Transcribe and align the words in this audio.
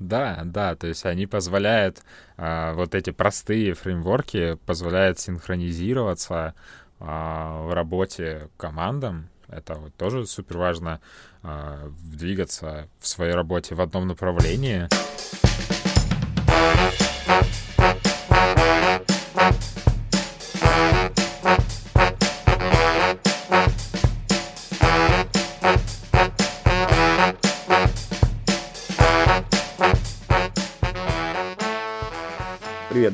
Да, 0.00 0.40
да, 0.44 0.74
то 0.74 0.86
есть 0.86 1.04
они 1.04 1.26
позволяют, 1.26 2.02
а, 2.36 2.72
вот 2.72 2.94
эти 2.94 3.10
простые 3.10 3.74
фреймворки 3.74 4.58
позволяют 4.66 5.18
синхронизироваться 5.18 6.54
а, 6.98 7.62
в 7.62 7.74
работе 7.74 8.48
командам. 8.56 9.28
Это 9.48 9.74
вот 9.74 9.94
тоже 9.96 10.26
супер 10.26 10.58
важно 10.58 11.00
а, 11.42 11.90
двигаться 12.02 12.88
в 12.98 13.06
своей 13.06 13.32
работе 13.32 13.74
в 13.74 13.80
одном 13.80 14.08
направлении. 14.08 14.88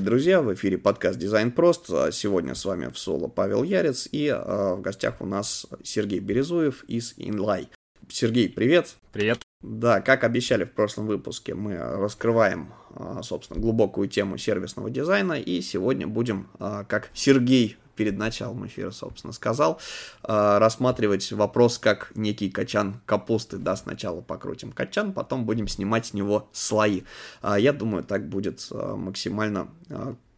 Друзья! 0.06 0.40
В 0.40 0.54
эфире 0.54 0.78
подкаст 0.78 1.18
«Дизайн 1.18 1.50
прост». 1.50 1.88
Сегодня 2.12 2.54
с 2.54 2.64
вами 2.64 2.86
в 2.92 2.96
соло 2.96 3.26
Павел 3.26 3.64
Ярец 3.64 4.08
и 4.12 4.28
э, 4.28 4.74
в 4.74 4.80
гостях 4.80 5.20
у 5.20 5.26
нас 5.26 5.66
Сергей 5.82 6.20
Березуев 6.20 6.84
из 6.84 7.18
Inlay. 7.18 7.66
Сергей, 8.08 8.48
привет! 8.48 8.94
Привет! 9.12 9.40
Да, 9.62 10.00
как 10.00 10.22
обещали 10.22 10.62
в 10.62 10.70
прошлом 10.70 11.08
выпуске, 11.08 11.56
мы 11.56 11.76
раскрываем, 11.76 12.72
э, 12.94 13.18
собственно, 13.24 13.60
глубокую 13.60 14.08
тему 14.08 14.38
сервисного 14.38 14.90
дизайна, 14.90 15.32
и 15.32 15.60
сегодня 15.60 16.06
будем, 16.06 16.50
э, 16.60 16.84
как 16.88 17.10
Сергей 17.12 17.76
перед 17.96 18.16
началом 18.16 18.66
эфира, 18.66 18.90
собственно, 18.90 19.32
сказал, 19.32 19.80
э, 20.22 20.58
рассматривать 20.58 21.32
вопрос 21.32 21.78
как 21.78 22.12
некий 22.14 22.50
качан 22.50 23.00
капусты, 23.06 23.56
да, 23.56 23.74
сначала 23.76 24.20
покрутим 24.20 24.72
качан, 24.72 25.12
потом 25.12 25.44
будем 25.44 25.66
снимать 25.66 26.06
с 26.06 26.14
него 26.14 26.48
слои. 26.52 27.02
Э, 27.42 27.56
я 27.58 27.72
думаю, 27.72 28.04
так 28.04 28.28
будет 28.28 28.66
э, 28.70 28.94
максимально 28.96 29.68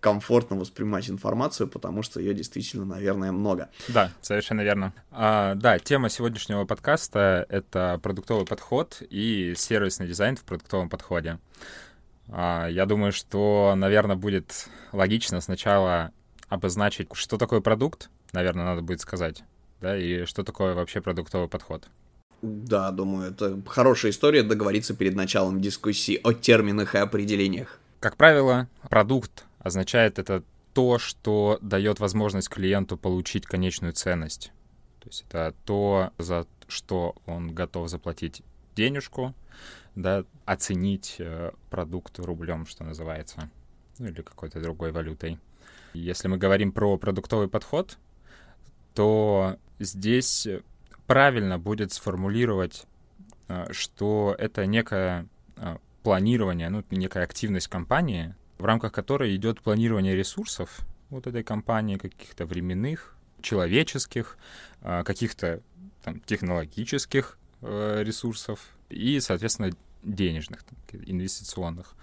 комфортно 0.01 0.57
воспринимать 0.57 1.11
информацию, 1.11 1.69
потому 1.69 2.03
что 2.03 2.21
ее 2.21 2.35
действительно, 2.35 2.85
наверное, 2.85 3.33
много. 3.33 3.69
Да, 3.89 4.13
совершенно 4.21 4.61
верно. 4.61 4.93
А, 5.11 5.55
да, 5.57 5.79
тема 5.79 6.09
сегодняшнего 6.09 6.65
подкаста— 6.65 7.45
это 7.49 7.99
продуктовый 8.03 8.47
подход 8.47 9.03
и 9.11 9.55
сервисный 9.57 10.07
дизайн 10.07 10.37
в 10.37 10.45
продуктовом 10.45 10.89
подходе. 10.89 11.39
А, 12.29 12.69
я 12.69 12.87
думаю, 12.87 13.13
что, 13.13 13.75
наверное, 13.77 14.17
будет 14.17 14.69
логично 14.93 15.41
сначала 15.41 16.13
обозначить, 16.49 17.09
что 17.13 17.37
такое 17.37 17.61
продукт, 17.61 18.11
наверное, 18.33 18.65
надо 18.65 18.83
будет 18.83 19.01
сказать, 19.01 19.45
да, 19.81 19.97
и 19.97 20.25
что 20.25 20.43
такое 20.45 20.75
вообще 20.75 21.01
продуктовый 21.01 21.49
подход. 21.49 21.89
Да, 22.43 22.91
думаю, 22.93 23.33
это 23.33 23.61
хорошая 23.67 24.13
история 24.13 24.43
договориться 24.43 24.95
перед 24.95 25.15
началом 25.15 25.61
дискуссии 25.61 26.21
о 26.23 26.33
терминах 26.33 26.95
и 26.95 26.99
определениях. 26.99 27.81
Как 28.01 28.17
правило, 28.17 28.69
продукт 28.89 29.45
означает 29.59 30.19
это 30.19 30.45
то, 30.73 30.99
что 30.99 31.59
дает 31.61 31.99
возможность 31.99 32.49
клиенту 32.49 32.97
получить 32.97 33.45
конечную 33.45 33.93
ценность. 33.93 34.53
То 35.01 35.09
есть 35.09 35.25
это 35.29 35.55
то, 35.65 36.13
за 36.19 36.47
что 36.69 37.17
он 37.27 37.53
готов 37.53 37.89
заплатить 37.89 38.43
денежку, 38.77 39.35
да, 39.97 40.25
оценить 40.45 41.17
э, 41.19 41.51
продукт 41.71 42.21
рублем, 42.21 42.67
что 42.67 42.85
называется, 42.85 43.51
ну 43.99 44.07
или 44.07 44.23
какой-то 44.23 44.61
другой 44.61 44.93
валютой. 44.93 45.39
Если 45.99 46.29
мы 46.29 46.37
говорим 46.37 46.73
про 46.73 46.97
продуктовый 46.97 47.49
подход, 47.49 47.99
то 48.95 49.57
здесь 49.79 50.47
правильно 51.07 51.59
будет 51.59 51.93
сформулировать, 51.93 52.87
э, 53.49 53.73
что 53.73 54.35
это 54.39 54.67
некое 54.67 55.27
э, 55.57 55.77
планирование, 56.03 56.69
ну, 56.69 56.85
некая 56.91 57.25
активность 57.25 57.69
компании, 57.69 58.35
в 58.59 58.65
рамках 58.65 58.93
которой 58.93 59.35
идет 59.35 59.61
планирование 59.61 60.15
ресурсов 60.15 60.81
вот 61.11 61.27
этой 61.27 61.43
компании, 61.43 61.97
каких-то 61.97 62.47
временных, 62.47 63.17
человеческих, 63.41 64.39
э, 64.83 65.03
каких-то 65.05 65.63
там, 66.05 66.21
технологических 66.21 67.39
ресурсов 67.61 68.61
и, 68.89 69.19
соответственно, 69.19 69.73
денежных, 70.05 70.61
инвестиционных 70.93 71.97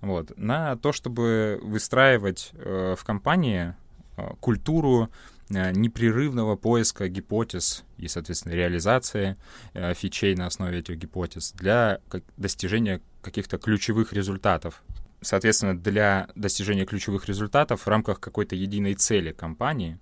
вот, 0.00 0.36
на 0.36 0.76
то, 0.76 0.92
чтобы 0.92 1.58
выстраивать 1.62 2.50
э, 2.54 2.94
в 2.98 3.04
компании 3.04 3.74
э, 4.16 4.28
культуру 4.40 5.10
э, 5.50 5.72
непрерывного 5.72 6.56
поиска 6.56 7.08
гипотез 7.08 7.84
и, 7.96 8.08
соответственно, 8.08 8.52
реализации 8.52 9.36
э, 9.72 9.94
фичей 9.94 10.34
на 10.34 10.46
основе 10.46 10.78
этих 10.78 10.96
гипотез 10.96 11.52
для 11.52 12.00
как, 12.08 12.22
достижения 12.36 13.00
каких-то 13.22 13.58
ключевых 13.58 14.12
результатов. 14.12 14.82
Соответственно, 15.20 15.78
для 15.78 16.28
достижения 16.34 16.84
ключевых 16.84 17.26
результатов 17.26 17.82
в 17.82 17.88
рамках 17.88 18.20
какой-то 18.20 18.56
единой 18.56 18.94
цели 18.94 19.32
компании 19.32 19.98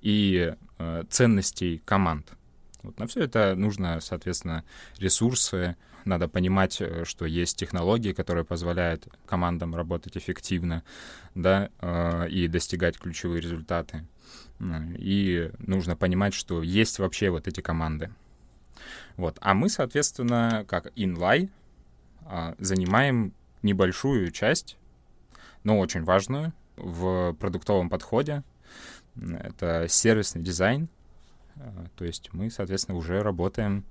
и 0.00 0.54
э, 0.78 1.04
ценностей 1.10 1.82
команд. 1.84 2.32
Вот 2.82 2.98
на 2.98 3.06
все 3.06 3.20
это 3.20 3.54
нужно, 3.54 4.00
соответственно, 4.00 4.64
ресурсы, 4.98 5.76
надо 6.04 6.28
понимать, 6.28 6.80
э, 6.80 7.04
что 7.04 7.24
есть 7.24 7.56
технологии, 7.56 8.12
которые 8.12 8.44
позволяют 8.44 9.06
командам 9.26 9.74
работать 9.74 10.16
эффективно, 10.16 10.82
да, 11.34 11.70
э, 11.80 12.28
и 12.28 12.48
достигать 12.48 12.98
ключевые 12.98 13.40
результаты. 13.40 14.06
И 14.98 15.50
нужно 15.58 15.96
понимать, 15.96 16.34
что 16.34 16.62
есть 16.62 16.98
вообще 16.98 17.30
вот 17.30 17.48
эти 17.48 17.60
команды. 17.60 18.10
Вот. 19.16 19.38
А 19.40 19.54
мы, 19.54 19.68
соответственно, 19.68 20.64
как 20.68 20.92
а, 22.24 22.54
занимаем 22.58 23.34
небольшую 23.62 24.30
часть, 24.30 24.76
но 25.64 25.78
очень 25.78 26.04
важную 26.04 26.52
в 26.76 27.34
продуктовом 27.34 27.90
подходе. 27.90 28.42
Это 29.16 29.86
сервисный 29.88 30.42
дизайн. 30.42 30.88
То 31.96 32.04
есть 32.04 32.30
мы, 32.32 32.50
соответственно, 32.50 32.96
уже 32.96 33.22
работаем 33.22 33.84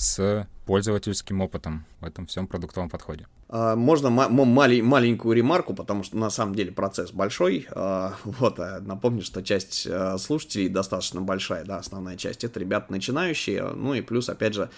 с 0.00 0.48
пользовательским 0.64 1.42
опытом 1.42 1.84
в 2.00 2.06
этом 2.06 2.26
всем 2.26 2.46
продуктовом 2.46 2.88
подходе. 2.88 3.26
А, 3.50 3.76
можно 3.76 4.08
маленькую 4.08 5.36
ремарку, 5.36 5.74
потому 5.74 6.04
что 6.04 6.16
на 6.16 6.30
самом 6.30 6.54
деле 6.54 6.72
процесс 6.72 7.12
большой. 7.12 7.66
А, 7.72 8.14
вот, 8.24 8.58
а, 8.58 8.80
напомню, 8.80 9.22
что 9.22 9.42
часть 9.42 9.86
слушателей 10.18 10.68
достаточно 10.68 11.20
большая, 11.20 11.64
да, 11.64 11.76
основная 11.76 12.16
часть. 12.16 12.44
Это 12.44 12.58
ребята 12.58 12.90
начинающие, 12.92 13.62
ну 13.62 13.92
и 13.92 14.00
плюс, 14.00 14.28
опять 14.28 14.54
же, 14.54 14.70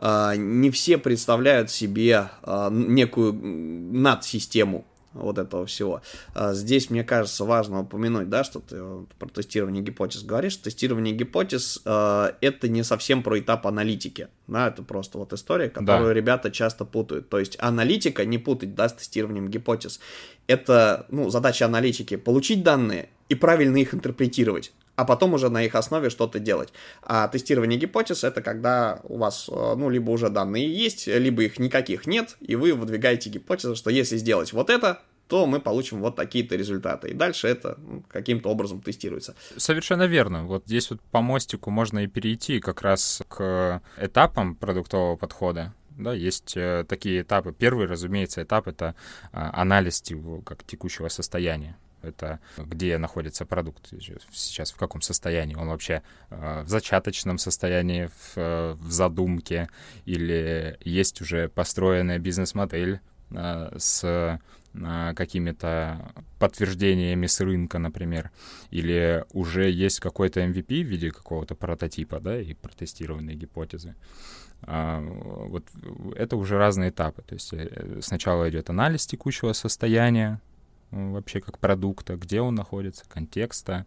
не 0.00 0.70
все 0.70 0.98
представляют 0.98 1.70
себе 1.70 2.30
некую 2.70 3.32
надсистему 3.34 4.86
вот 5.12 5.38
этого 5.38 5.66
всего. 5.66 6.02
А, 6.34 6.54
здесь, 6.54 6.90
мне 6.90 7.04
кажется, 7.04 7.44
важно 7.44 7.80
упомянуть, 7.80 8.28
да, 8.28 8.44
что 8.44 8.60
ты 8.60 8.80
про 9.18 9.28
тестирование 9.28 9.82
гипотез 9.82 10.22
говоришь. 10.22 10.56
Тестирование 10.56 11.14
гипотез 11.14 11.80
э, 11.84 12.32
это 12.40 12.68
не 12.68 12.82
совсем 12.84 13.22
про 13.22 13.38
этап 13.40 13.66
аналитики, 13.66 14.28
да, 14.46 14.68
это 14.68 14.82
просто 14.82 15.18
вот 15.18 15.32
история, 15.32 15.68
которую 15.68 16.08
да. 16.08 16.14
ребята 16.14 16.50
часто 16.50 16.84
путают. 16.84 17.28
То 17.28 17.38
есть 17.38 17.56
аналитика, 17.60 18.24
не 18.24 18.38
путать, 18.38 18.74
да, 18.74 18.88
с 18.88 18.92
тестированием 18.94 19.48
гипотез. 19.48 20.00
Это, 20.46 21.06
ну, 21.10 21.30
задача 21.30 21.66
аналитики 21.66 22.16
получить 22.16 22.62
данные 22.62 23.08
и 23.28 23.34
правильно 23.34 23.76
их 23.76 23.94
интерпретировать 23.94 24.72
а 25.00 25.04
потом 25.06 25.32
уже 25.32 25.48
на 25.48 25.62
их 25.62 25.74
основе 25.74 26.10
что-то 26.10 26.38
делать. 26.38 26.74
А 27.02 27.26
тестирование 27.28 27.78
гипотез 27.78 28.22
это 28.22 28.42
когда 28.42 29.00
у 29.04 29.16
вас, 29.16 29.48
ну, 29.48 29.88
либо 29.88 30.10
уже 30.10 30.28
данные 30.28 30.70
есть, 30.70 31.06
либо 31.06 31.42
их 31.42 31.58
никаких 31.58 32.06
нет, 32.06 32.36
и 32.40 32.54
вы 32.54 32.74
выдвигаете 32.74 33.30
гипотезу, 33.30 33.76
что 33.76 33.88
если 33.88 34.18
сделать 34.18 34.52
вот 34.52 34.68
это, 34.68 35.00
то 35.26 35.46
мы 35.46 35.58
получим 35.60 36.00
вот 36.00 36.16
такие-то 36.16 36.54
результаты. 36.54 37.08
И 37.08 37.14
дальше 37.14 37.48
это 37.48 37.78
ну, 37.78 38.02
каким-то 38.08 38.50
образом 38.50 38.82
тестируется. 38.82 39.34
Совершенно 39.56 40.06
верно. 40.06 40.44
Вот 40.44 40.64
здесь 40.66 40.90
вот 40.90 41.00
по 41.00 41.22
мостику 41.22 41.70
можно 41.70 42.00
и 42.00 42.06
перейти 42.06 42.60
как 42.60 42.82
раз 42.82 43.22
к 43.28 43.80
этапам 43.96 44.54
продуктового 44.54 45.16
подхода. 45.16 45.72
Да, 45.96 46.12
есть 46.12 46.56
э, 46.56 46.84
такие 46.86 47.22
этапы. 47.22 47.52
Первый, 47.52 47.86
разумеется, 47.86 48.42
этап— 48.42 48.66
это 48.68 48.94
э, 49.32 49.38
анализ 49.38 50.02
как 50.44 50.64
текущего 50.64 51.08
состояния. 51.08 51.76
Это 52.02 52.40
где 52.56 52.98
находится 52.98 53.44
продукт 53.44 53.92
сейчас, 54.32 54.72
в 54.72 54.76
каком 54.76 55.00
состоянии. 55.02 55.54
Он 55.54 55.68
вообще 55.68 56.02
э, 56.30 56.62
в 56.62 56.68
зачаточном 56.68 57.38
состоянии, 57.38 58.06
в, 58.06 58.36
э, 58.36 58.72
в 58.74 58.90
задумке, 58.90 59.68
или 60.04 60.78
есть 60.84 61.20
уже 61.20 61.48
построенная 61.48 62.18
бизнес-модель 62.18 63.00
э, 63.30 63.76
с 63.78 64.40
какими-то 65.16 66.12
подтверждениями 66.38 67.26
с 67.26 67.40
рынка, 67.40 67.80
например, 67.80 68.30
или 68.70 69.24
уже 69.32 69.68
есть 69.68 69.98
какой-то 69.98 70.44
MVP 70.44 70.84
в 70.84 70.86
виде 70.86 71.10
какого-то 71.10 71.56
прототипа, 71.56 72.20
да, 72.20 72.40
и 72.40 72.54
протестированные 72.54 73.34
гипотезы. 73.34 73.96
А, 74.62 75.00
вот 75.00 75.64
это 76.14 76.36
уже 76.36 76.56
разные 76.56 76.90
этапы. 76.90 77.22
То 77.22 77.34
есть 77.34 77.52
сначала 78.04 78.48
идет 78.48 78.70
анализ 78.70 79.06
текущего 79.06 79.52
состояния, 79.54 80.40
вообще 80.90 81.40
как 81.40 81.58
продукта, 81.58 82.16
где 82.16 82.40
он 82.40 82.54
находится, 82.54 83.04
контекста, 83.08 83.86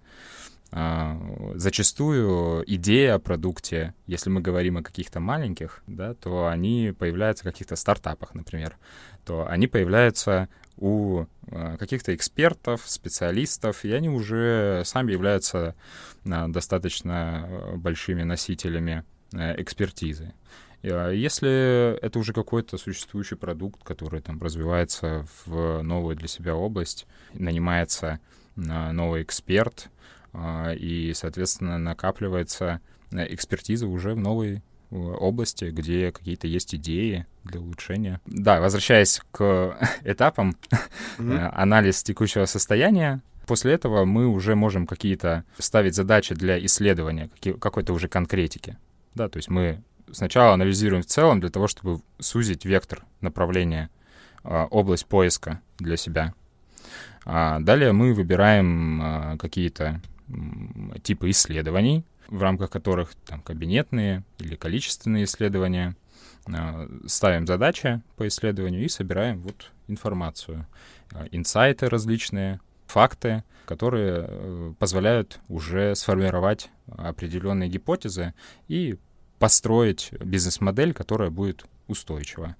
а, 0.75 1.19
зачастую 1.53 2.63
идея 2.65 3.15
о 3.15 3.19
продукте, 3.19 3.93
если 4.07 4.31
мы 4.31 4.41
говорим 4.41 4.77
о 4.77 4.81
каких-то 4.81 5.19
маленьких, 5.19 5.83
да, 5.85 6.15
то 6.15 6.47
они 6.47 6.95
появляются 6.97 7.43
в 7.43 7.47
каких-то 7.51 7.75
стартапах, 7.75 8.33
например, 8.33 8.77
то 9.23 9.47
они 9.47 9.67
появляются 9.67 10.49
у 10.77 11.25
а, 11.51 11.77
каких-то 11.77 12.15
экспертов, 12.15 12.89
специалистов, 12.89 13.85
и 13.85 13.91
они 13.91 14.09
уже 14.09 14.81
сами 14.85 15.11
являются 15.11 15.75
а, 16.25 16.47
достаточно 16.47 17.75
большими 17.75 18.23
носителями 18.23 19.03
экспертизы. 19.31 20.33
Если 20.83 21.97
это 22.01 22.19
уже 22.19 22.33
какой-то 22.33 22.77
существующий 22.77 23.35
продукт, 23.35 23.81
который 23.83 24.21
там 24.21 24.41
развивается 24.41 25.25
в 25.45 25.81
новую 25.81 26.15
для 26.17 26.27
себя 26.27 26.55
область, 26.55 27.07
нанимается 27.33 28.19
новый 28.55 29.23
эксперт, 29.23 29.89
а, 30.33 30.73
и, 30.73 31.13
соответственно, 31.13 31.77
накапливается 31.77 32.81
экспертиза 33.11 33.87
уже 33.87 34.13
в 34.13 34.19
новой 34.19 34.61
области, 34.89 35.65
где 35.65 36.11
какие-то 36.11 36.47
есть 36.47 36.75
идеи 36.75 37.25
для 37.43 37.59
улучшения. 37.59 38.21
Да, 38.25 38.59
возвращаясь 38.59 39.21
к 39.31 39.77
этапам, 40.03 40.55
mm-hmm. 41.17 41.51
анализ 41.53 42.03
текущего 42.03 42.45
состояния, 42.45 43.21
после 43.47 43.73
этого 43.73 44.05
мы 44.05 44.27
уже 44.27 44.55
можем 44.55 44.85
какие-то 44.85 45.45
ставить 45.57 45.95
задачи 45.95 46.35
для 46.35 46.63
исследования 46.65 47.29
какой-то 47.59 47.93
уже 47.93 48.07
конкретики. 48.07 48.77
Да, 49.15 49.29
то 49.29 49.37
есть 49.37 49.49
мы 49.49 49.81
сначала 50.13 50.53
анализируем 50.53 51.03
в 51.03 51.07
целом 51.07 51.39
для 51.39 51.49
того, 51.49 51.67
чтобы 51.67 52.01
сузить 52.19 52.65
вектор 52.65 53.03
направления, 53.21 53.89
а, 54.43 54.65
область 54.65 55.05
поиска 55.05 55.61
для 55.77 55.97
себя. 55.97 56.33
А 57.25 57.59
далее 57.59 57.93
мы 57.93 58.13
выбираем 58.13 59.37
какие-то 59.39 60.01
типы 61.03 61.29
исследований, 61.29 62.05
в 62.27 62.41
рамках 62.41 62.69
которых 62.69 63.15
там 63.25 63.41
кабинетные 63.41 64.23
или 64.39 64.55
количественные 64.55 65.25
исследования. 65.25 65.95
А, 66.51 66.89
ставим 67.05 67.47
задачи 67.47 68.01
по 68.17 68.27
исследованию 68.27 68.83
и 68.83 68.89
собираем 68.89 69.41
вот 69.41 69.71
информацию, 69.87 70.67
а, 71.13 71.25
инсайты 71.31 71.87
различные, 71.87 72.59
факты, 72.85 73.43
которые 73.65 74.25
э, 74.27 74.73
позволяют 74.77 75.39
уже 75.47 75.95
сформировать 75.95 76.69
определенные 76.85 77.69
гипотезы 77.69 78.33
и 78.67 78.97
построить 79.43 80.11
бизнес-модель, 80.19 80.93
которая 80.93 81.29
будет 81.29 81.65
устойчива. 81.87 82.55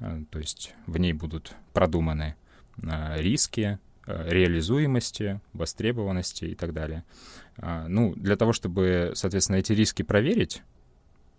А, 0.00 0.20
то 0.30 0.38
есть 0.38 0.74
в 0.86 0.98
ней 0.98 1.12
будут 1.12 1.54
продуманы 1.72 2.36
риски, 3.16 3.78
Э, 4.10 4.28
реализуемости, 4.28 5.40
востребованности 5.52 6.46
и 6.46 6.54
так 6.54 6.72
далее. 6.72 7.04
Ну, 7.58 8.14
для 8.16 8.36
того, 8.36 8.54
чтобы, 8.54 9.12
соответственно, 9.14 9.56
эти 9.56 9.72
риски 9.72 10.02
проверить, 10.02 10.62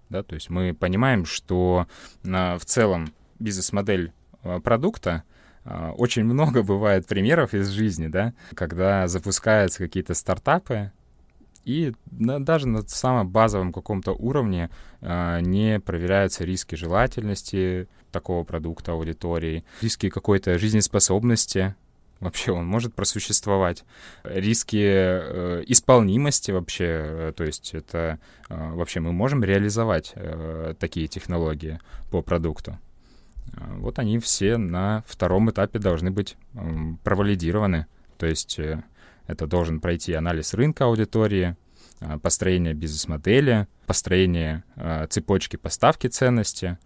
да, 0.10 0.22
то 0.22 0.36
есть 0.36 0.52
мы 0.52 0.76
понимаем, 0.76 1.26
что 1.26 1.88
в 2.22 2.62
целом 2.66 3.12
бизнес-модель 3.40 4.14
э, 4.44 4.60
продукта 4.60 5.24
очень 5.66 6.24
много 6.24 6.64
бывает 6.64 7.08
примеров 7.08 7.54
из 7.54 7.70
жизни, 7.70 8.08
да, 8.08 8.34
когда 8.56 9.08
запускаются 9.08 9.80
какие-то 9.80 10.14
стартапы, 10.14 10.92
и 11.66 11.94
даже 12.12 12.68
на 12.68 12.82
самом 12.84 13.30
базовом 13.30 13.72
каком-то 13.72 14.14
уровне 14.14 14.70
э, 15.02 15.40
не 15.42 15.80
проверяются 15.80 16.44
риски 16.44 16.76
желательности 16.76 17.88
такого 18.12 18.44
продукта 18.44 18.94
аудитории, 18.94 19.64
риски 19.82 20.10
какой-то 20.10 20.58
жизнеспособности 20.58 21.76
вообще 22.22 22.52
он 22.54 22.66
может 22.66 22.94
просуществовать. 22.94 23.84
Риски 24.24 24.78
э, 24.82 25.64
исполнимости 25.68 26.52
вообще, 26.52 26.86
э, 26.86 27.34
то 27.36 27.44
есть 27.44 27.74
это 27.74 28.20
э, 28.48 28.74
вообще 28.74 29.02
мы 29.02 29.12
можем 29.12 29.44
реализовать 29.44 30.14
э, 30.16 30.76
такие 30.80 31.08
технологии 31.08 31.80
по 32.12 32.22
продукту. 32.22 32.80
Э, 33.54 33.76
вот 33.78 34.00
они 34.00 34.20
все 34.20 34.58
на 34.58 35.04
втором 35.08 35.50
этапе 35.50 35.80
должны 35.80 36.12
быть 36.12 36.38
э, 36.54 36.60
провалидированы. 37.04 37.88
То 38.18 38.28
есть 38.28 38.60
э, 38.60 38.84
это 39.28 39.48
должен 39.48 39.80
пройти 39.80 40.14
анализ 40.14 40.54
рынка 40.54 40.86
аудитории, 40.86 41.56
э, 42.00 42.20
построение 42.20 42.74
бизнес-модели, 42.74 43.68
построение 43.86 44.64
э, 44.76 45.08
цепочки 45.10 45.56
поставки 45.56 46.08
ценности 46.08 46.78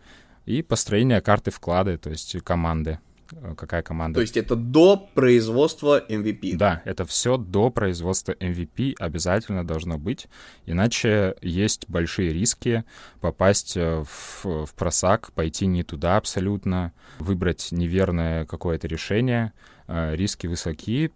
и 0.46 0.62
построение 0.62 1.22
карты 1.22 1.52
вклады, 1.52 1.98
то 1.98 2.10
есть 2.10 2.36
команды. 2.44 3.00
Э, 3.32 3.54
какая 3.56 3.82
команда. 3.82 4.16
То 4.16 4.22
есть 4.22 4.38
это 4.38 4.56
до 4.56 4.98
производства 4.98 6.04
MVP. 6.08 6.56
Да, 6.58 6.82
это 6.86 7.06
все 7.06 7.38
до 7.38 7.70
производства 7.70 8.34
MVP 8.34 8.96
обязательно 9.00 9.66
должно 9.66 9.98
быть, 9.98 10.28
иначе 10.66 11.36
есть 11.42 11.86
большие 11.90 12.32
риски 12.32 12.84
попасть 13.22 13.78
э, 13.78 14.04
в, 14.04 14.66
в 14.66 14.74
просак, 14.76 15.32
пойти 15.34 15.66
не 15.66 15.84
туда 15.84 16.18
абсолютно, 16.18 16.94
выбрать 17.20 17.70
неверное 17.72 18.46
какое-то 18.46 18.88
решение. 18.88 19.54
Э, 19.88 20.16
риски 20.16 20.48
высоки 20.48 21.12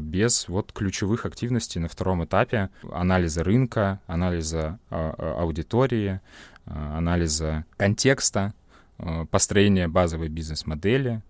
без 0.00 0.48
вот 0.48 0.72
ключевых 0.72 1.26
активностей 1.26 1.80
на 1.80 1.88
втором 1.88 2.24
этапе 2.24 2.70
анализа 2.92 3.42
рынка, 3.42 4.00
анализа 4.06 4.78
аудитории, 4.90 6.20
анализа 6.66 7.64
контекста, 7.76 8.52
построения 9.30 9.88
базовой 9.88 10.28
бизнес-модели, 10.28 11.22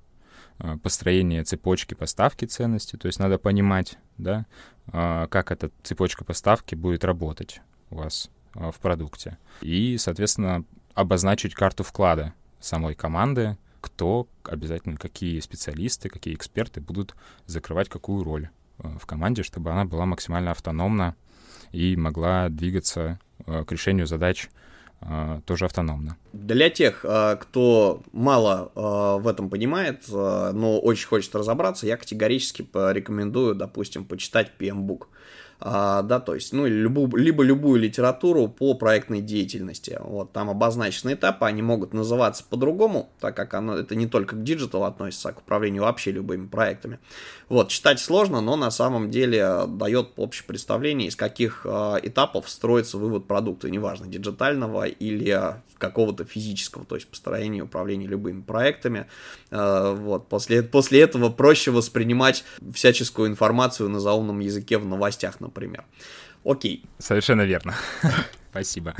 а, 0.61 0.77
построение 0.77 1.43
цепочки 1.43 1.95
поставки 1.95 2.45
ценности, 2.45 2.97
то 2.97 3.07
есть 3.07 3.19
надо 3.19 3.39
понимать, 3.39 3.99
да, 4.19 4.45
а, 4.93 5.27
как 5.29 5.53
эта 5.53 5.71
цепочка 5.83 6.25
поставки 6.25 6.75
будет 6.75 7.05
работать 7.05 7.63
у 7.91 7.97
вас 7.97 8.31
а, 8.55 8.71
в 8.71 8.79
продукте. 8.79 9.39
И, 9.63 9.97
соответственно, 9.97 10.65
обозначить 10.95 11.55
карту 11.55 11.83
вклада 11.83 12.35
самой 12.61 12.95
команды, 12.95 13.57
кто 13.81 14.29
обязательно, 14.45 14.97
какие 14.97 15.41
специалисты, 15.41 16.09
какие 16.09 16.35
эксперты 16.35 16.81
будут 16.81 17.15
закрывать 17.47 17.89
какую 17.89 18.25
роль 18.25 18.49
в 18.79 19.05
команде, 19.07 19.43
чтобы 19.43 19.71
она 19.71 19.85
была 19.85 20.07
максимально 20.07 20.53
автономна 20.53 21.17
и 21.73 21.97
могла 21.97 22.49
двигаться 22.49 23.19
к 23.45 23.67
решению 23.71 24.07
задач 24.07 24.49
а, 25.03 25.41
тоже 25.47 25.67
автономно. 25.67 26.17
Для 26.33 26.71
тех, 26.71 27.05
кто 27.41 28.03
мало 28.13 28.71
в 28.75 29.27
этом 29.27 29.51
понимает, 29.51 30.05
но 30.09 30.79
очень 30.81 31.09
хочет 31.09 31.35
разобраться, 31.35 31.87
я 31.87 31.97
категорически 31.97 32.63
порекомендую, 32.63 33.55
допустим, 33.55 34.05
почитать 34.05 34.53
PM-бук 34.59 35.09
а, 35.61 36.03
да, 36.03 36.21
то 36.21 36.35
есть, 36.35 36.53
ну, 36.53 36.67
любу, 36.67 37.15
либо 37.17 37.43
любую 37.43 37.81
литературу 37.81 38.49
по 38.49 38.75
проектной 38.75 39.21
деятельности. 39.21 39.99
Вот, 40.03 40.33
там 40.33 40.49
обозначены 40.49 41.13
этапы, 41.13 41.45
они 41.45 41.61
могут 41.61 41.93
называться 41.93 42.45
по-другому, 42.49 43.11
так 43.21 43.37
как 43.37 43.53
оно, 43.55 43.77
это 43.77 43.95
не 43.95 44.07
только 44.07 44.37
к 44.37 44.43
digital 44.43 44.85
относится, 44.85 45.29
а 45.29 45.33
к 45.33 45.41
управлению 45.41 45.83
вообще 45.83 46.13
любыми 46.13 46.47
проектами. 46.47 46.99
Вот, 47.49 47.69
читать 47.69 48.01
сложно, 48.01 48.41
но 48.41 48.57
на 48.57 48.71
самом 48.71 49.11
деле 49.11 49.67
дает 49.69 50.13
общее 50.17 50.47
представление, 50.47 51.09
из 51.09 51.17
каких 51.17 51.63
э, 51.65 51.97
этапов 52.03 52.49
строится 52.49 52.97
вывод 52.97 53.27
продукта, 53.27 53.69
неважно, 53.69 54.07
диджитального 54.07 54.87
или 54.87 55.61
какого-то 55.81 56.25
физического, 56.25 56.85
то 56.85 56.95
есть 56.95 57.09
построение 57.09 57.65
управления 57.65 58.07
любыми 58.07 58.43
проектами. 58.43 59.07
Э, 59.51 59.95
вот, 59.97 60.29
после, 60.29 60.63
после 60.63 61.01
этого 61.01 61.31
проще 61.31 61.73
воспринимать 61.73 62.45
всяческую 62.73 63.29
информацию 63.29 63.89
на 63.89 63.99
заумном 63.99 64.39
языке 64.39 64.79
в 64.79 64.87
новостях, 64.87 65.41
например. 65.41 65.85
Окей. 66.45 66.85
Совершенно 66.99 67.43
верно. 67.43 67.75
Спасибо. 68.51 68.95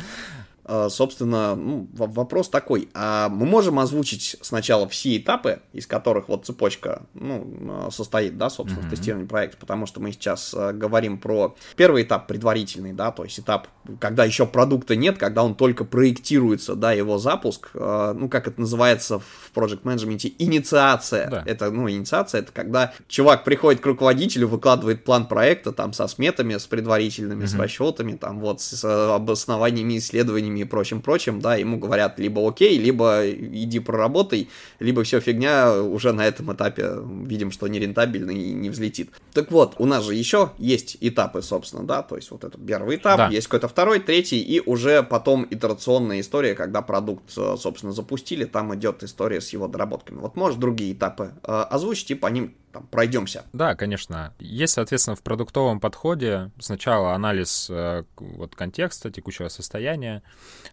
А, 0.71 0.89
собственно, 0.89 1.57
ну, 1.57 1.89
вопрос 1.93 2.49
такой. 2.49 2.89
А 2.95 3.29
мы 3.29 3.45
можем 3.45 3.81
озвучить 3.81 4.37
сначала 4.41 4.89
все 4.89 5.17
этапы, 5.17 5.63
из 5.73 5.89
которых 5.89 6.29
вот 6.29 6.47
цепочка 6.47 7.03
ну, 7.15 7.45
а, 7.69 7.89
состоит, 7.91 8.39
да, 8.39 8.51
собственно, 8.51 8.85
mm-hmm. 8.85 8.87
в 8.87 8.91
тестировании 8.91 9.27
проекта, 9.27 9.57
потому 9.57 9.87
что 9.87 9.99
мы 9.99 10.13
сейчас 10.13 10.55
а, 10.57 10.73
говорим 10.73 11.19
про 11.19 11.57
первый 11.75 12.05
этап 12.05 12.29
предварительный, 12.29 12.93
да, 12.93 13.11
то 13.11 13.25
есть 13.25 13.41
этап, 13.41 13.67
когда 13.99 14.25
еще 14.25 14.47
продукта 14.47 14.95
нет, 14.95 15.19
когда 15.19 15.43
он 15.43 15.57
только 15.57 15.85
проектируется, 15.85 16.77
да, 16.77 16.93
его 16.93 17.19
запуск, 17.19 17.71
ну, 17.75 18.29
как 18.29 18.47
это 18.47 18.61
называется 18.61 19.19
в 19.19 19.51
Project 19.53 19.83
Management, 19.83 20.35
инициация. 20.39 21.29
Да. 21.29 21.43
Это, 21.47 21.71
ну, 21.71 21.91
инициация, 21.91 22.43
это 22.43 22.53
когда 22.53 22.93
чувак 23.09 23.43
приходит 23.43 23.81
к 23.81 23.87
руководителю, 23.87 24.47
выкладывает 24.47 25.03
план 25.05 25.27
проекта, 25.27 25.73
там, 25.73 25.93
со 25.93 26.07
сметами, 26.07 26.57
с 26.57 26.67
предварительными, 26.67 27.45
mm-hmm. 27.45 27.49
с 27.49 27.55
расчетами, 27.55 28.13
там, 28.13 28.39
вот, 28.41 28.61
с 28.61 28.85
обоснованиями, 28.85 29.99
исследованиями 29.99 30.60
и 30.61 30.65
прочим-прочим, 30.65 31.41
да, 31.41 31.57
ему 31.57 31.79
говорят 31.79 32.19
либо 32.19 32.47
окей, 32.47 32.79
либо 32.79 33.29
иди 33.31 33.79
проработай, 33.79 34.49
либо 34.79 35.03
все 35.03 35.21
фигня, 35.21 35.83
уже 35.83 36.13
на 36.13 36.27
этом 36.27 36.53
этапе 36.53 36.91
видим, 37.25 37.51
что 37.51 37.69
нерентабельно 37.69 38.31
и 38.31 38.53
не 38.53 38.71
взлетит. 38.71 39.11
Так 39.33 39.51
вот, 39.51 39.75
у 39.79 39.87
нас 39.87 40.05
же 40.05 40.15
еще 40.15 40.53
есть 40.59 40.97
этапы, 41.01 41.43
собственно, 41.43 41.85
да, 41.85 42.03
то 42.03 42.17
есть 42.17 42.31
вот 42.31 42.45
это 42.45 42.59
первый 42.59 42.97
этап, 42.97 43.19
да. 43.19 43.29
есть 43.29 43.47
какой-то 43.47 43.69
второй, 43.69 44.01
третий, 44.01 44.41
и 44.41 44.61
уже 44.61 45.03
потом 45.03 45.47
итерационная 45.51 46.21
история, 46.21 46.55
когда 46.55 46.83
продукт, 46.83 47.31
собственно, 47.31 47.93
запустили, 47.93 48.45
там 48.45 48.75
идет 48.75 49.03
история 49.03 49.41
с 49.41 49.51
его 49.51 49.69
доработками. 49.69 50.19
Вот 50.19 50.37
можешь 50.37 50.59
другие 50.59 50.93
этапы 50.93 51.33
э, 51.43 51.53
озвучить 51.71 52.11
и 52.11 52.15
по 52.15 52.27
ним 52.27 52.55
там, 52.73 52.87
пройдемся. 52.87 53.45
Да, 53.53 53.75
конечно. 53.75 54.35
Есть, 54.39 54.75
соответственно, 54.75 55.17
в 55.17 55.23
продуктовом 55.23 55.81
подходе 55.81 56.51
сначала 56.59 57.15
анализ 57.15 57.69
э, 57.71 58.05
вот, 58.17 58.55
контекста, 58.55 59.11
текущего 59.11 59.49
состояния, 59.49 60.23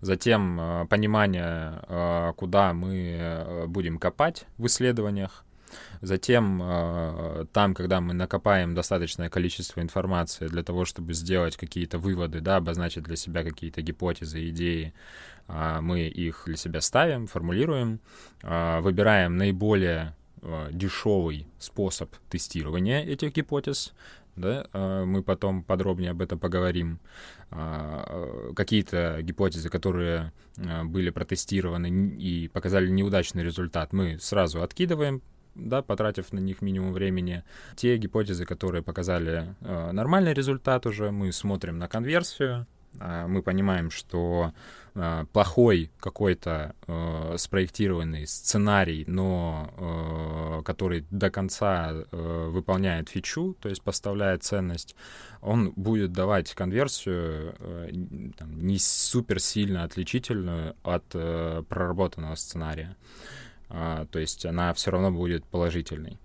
затем 0.02 0.60
э, 0.60 0.86
понимание, 0.88 1.82
э, 1.88 2.34
куда 2.36 2.74
мы 2.74 3.66
будем 3.68 3.98
копать 3.98 4.46
в 4.58 4.68
исследованиях, 4.68 5.44
Затем, 6.02 7.50
там, 7.52 7.74
когда 7.74 8.00
мы 8.00 8.14
накопаем 8.14 8.74
достаточное 8.74 9.30
количество 9.30 9.82
информации 9.82 10.48
для 10.48 10.64
того, 10.64 10.86
чтобы 10.86 11.14
сделать 11.14 11.58
какие-то 11.58 11.98
выводы, 11.98 12.40
да, 12.40 12.56
обозначить 12.58 13.04
для 13.04 13.18
себя 13.18 13.44
какие-то 13.44 13.82
гипотезы, 13.82 14.48
идеи, 14.50 14.94
э, 15.48 15.80
мы 15.82 16.02
их 16.02 16.44
для 16.46 16.56
себя 16.56 16.82
ставим, 16.82 17.28
формулируем, 17.28 18.00
э, 18.44 18.80
выбираем 18.80 19.38
наиболее 19.38 20.16
дешевый 20.72 21.48
способ 21.60 22.16
тестирования 22.30 23.04
этих 23.04 23.34
гипотез. 23.34 23.94
Да, 24.36 24.68
э, 24.72 25.04
мы 25.04 25.24
потом 25.24 25.64
подробнее 25.64 26.12
об 26.12 26.22
этом 26.22 26.38
поговорим. 26.38 27.00
А, 27.50 28.04
э, 28.08 28.54
какие-то 28.56 29.20
гипотезы, 29.24 29.70
которые 29.70 30.32
были 30.86 31.10
протестированы 31.10 31.88
и 32.18 32.48
показали 32.48 32.88
неудачный 32.88 33.44
результат, 33.44 33.94
мы 33.94 34.20
сразу 34.20 34.62
откидываем, 34.62 35.22
да, 35.56 35.82
потратив 35.82 36.32
на 36.34 36.40
них 36.40 36.62
минимум 36.62 36.94
времени. 36.94 37.44
Те 37.76 37.98
гипотезы, 37.98 38.46
которые 38.46 38.84
показали 38.84 39.56
нормальный 39.62 40.34
результат 40.34 40.86
уже, 40.86 41.12
мы 41.12 41.32
смотрим 41.32 41.78
на 41.78 41.88
конверсию, 41.88 42.68
мы 43.00 43.42
понимаем, 43.42 43.92
что 43.92 44.54
а, 45.00 45.26
плохой 45.26 45.92
какой-то 46.00 46.74
э, 46.88 47.36
спроектированный 47.38 48.26
сценарий, 48.26 49.04
но 49.08 49.70
э, 49.78 50.64
который 50.64 51.06
до 51.12 51.30
конца 51.30 51.92
э, 51.92 52.48
выполняет 52.50 53.10
фичу, 53.10 53.56
то 53.62 53.70
есть 53.70 53.84
поставляет 53.84 54.44
ценность, 54.44 54.96
он 55.42 55.72
будет 55.76 56.14
давать 56.14 56.52
конверсию 56.56 57.54
э, 57.60 57.92
там, 58.38 58.60
не 58.60 58.80
супер 58.80 59.40
сильно 59.40 59.84
отличительную 59.84 60.76
от 60.82 61.06
э, 61.14 61.62
проработанного 61.70 62.34
сценария. 62.34 62.98
Э, 63.70 64.08
то 64.10 64.18
есть 64.18 64.48
она 64.48 64.74
все 64.74 64.90
равно 64.90 65.12
будет 65.12 65.46
положительной. 65.46 66.20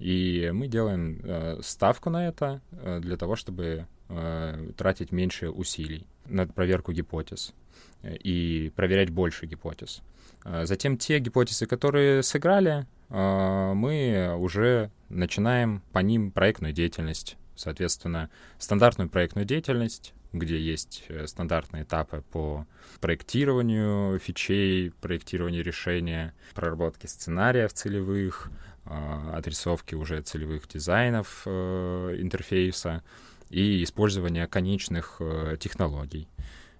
И 0.00 0.50
мы 0.52 0.66
делаем 0.66 1.20
э, 1.22 1.60
ставку 1.62 2.10
на 2.10 2.26
это 2.26 2.60
э, 2.72 2.98
для 2.98 3.16
того, 3.16 3.36
чтобы 3.36 3.86
э, 4.08 4.70
тратить 4.76 5.12
меньше 5.12 5.50
усилий 5.50 6.06
на 6.26 6.46
проверку 6.46 6.92
гипотез 6.92 7.54
э, 8.02 8.16
и 8.16 8.72
проверять 8.76 9.10
больше 9.10 9.46
гипотез. 9.46 10.02
Э, 10.44 10.64
затем 10.64 10.96
те 10.96 11.18
гипотезы, 11.18 11.66
которые 11.66 12.22
сыграли, 12.22 12.86
мы 13.08 14.34
уже 14.36 14.90
начинаем 15.10 15.80
по 15.92 16.00
ним 16.00 16.32
проектную 16.32 16.72
деятельность. 16.72 17.36
Соответственно, 17.54 18.30
стандартную 18.58 19.08
проектную 19.08 19.46
деятельность, 19.46 20.12
где 20.32 20.58
есть 20.58 21.04
стандартные 21.26 21.84
этапы 21.84 22.24
по 22.32 22.66
проектированию 23.00 24.18
фичей, 24.18 24.90
проектированию 25.00 25.62
решения, 25.62 26.34
проработке 26.52 27.06
сценариев 27.06 27.72
целевых, 27.72 28.50
отрисовки 28.84 29.94
уже 29.94 30.20
целевых 30.20 30.66
дизайнов 30.66 31.46
интерфейса, 31.46 33.04
и 33.50 33.82
использование 33.82 34.46
конечных 34.46 35.16
э, 35.20 35.56
технологий. 35.58 36.28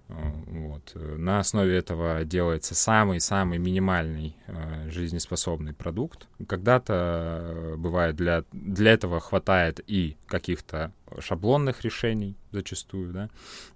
Э, 0.09 0.13
вот. 0.47 0.91
На 0.95 1.39
основе 1.39 1.77
этого 1.77 2.23
делается 2.23 2.75
самый-самый 2.75 3.57
минимальный 3.57 4.35
э, 4.47 4.89
жизнеспособный 4.89 5.73
продукт. 5.73 6.27
Когда-то 6.47 6.93
э, 6.93 7.75
бывает 7.77 8.15
для, 8.15 8.43
для 8.51 8.93
этого 8.93 9.19
хватает 9.19 9.79
и 9.87 10.17
каких-то 10.27 10.91
шаблонных 11.19 11.81
решений 11.83 12.35
зачастую, 12.51 13.13
да. 13.13 13.29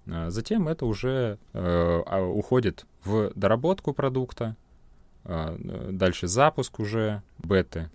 А 0.06 0.30
затем 0.30 0.68
это 0.68 0.86
уже 0.86 1.38
э, 1.52 2.20
уходит 2.20 2.86
в 3.04 3.32
доработку 3.34 3.92
продукта, 3.92 4.56
э, 5.24 5.88
дальше 5.90 6.26
запуск 6.26 6.80
уже 6.80 7.22
беты 7.38 7.90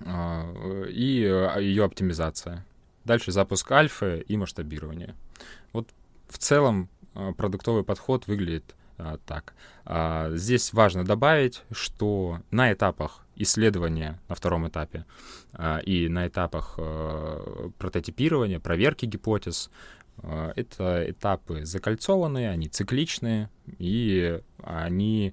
э, 0.00 0.86
и 0.90 1.22
ее 1.60 1.84
оптимизация. 1.84 2.64
Дальше 3.08 3.32
запуск 3.32 3.72
альфы 3.72 4.22
и 4.28 4.36
масштабирование. 4.36 5.14
Вот 5.72 5.88
в 6.28 6.36
целом 6.36 6.90
а, 7.14 7.32
продуктовый 7.32 7.82
подход 7.82 8.26
выглядит 8.26 8.76
а, 8.98 9.16
так. 9.24 9.54
А, 9.86 10.30
здесь 10.34 10.74
важно 10.74 11.06
добавить, 11.06 11.62
что 11.72 12.42
на 12.50 12.70
этапах 12.70 13.24
исследования 13.34 14.20
на 14.28 14.34
втором 14.34 14.68
этапе 14.68 15.06
а, 15.54 15.78
и 15.78 16.10
на 16.10 16.28
этапах 16.28 16.78
прототипирования, 17.78 18.60
проверки 18.60 19.06
гипотез, 19.06 19.70
это 20.22 21.10
этапы 21.10 21.64
закольцованные, 21.64 22.50
они 22.50 22.68
цикличные, 22.68 23.48
и 23.78 24.42
они, 24.62 25.32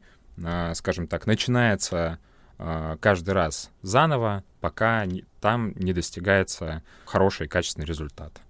скажем 0.76 1.08
так, 1.08 1.26
начинается 1.26 1.98
а, 1.98 2.18
каждый 2.58 3.32
раз 3.32 3.72
заново, 3.82 4.44
пока 4.62 5.06
там 5.42 5.74
не 5.76 5.94
достигается 5.94 6.84
хороший 7.06 7.48
качественный 7.48 7.86
результат. 7.86 8.42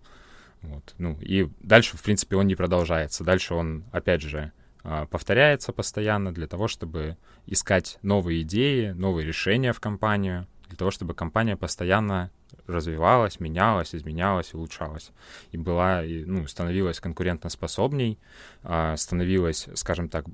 Вот. 0.61 0.95
Ну, 0.97 1.17
и 1.21 1.49
дальше, 1.59 1.97
в 1.97 2.03
принципе, 2.03 2.35
он 2.35 2.47
не 2.47 2.55
продолжается. 2.55 3.23
Дальше 3.23 3.53
он, 3.53 3.83
опять 3.91 4.21
же, 4.21 4.51
а, 4.83 5.05
повторяется 5.05 5.73
постоянно 5.73 6.33
для 6.33 6.47
того, 6.47 6.67
чтобы 6.67 7.17
искать 7.45 7.99
новые 8.01 8.41
идеи, 8.41 8.91
новые 8.91 9.27
решения 9.27 9.73
в 9.73 9.79
компанию, 9.79 10.47
для 10.67 10.77
того, 10.77 10.89
чтобы 10.89 11.13
компания 11.13 11.55
постоянно 11.55 12.31
развивалась, 12.65 13.39
менялась, 13.39 13.93
изменялась, 13.93 14.53
улучшалась. 14.53 15.11
И 15.51 15.57
была, 15.57 16.01
ну, 16.03 16.47
становилась 16.47 16.99
конкурентоспособней, 16.99 18.17
а, 18.63 18.95
становилась, 18.97 19.67
скажем 19.75 20.09
так, 20.09 20.25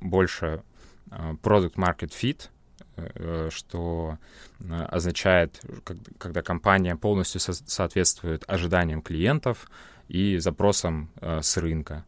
больше 0.00 0.62
Э, 1.10 1.34
что 3.50 4.18
э, 4.60 4.82
означает, 4.84 5.60
когда 6.18 6.42
компания 6.42 6.96
полностью 6.96 7.40
соответствует 7.40 8.44
ожиданиям 8.46 9.02
клиентов 9.02 9.70
и 10.08 10.38
запросам 10.38 11.10
э, 11.20 11.40
с 11.42 11.56
рынка. 11.56 12.04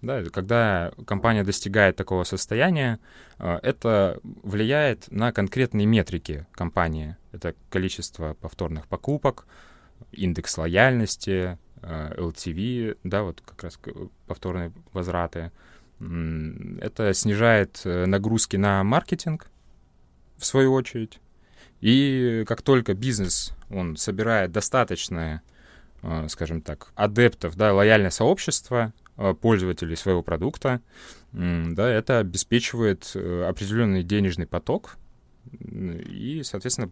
Да, 0.00 0.24
когда 0.24 0.92
компания 1.06 1.44
достигает 1.44 1.94
такого 1.94 2.24
состояния, 2.24 2.98
это 3.38 4.18
влияет 4.24 5.08
на 5.12 5.30
конкретные 5.30 5.86
метрики 5.86 6.44
компании. 6.50 7.16
Это 7.30 7.54
количество 7.70 8.34
повторных 8.34 8.88
покупок, 8.88 9.46
индекс 10.10 10.58
лояльности, 10.58 11.56
LTV, 11.82 12.98
да, 13.04 13.22
вот 13.22 13.42
как 13.42 13.62
раз 13.62 13.78
повторные 14.26 14.72
возвраты. 14.92 15.52
Это 16.00 17.14
снижает 17.14 17.82
нагрузки 17.84 18.56
на 18.56 18.82
маркетинг, 18.82 19.51
в 20.42 20.46
свою 20.46 20.72
очередь. 20.72 21.20
И 21.80 22.44
как 22.46 22.62
только 22.62 22.94
бизнес, 22.94 23.52
он 23.70 23.96
собирает 23.96 24.52
достаточное, 24.52 25.42
э, 26.02 26.26
скажем 26.28 26.60
так, 26.60 26.92
адептов, 26.96 27.56
да, 27.56 27.72
лояльное 27.72 28.10
сообщество 28.10 28.92
э, 29.16 29.34
пользователей 29.34 29.96
своего 29.96 30.22
продукта, 30.22 30.80
да, 31.32 31.88
это 31.88 32.18
обеспечивает 32.18 33.12
э, 33.14 33.44
определенный 33.48 34.02
денежный 34.02 34.46
поток, 34.46 34.96
и, 35.60 36.42
соответственно, 36.44 36.90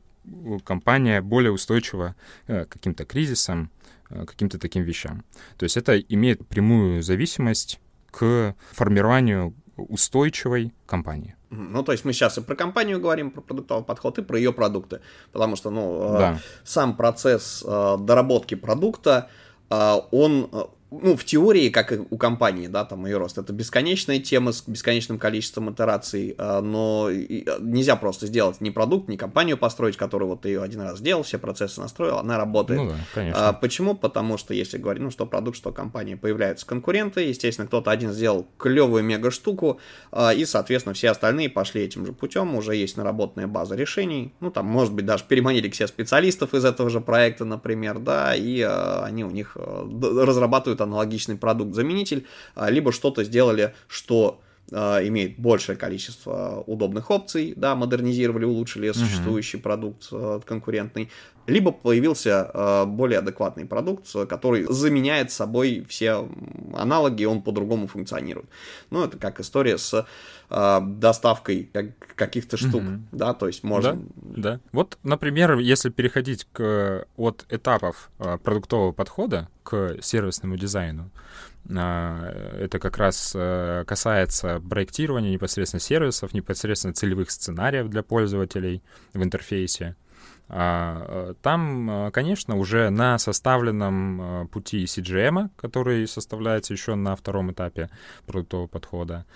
компания 0.64 1.23
более 1.23 1.52
устойчива 1.52 2.16
к 2.47 2.66
каким-то 2.66 3.04
кризисам, 3.04 3.71
каким-то 4.09 4.59
таким 4.59 4.83
вещам. 4.83 5.25
То 5.57 5.64
есть 5.64 5.76
это 5.76 5.99
имеет 6.00 6.47
прямую 6.49 7.00
зависимость 7.02 7.80
к 8.11 8.57
формированию 8.73 9.54
устойчивой 9.76 10.73
компании. 10.87 11.37
Ну, 11.50 11.83
то 11.83 11.92
есть 11.92 12.04
мы 12.04 12.12
сейчас 12.12 12.38
и 12.38 12.40
про 12.40 12.54
компанию 12.54 13.00
говорим, 13.00 13.30
про 13.30 13.40
продуктовый 13.40 13.85
подход, 13.85 14.19
и 14.19 14.23
про 14.23 14.38
ее 14.38 14.52
продукты. 14.52 15.00
Потому 15.33 15.57
что, 15.57 15.71
ну, 15.71 16.16
да. 16.19 16.33
э, 16.35 16.37
сам 16.64 16.97
процесс 16.97 17.64
э, 17.66 17.97
доработки 17.99 18.54
продукта, 18.54 19.28
э, 19.69 19.97
он 20.12 20.49
ну, 20.90 21.16
в 21.16 21.25
теории, 21.25 21.68
как 21.68 21.92
и 21.92 22.00
у 22.11 22.16
компании, 22.16 22.66
да, 22.66 22.85
там, 22.85 23.06
и 23.06 23.12
рост, 23.12 23.38
это 23.38 23.52
бесконечная 23.52 24.18
тема 24.18 24.52
с 24.52 24.62
бесконечным 24.66 25.18
количеством 25.18 25.73
итераций, 25.73 26.35
а, 26.37 26.61
но 26.61 27.09
нельзя 27.11 27.97
просто 27.97 28.26
сделать 28.26 28.61
ни 28.61 28.70
продукт, 28.70 29.09
ни 29.09 29.16
компанию 29.16 29.56
построить, 29.56 29.97
которую 29.97 30.30
вот 30.30 30.42
ты 30.42 30.49
ее 30.49 30.62
один 30.62 30.80
раз 30.80 30.99
сделал, 30.99 31.23
все 31.23 31.38
процессы 31.38 31.80
настроил, 31.80 32.18
она 32.18 32.38
работает. 32.38 32.80
Ну 32.80 32.88
да, 32.88 32.97
конечно. 33.14 33.49
А, 33.49 33.52
почему? 33.52 33.94
Потому 33.94 34.37
что, 34.37 34.52
если 34.52 34.78
говорить, 34.78 35.02
ну, 35.02 35.11
что 35.11 35.26
продукт, 35.26 35.56
что 35.56 35.70
компания, 35.70 36.16
появляются 36.16 36.66
конкуренты, 36.66 37.23
естественно, 37.23 37.68
кто-то 37.68 37.90
один 37.90 38.12
сделал 38.12 38.49
клевую 38.59 39.04
мега 39.04 39.30
штуку, 39.30 39.78
а, 40.11 40.35
и, 40.35 40.44
соответственно, 40.44 40.94
все 40.94 41.11
остальные 41.11 41.50
пошли 41.50 41.82
этим 41.82 42.04
же 42.04 42.12
путем, 42.12 42.54
уже 42.56 42.75
есть 42.75 42.97
наработанная 42.97 43.47
база 43.47 43.76
решений, 43.76 44.35
ну, 44.40 44.50
там, 44.50 44.66
может 44.66 44.92
быть, 44.92 45.06
даже 45.06 45.25
переманили 45.28 45.68
к 45.68 45.75
себе 45.75 45.87
специалистов 45.87 46.52
из 46.52 46.64
этого 46.64 46.90
же 46.90 47.00
проекта, 47.00 47.44
например, 47.44 48.00
да, 48.00 48.35
и 48.35 48.61
они 48.61 49.25
у 49.25 49.30
них 49.30 49.56
разрабатывают 49.56 50.80
аналогичный 50.81 51.37
продукт-заменитель, 51.37 52.27
а, 52.55 52.71
либо 52.71 52.93
что-то 52.93 53.25
сделали, 53.25 53.75
что 53.89 54.41
имеет 54.73 55.39
большее 55.39 55.77
количество 55.77 56.62
удобных 56.67 57.11
опций, 57.11 57.55
да, 57.57 57.75
модернизировали, 57.75 58.45
улучшили 58.45 58.93
существующий 58.93 59.59
продукт 59.59 60.09
э, 60.12 60.41
конкурентный, 60.45 61.11
либо 61.47 61.73
появился 61.73 62.50
э, 62.53 62.85
более 62.87 63.19
адекватный 63.19 63.67
продукт, 63.67 64.07
который 64.29 64.67
заменяет 64.69 65.33
собой 65.33 65.85
все 65.89 66.29
аналоги, 66.75 67.25
он 67.25 67.43
по-другому 67.43 67.87
функционирует. 67.87 68.49
Ну, 68.91 69.05
это 69.05 69.19
как 69.19 69.41
история 69.41 69.77
с 69.77 70.07
э, 70.50 70.81
доставкой 70.83 71.69
каких-то 72.15 72.57
штук, 72.57 72.83
mm-hmm. 72.83 73.00
да, 73.12 73.35
то 73.35 73.47
есть 73.47 73.65
можно... 73.65 73.95
Да, 73.95 74.53
да. 74.53 74.61
Вот, 74.73 74.99
например, 75.03 75.59
если 75.59 75.91
переходить 75.91 76.47
к, 76.53 77.07
от 77.17 77.45
этапов 77.49 78.11
э, 78.19 78.39
продуктового 78.39 78.93
подхода 78.93 79.49
к 79.62 79.97
сервисному 80.00 80.57
дизайну, 80.57 81.11
э, 81.11 81.50
это 81.69 82.79
как 82.81 82.97
раз 82.97 83.33
э, 83.35 83.85
касается 83.87 84.61
проектирования 84.61 85.31
непосредственно 85.31 85.81
сервисов, 85.81 86.35
непосредственно 86.35 86.95
целевых 86.95 87.31
сценариев 87.31 87.88
для 87.88 88.02
пользователей 88.02 88.83
в 89.12 89.23
интерфейсе. 89.23 89.97
А, 90.49 91.35
там, 91.43 92.11
конечно, 92.12 92.57
уже 92.57 92.90
на 92.90 93.19
составленном 93.19 94.49
пути 94.49 94.85
CGM, 94.85 95.50
который 95.57 96.09
составляется 96.09 96.73
еще 96.73 96.97
на 96.97 97.14
втором 97.14 97.52
этапе 97.52 97.88
продуктового 98.26 98.67
подхода, 98.67 99.26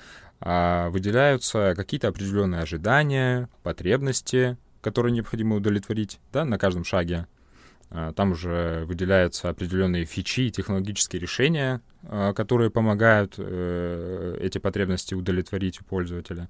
а 0.40 0.90
выделяются 0.90 1.74
какие-то 1.76 2.08
определенные 2.08 2.62
ожидания, 2.62 3.48
потребности, 3.62 4.56
которые 4.80 5.12
необходимо 5.12 5.56
удовлетворить 5.56 6.20
да, 6.32 6.44
на 6.44 6.58
каждом 6.58 6.84
шаге. 6.84 7.26
А, 7.90 8.12
там 8.12 8.32
уже 8.32 8.84
выделяются 8.86 9.48
определенные 9.48 10.04
фичи, 10.04 10.50
технологические 10.50 11.20
решения, 11.20 11.80
а, 12.04 12.32
которые 12.32 12.70
помогают 12.70 13.34
э, 13.38 14.38
эти 14.40 14.58
потребности 14.58 15.14
удовлетворить 15.14 15.80
у 15.80 15.84
пользователя. 15.84 16.48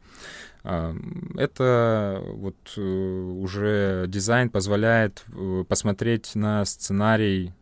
А, 0.62 0.94
это 1.36 2.22
вот 2.26 2.56
э, 2.76 2.80
уже 2.80 4.06
дизайн 4.08 4.50
позволяет 4.50 5.24
э, 5.28 5.64
посмотреть 5.68 6.34
на 6.34 6.64
сценарий, 6.64 7.52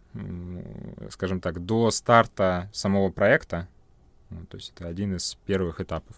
скажем 1.11 1.41
так, 1.41 1.64
до 1.64 1.91
старта 1.91 2.71
самого 2.75 3.11
проекта, 3.11 3.67
ну, 4.29 4.45
то 4.45 4.59
есть 4.59 4.75
это 4.76 4.87
один 4.87 5.17
из 5.17 5.38
первых 5.47 5.81
этапов. 5.81 6.17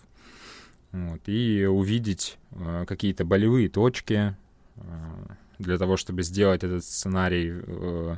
Вот, 0.90 1.20
и 1.26 1.64
увидеть 1.64 2.38
какие-то 2.87 3.25
болевые 3.25 3.68
точки 3.68 4.37
для 5.58 5.78
того, 5.78 5.96
чтобы 5.96 6.23
сделать 6.23 6.64
этот 6.64 6.84
сценарий 6.84 7.52
э, 7.54 8.16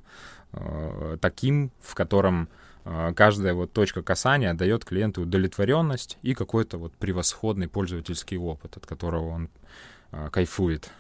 э, 0.53 1.19
таким, 1.21 1.71
в 1.81 1.95
котором 1.95 2.49
э, 2.85 3.13
каждая 3.15 3.55
вот 3.55 3.73
точка 3.73 4.03
касания 4.03 4.55
дает 4.55 4.85
клиенту 4.85 5.23
удовлетворенность 5.23 6.19
и 6.23 6.35
какой-то 6.35 6.79
вот 6.79 6.93
превосходный 6.95 7.69
пользовательский 7.69 8.37
опыт, 8.37 8.77
от 8.77 8.87
которого 8.87 9.29
он 9.29 9.49
э, 10.13 10.29
кайфует, 10.31 10.91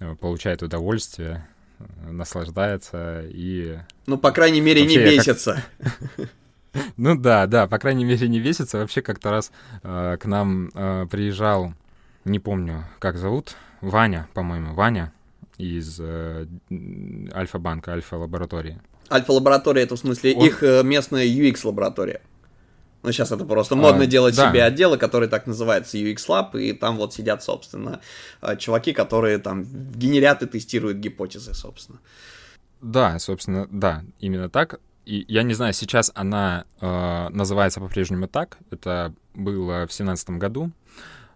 э, 0.00 0.14
получает 0.16 0.62
удовольствие, 0.62 1.46
э, 1.78 2.10
наслаждается 2.10 3.22
и... 3.26 3.78
Ну, 4.06 4.18
по 4.18 4.32
крайней 4.32 4.60
мере, 4.60 4.84
не 4.84 4.98
бесится. 4.98 5.62
Как... 5.78 6.30
Ну 6.96 7.16
да, 7.16 7.46
да, 7.46 7.66
по 7.66 7.78
крайней 7.78 8.04
мере 8.04 8.28
не 8.28 8.40
весится. 8.40 8.78
Вообще 8.78 9.00
как-то 9.02 9.30
раз 9.30 9.52
э, 9.82 10.16
к 10.18 10.26
нам 10.26 10.70
э, 10.74 11.06
приезжал, 11.10 11.72
не 12.24 12.38
помню, 12.38 12.84
как 12.98 13.16
зовут, 13.16 13.54
Ваня, 13.80 14.28
по-моему, 14.34 14.74
Ваня 14.74 15.12
из 15.58 15.98
э, 16.00 16.46
Альфа-банка, 17.32 17.92
Альфа-лаборатории. 17.92 18.80
Альфа-лаборатория 19.10 19.82
это 19.82 19.96
в 19.96 19.98
смысле 19.98 20.34
Он... 20.34 20.46
их 20.46 20.62
э, 20.62 20.82
местная 20.82 21.26
UX-лаборатория. 21.26 22.20
Ну, 23.02 23.12
сейчас 23.12 23.32
это 23.32 23.44
просто 23.44 23.76
модно 23.76 24.04
а, 24.04 24.06
делать 24.06 24.34
да. 24.34 24.48
себе 24.48 24.64
отделы, 24.64 24.96
которые 24.96 25.28
так 25.28 25.46
называются 25.46 25.98
UX 25.98 26.16
Lab, 26.26 26.58
и 26.58 26.72
там 26.72 26.96
вот 26.96 27.12
сидят, 27.12 27.42
собственно, 27.42 28.00
э, 28.40 28.56
чуваки, 28.56 28.92
которые 28.92 29.38
там 29.38 29.64
генерят 29.94 30.42
и 30.42 30.46
тестируют 30.46 30.98
гипотезы, 30.98 31.52
собственно. 31.52 31.98
Да, 32.80 33.18
собственно, 33.18 33.68
да, 33.70 34.04
именно 34.20 34.48
так. 34.48 34.80
И 35.04 35.26
я 35.28 35.42
не 35.42 35.52
знаю, 35.52 35.74
сейчас 35.74 36.10
она 36.14 36.64
э, 36.80 37.28
называется 37.28 37.80
по-прежнему 37.80 38.26
так. 38.26 38.56
Это 38.70 39.14
было 39.34 39.86
в 39.86 39.92
семнадцатом 39.92 40.38
году. 40.38 40.70
Э, 40.70 40.94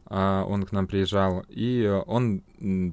он 0.08 0.64
к 0.64 0.72
нам 0.72 0.86
приезжал, 0.86 1.44
и 1.48 1.86
он 2.06 2.42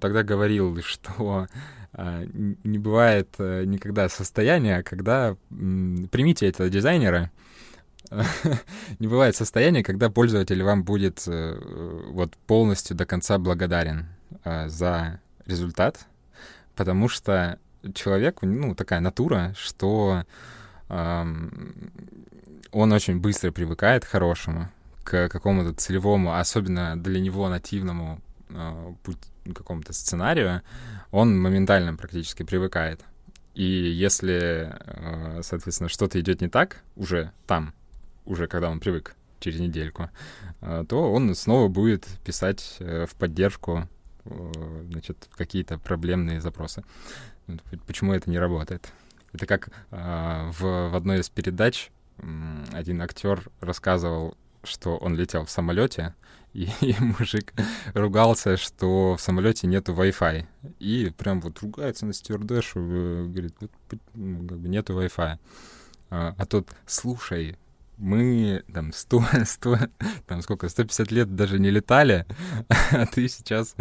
тогда 0.01 0.23
говорил, 0.23 0.77
что 0.81 1.47
э, 1.93 2.27
не 2.63 2.77
бывает 2.77 3.29
э, 3.37 3.63
никогда 3.65 4.09
состояния, 4.09 4.83
когда 4.83 5.37
примите 5.49 6.47
этого 6.47 6.69
дизайнера. 6.69 7.31
не 8.99 9.07
бывает 9.07 9.35
состояния, 9.35 9.83
когда 9.83 10.09
пользователь 10.09 10.61
вам 10.61 10.83
будет 10.83 11.23
э, 11.27 11.59
вот 12.11 12.35
полностью 12.47 12.95
до 12.95 13.05
конца 13.05 13.37
благодарен 13.37 14.07
э, 14.43 14.67
за 14.67 15.19
результат, 15.45 16.05
потому 16.75 17.09
что 17.09 17.59
человек, 17.93 18.39
ну, 18.41 18.75
такая 18.75 18.99
натура, 18.99 19.53
что 19.57 20.23
он 20.87 22.91
очень 22.91 23.19
быстро 23.19 23.51
привыкает 23.51 24.05
к 24.05 24.09
хорошему, 24.09 24.69
к 25.05 25.29
какому-то 25.29 25.73
целевому, 25.73 26.35
особенно 26.35 27.01
для 27.01 27.21
него 27.21 27.47
нативному 27.47 28.21
а, 28.49 28.93
какому-то 29.53 29.93
сценарию, 29.93 30.63
он 31.11 31.39
моментально 31.39 31.95
практически 31.95 32.43
привыкает. 32.43 33.01
И 33.53 33.63
если, 33.63 34.73
а, 34.73 35.39
соответственно, 35.43 35.89
что-то 35.89 36.19
идет 36.19 36.41
не 36.41 36.49
так 36.49 36.81
уже 36.95 37.31
там, 37.45 37.73
уже 38.25 38.47
когда 38.47 38.69
он 38.69 38.79
привык 38.79 39.15
через 39.39 39.59
недельку, 39.59 40.09
а, 40.59 40.83
то 40.85 41.13
он 41.13 41.35
снова 41.35 41.67
будет 41.67 42.07
писать 42.25 42.77
э, 42.79 43.05
в 43.05 43.15
поддержку 43.15 43.87
значит, 44.89 45.29
какие-то 45.37 45.77
проблемные 45.77 46.41
запросы. 46.41 46.83
Почему 47.85 48.11
это 48.11 48.27
не 48.31 48.39
работает? 48.39 48.91
Это 49.33 49.45
как 49.45 49.69
э, 49.91 50.51
в, 50.51 50.89
в 50.89 50.95
одной 50.95 51.19
из 51.19 51.29
передач 51.29 51.91
один 52.71 53.01
актер 53.01 53.47
рассказывал, 53.59 54.35
что 54.65 54.97
он 54.97 55.15
летел 55.15 55.45
в 55.45 55.49
самолете, 55.49 56.15
и, 56.53 56.69
и 56.81 56.95
мужик 56.99 57.53
ругался, 57.93 58.57
что 58.57 59.15
в 59.15 59.21
самолете 59.21 59.67
нету 59.67 59.93
Wi-Fi. 59.93 60.45
И 60.79 61.11
прям 61.17 61.41
вот 61.41 61.59
ругается 61.59 62.05
на 62.05 62.13
стюардешу, 62.13 62.79
э, 62.79 63.25
говорит, 63.27 63.55
вот, 63.59 63.71
ну, 64.13 64.47
как 64.47 64.59
бы 64.59 64.67
нету 64.69 64.93
Wi-Fi. 64.93 65.37
А, 66.11 66.35
а 66.37 66.45
тот, 66.45 66.69
слушай, 66.85 67.57
мы 67.97 68.63
там 68.73 68.91
100, 68.93 69.23
100, 69.45 69.77
там 70.27 70.41
сколько, 70.41 70.69
150 70.69 71.11
лет 71.11 71.35
даже 71.35 71.59
не 71.59 71.69
летали, 71.69 72.25
а 72.91 73.05
ты 73.05 73.27
сейчас, 73.27 73.75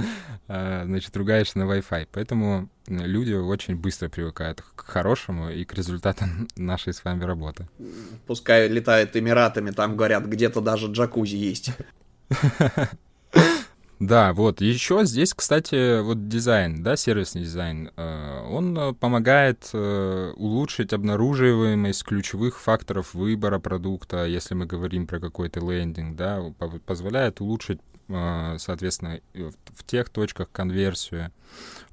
а, 0.49 0.85
значит, 0.85 1.17
ругаешься 1.17 1.59
на 1.59 1.65
Wi-Fi. 1.65 2.09
Поэтому 2.13 2.69
люди 2.87 3.33
очень 3.33 3.77
быстро 3.77 4.09
привыкают 4.09 4.63
к 4.75 4.85
хорошему 4.87 5.51
и 5.51 5.65
к 5.65 5.75
результатам 5.75 6.49
нашей 6.57 6.93
с 6.93 7.05
вами 7.05 7.25
работы. 7.25 7.69
Пускай 8.27 8.69
летают 8.69 9.17
Эмиратами, 9.17 9.71
там 9.71 9.97
говорят, 9.97 10.25
где-то 10.27 10.61
даже 10.61 10.91
джакузи 10.91 11.37
есть. 11.37 11.71
Да, 14.01 14.33
вот. 14.33 14.61
Еще 14.61 15.05
здесь, 15.05 15.35
кстати, 15.35 16.01
вот 16.01 16.29
дизайн, 16.29 16.83
да, 16.83 16.97
сервисный 16.97 17.43
дизайн, 17.43 17.91
э, 17.97 18.43
он 18.51 18.77
э, 18.77 18.93
помогает 18.93 19.71
э, 19.73 20.33
улучшить 20.37 20.93
обнаруживаемость 20.93 22.03
ключевых 22.03 22.61
факторов 22.61 23.15
выбора 23.15 23.61
продукта, 23.61 24.27
если 24.27 24.55
мы 24.55 24.67
говорим 24.67 25.07
про 25.07 25.21
какой-то 25.21 25.61
лендинг, 25.61 26.17
да, 26.17 26.43
позволяет 26.87 27.41
улучшить 27.41 27.81
соответственно, 28.07 29.19
в 29.33 29.83
тех 29.87 30.11
точках 30.11 30.51
конверсию. 30.53 31.33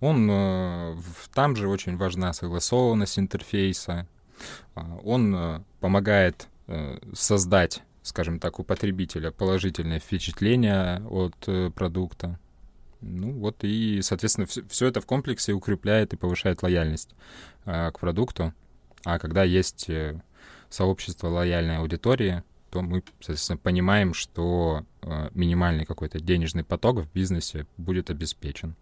Он, 0.02 1.02
там 1.34 1.56
же 1.56 1.70
очень 1.70 1.96
важна 1.96 2.34
согласованность 2.34 3.18
интерфейса. 3.18 4.06
Он 4.76 5.64
помогает 5.80 6.50
создать 7.14 7.82
скажем 8.04 8.40
так, 8.40 8.60
у 8.60 8.64
потребителя 8.64 9.32
положительное 9.32 10.00
впечатление 10.00 11.02
от 11.08 11.36
э, 11.48 11.70
продукта. 11.70 12.40
Ну 13.02 13.32
вот 13.34 13.64
и, 13.64 14.02
соответственно, 14.02 14.48
все 14.48 14.88
это 14.88 15.02
в 15.02 15.06
комплексе 15.06 15.54
укрепляет 15.54 16.14
и 16.14 16.18
повышает 16.18 16.62
лояльность 16.64 17.10
э, 17.66 17.92
к 17.92 18.00
продукту. 18.00 18.54
А 19.04 19.20
когда 19.20 19.44
есть 19.44 19.90
э, 19.90 20.22
сообщество 20.70 21.28
лояльной 21.28 21.78
аудитории, 21.78 22.44
то 22.70 22.82
мы, 22.82 23.04
соответственно, 23.20 23.58
понимаем, 23.58 24.14
что 24.14 24.86
э, 25.02 25.30
минимальный 25.34 25.86
какой-то 25.86 26.20
денежный 26.20 26.64
поток 26.64 27.00
в 27.00 27.12
бизнесе 27.12 27.68
будет 27.78 28.10
обеспечен. 28.10 28.76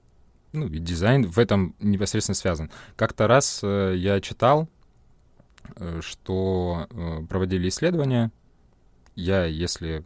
Ну 0.52 0.68
и 0.68 0.80
дизайн 0.80 1.28
в 1.28 1.40
этом 1.40 1.76
непосредственно 1.80 2.36
связан. 2.36 2.72
Как-то 2.96 3.28
раз 3.28 3.62
э, 3.64 3.96
я 3.98 4.22
читал, 4.22 4.68
э, 5.76 6.02
что 6.04 6.88
проводили 7.30 7.70
исследования 7.70 8.32
я, 9.20 9.46
если 9.46 10.04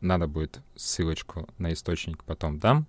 надо 0.00 0.26
будет 0.26 0.60
ссылочку 0.76 1.48
на 1.58 1.72
источник 1.72 2.22
потом 2.24 2.58
дам. 2.58 2.86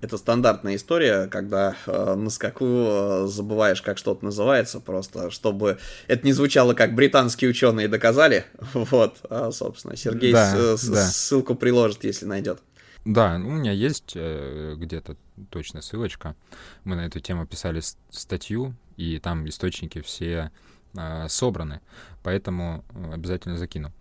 Это 0.00 0.18
стандартная 0.18 0.76
история, 0.76 1.26
когда 1.26 1.74
э, 1.86 2.14
на 2.14 2.28
скаку 2.28 2.66
э, 2.66 3.26
забываешь, 3.26 3.80
как 3.80 3.96
что-то 3.96 4.24
называется, 4.24 4.80
просто 4.80 5.30
чтобы 5.30 5.78
это 6.06 6.26
не 6.26 6.32
звучало 6.32 6.74
как 6.74 6.94
британские 6.94 7.50
ученые 7.50 7.88
доказали. 7.88 8.44
Вот, 8.74 9.18
а, 9.30 9.50
собственно, 9.50 9.96
Сергей 9.96 10.32
да, 10.32 10.76
с, 10.76 10.86
да. 10.88 11.06
ссылку 11.06 11.54
приложит, 11.54 12.04
если 12.04 12.26
найдет. 12.26 12.60
Да, 13.04 13.36
у 13.36 13.50
меня 13.50 13.72
есть 13.72 14.12
э, 14.14 14.74
где-то 14.76 15.16
точно 15.50 15.80
ссылочка. 15.80 16.36
Мы 16.84 16.96
на 16.96 17.06
эту 17.06 17.20
тему 17.20 17.46
писали 17.46 17.80
статью, 18.10 18.74
и 18.96 19.18
там 19.18 19.48
источники 19.48 20.00
все 20.02 20.50
э, 20.94 21.28
собраны, 21.28 21.80
поэтому 22.22 22.84
э, 22.90 23.14
обязательно 23.14 23.56
закину. 23.56 23.88
А, 23.88 23.92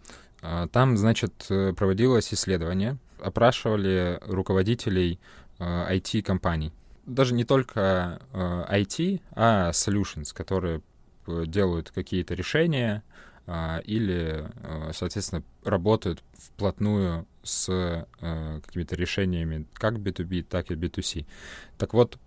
там, 0.72 0.98
значит, 0.98 1.46
э, 1.50 1.74
проводилось 1.74 2.34
исследование, 2.34 2.98
опрашивали 3.20 4.20
руководителей 4.26 5.20
IT-компаний. 5.60 6.68
Э, 6.68 6.72
Даже 7.06 7.34
не 7.34 7.44
только 7.44 8.22
IT, 8.34 9.16
э, 9.16 9.20
а 9.32 9.72
solutions, 9.72 10.34
которые 10.34 10.82
делают 11.28 11.92
какие-то 11.92 12.36
решения 12.36 13.04
а, 13.48 13.80
или, 13.80 14.46
соответственно, 14.94 15.44
работают 15.66 16.24
вплотную 16.38 17.26
с 17.44 18.06
какими-то 18.20 18.96
решениями 18.96 19.66
как 19.74 19.96
B2B, 19.96 20.44
так 20.44 20.72
и 20.72 20.76
B2C. 20.76 21.26
Так 21.78 21.94
вот, 21.94 22.18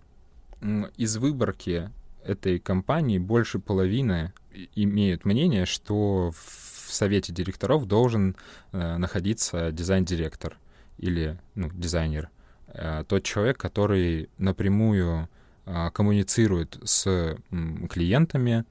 из 0.97 1.17
выборки 1.17 1.89
этой 2.23 2.59
компании 2.59 3.17
больше 3.17 3.57
половины 3.57 4.33
имеют 4.75 5.25
мнение, 5.25 5.65
что 5.65 6.31
в 6.31 6.70
в 6.91 6.93
совете 6.93 7.31
директоров 7.33 7.87
должен 7.87 8.35
э, 8.73 8.97
находиться 8.97 9.71
дизайн-директор 9.71 10.57
или 10.97 11.39
ну, 11.55 11.69
дизайнер. 11.73 12.29
Э, 12.67 13.03
тот 13.07 13.23
человек, 13.23 13.57
который 13.57 14.29
напрямую 14.37 15.29
э, 15.65 15.89
коммуницирует 15.93 16.77
с 16.83 17.37
м, 17.49 17.87
клиентами, 17.87 18.65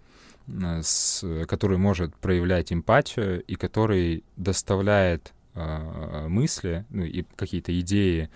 э, 0.46 0.80
с, 0.82 1.24
который 1.48 1.78
может 1.78 2.14
проявлять 2.16 2.72
эмпатию 2.72 3.42
и 3.42 3.54
который 3.54 4.22
доставляет 4.36 5.32
э, 5.54 6.28
мысли 6.28 6.84
ну, 6.90 7.04
и 7.04 7.24
какие-то 7.36 7.78
идеи, 7.80 8.28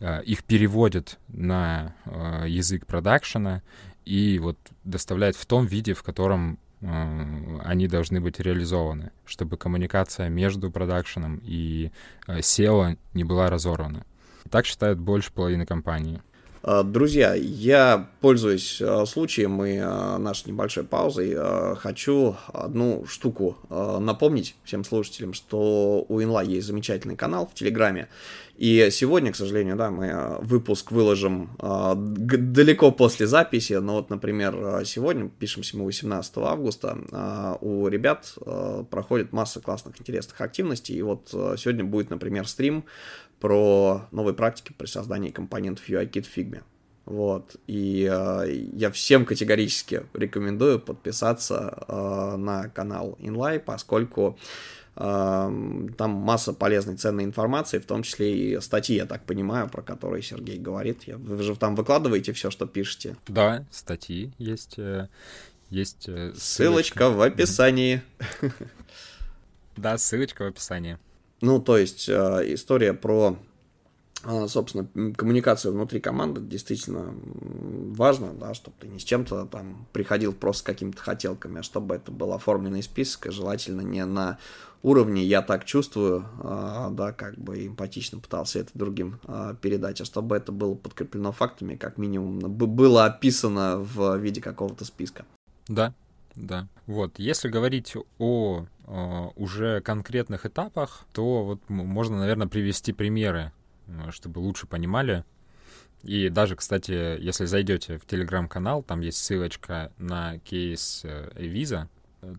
э, 0.00 0.22
их 0.24 0.44
переводит 0.44 1.18
на 1.28 1.94
э, 2.04 2.44
язык 2.46 2.84
продакшена 2.84 3.62
и 4.04 4.38
вот 4.38 4.58
доставляет 4.84 5.36
в 5.36 5.46
том 5.46 5.64
виде, 5.64 5.94
в 5.94 6.02
котором 6.02 6.58
они 6.82 7.88
должны 7.88 8.20
быть 8.20 8.40
реализованы, 8.40 9.12
чтобы 9.26 9.58
коммуникация 9.58 10.28
между 10.30 10.70
продакшеном 10.70 11.40
и 11.42 11.90
SEO 12.26 12.92
э, 12.92 12.96
не 13.12 13.24
была 13.24 13.50
разорвана. 13.50 14.06
Так 14.50 14.64
считают 14.64 14.98
больше 14.98 15.32
половины 15.32 15.66
компаний. 15.66 16.20
Э, 16.62 16.82
друзья, 16.84 17.34
я, 17.34 18.08
пользуясь 18.20 18.82
случаем 19.08 19.64
и 19.64 19.78
нашей 19.78 20.48
небольшой 20.48 20.84
паузой, 20.84 21.36
хочу 21.76 22.36
одну 22.52 23.06
штуку 23.06 23.56
напомнить 23.68 24.56
всем 24.64 24.84
слушателям, 24.84 25.32
что 25.32 26.04
у 26.08 26.22
Инла 26.22 26.42
есть 26.42 26.66
замечательный 26.66 27.16
канал 27.16 27.48
в 27.50 27.54
Телеграме, 27.54 28.08
и 28.56 28.90
сегодня, 28.92 29.32
к 29.32 29.36
сожалению, 29.36 29.76
да, 29.76 29.90
мы 29.90 30.36
выпуск 30.42 30.92
выложим 30.92 31.56
далеко 31.58 32.90
после 32.92 33.26
записи, 33.26 33.72
но 33.72 33.94
вот, 33.94 34.10
например, 34.10 34.84
сегодня, 34.84 35.30
пишемся 35.30 35.78
мы 35.78 35.86
18 35.86 36.36
августа, 36.36 37.56
у 37.62 37.88
ребят 37.88 38.34
проходит 38.90 39.32
масса 39.32 39.60
классных, 39.60 39.98
интересных 39.98 40.38
активностей, 40.42 40.94
и 40.94 41.00
вот 41.00 41.28
сегодня 41.30 41.84
будет, 41.84 42.10
например, 42.10 42.46
стрим 42.46 42.84
про 43.40 44.06
новые 44.10 44.34
практики 44.34 44.72
при 44.76 44.86
создании 44.86 45.30
компонентов 45.30 45.88
UI-Kit 45.88 46.22
в 46.22 46.36
Figma. 46.36 46.62
Вот. 47.06 47.56
И 47.66 48.08
э, 48.10 48.68
я 48.72 48.90
всем 48.92 49.24
категорически 49.24 50.06
рекомендую 50.14 50.78
подписаться 50.78 51.84
э, 51.88 52.36
на 52.36 52.68
канал 52.68 53.16
InLive, 53.20 53.60
поскольку 53.60 54.38
там 54.96 56.10
масса 56.10 56.52
полезной, 56.52 56.96
ценной 56.96 57.24
информации, 57.24 57.78
в 57.78 57.86
том 57.86 58.02
числе 58.02 58.36
и 58.36 58.60
статьи, 58.60 58.96
я 58.96 59.06
так 59.06 59.24
понимаю, 59.24 59.68
про 59.68 59.80
которые 59.80 60.20
Сергей 60.22 60.58
говорит. 60.58 61.04
Вы 61.06 61.42
же 61.42 61.56
там 61.56 61.74
выкладываете 61.74 62.34
все, 62.34 62.50
что 62.50 62.66
пишете? 62.66 63.16
Да, 63.26 63.64
статьи 63.70 64.32
есть. 64.36 64.78
Э, 64.78 65.08
есть 65.70 66.02
ссылочка, 66.02 66.38
ссылочка 66.38 67.10
в 67.10 67.22
описании. 67.22 68.02
Да, 69.76 69.96
ссылочка 69.96 70.44
в 70.44 70.48
описании. 70.48 70.98
Ну, 71.40 71.60
то 71.60 71.78
есть 71.78 72.08
э, 72.08 72.12
история 72.54 72.92
про 72.92 73.36
а, 74.22 74.48
собственно, 74.48 74.86
коммуникацию 75.14 75.72
внутри 75.72 75.98
команды 75.98 76.42
действительно 76.42 77.14
важно, 77.94 78.34
да, 78.34 78.52
чтобы 78.52 78.76
ты 78.78 78.86
не 78.86 78.98
с 78.98 79.04
чем-то 79.04 79.46
там 79.46 79.86
приходил 79.92 80.34
просто 80.34 80.60
с 80.60 80.62
какими-то 80.62 81.00
хотелками, 81.00 81.60
а 81.60 81.62
чтобы 81.62 81.94
это 81.94 82.12
был 82.12 82.34
оформленный 82.34 82.82
список, 82.82 83.26
и 83.26 83.30
желательно 83.30 83.80
не 83.80 84.04
на 84.04 84.38
уровне 84.82 85.24
«я 85.24 85.40
так 85.40 85.64
чувствую», 85.64 86.26
а, 86.42 86.90
да, 86.90 87.12
как 87.12 87.38
бы 87.38 87.66
эмпатично 87.66 88.18
пытался 88.18 88.58
это 88.58 88.70
другим 88.74 89.20
а, 89.24 89.54
передать, 89.54 90.02
а 90.02 90.04
чтобы 90.04 90.36
это 90.36 90.52
было 90.52 90.74
подкреплено 90.74 91.32
фактами, 91.32 91.76
как 91.76 91.96
минимум 91.96 92.40
было 92.40 93.06
описано 93.06 93.78
в 93.78 94.18
виде 94.18 94.42
какого-то 94.42 94.84
списка. 94.84 95.24
Да, 95.66 95.94
да. 96.34 96.68
Вот, 96.86 97.18
если 97.18 97.48
говорить 97.48 97.96
о, 98.18 98.66
о 98.86 99.32
уже 99.36 99.80
конкретных 99.80 100.46
этапах, 100.46 101.06
то 101.12 101.44
вот 101.44 101.68
можно, 101.68 102.18
наверное, 102.18 102.48
привести 102.48 102.92
примеры 102.92 103.52
Э, 103.90 104.10
чтобы 104.10 104.38
лучше 104.38 104.66
понимали. 104.66 105.24
И 106.02 106.28
даже, 106.30 106.56
кстати, 106.56 107.20
если 107.20 107.44
зайдете 107.44 107.98
в 107.98 108.06
телеграм-канал, 108.06 108.82
там 108.82 109.00
есть 109.00 109.18
ссылочка 109.18 109.92
на 109.98 110.38
кейс 110.38 111.04
Visa, 111.04 111.88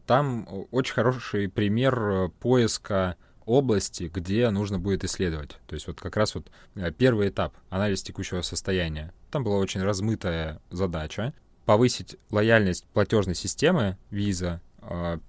там 0.07 0.47
очень 0.71 0.93
хороший 0.93 1.47
пример 1.47 1.99
э, 1.99 2.29
поиска 2.39 3.17
области, 3.45 4.09
где 4.13 4.49
нужно 4.49 4.79
будет 4.79 5.03
исследовать. 5.03 5.59
То 5.67 5.75
есть 5.75 5.87
вот 5.87 5.99
как 5.99 6.15
раз 6.17 6.35
вот 6.35 6.49
э, 6.75 6.91
первый 6.91 7.29
этап— 7.29 7.55
анализ 7.69 8.01
текущего 8.01 8.41
состояния. 8.41 9.13
Там 9.29 9.43
была 9.43 9.57
очень 9.57 9.81
размытая 9.81 10.61
задача 10.69 11.33
повысить 11.71 12.17
лояльность 12.31 12.85
платежной 12.93 13.33
системы 13.33 13.97
Visa 14.11 14.59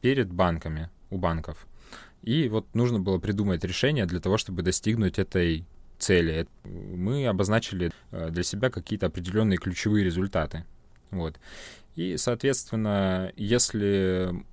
перед 0.00 0.32
банками, 0.32 0.90
у 1.08 1.16
банков. 1.16 1.68
И 2.22 2.48
вот 2.48 2.66
нужно 2.74 2.98
было 2.98 3.18
придумать 3.18 3.62
решение 3.62 4.06
для 4.06 4.18
того, 4.18 4.38
чтобы 4.38 4.62
достигнуть 4.62 5.20
этой 5.20 5.64
цели. 6.00 6.48
Мы 6.64 7.28
обозначили 7.28 7.92
э, 8.10 8.30
для 8.30 8.42
себя 8.42 8.70
какие-то 8.70 9.06
определенные 9.06 9.56
ключевые 9.56 10.04
результаты. 10.04 10.64
Вот. 11.12 11.38
И, 11.94 12.16
соответственно, 12.16 13.32
если 13.36 14.44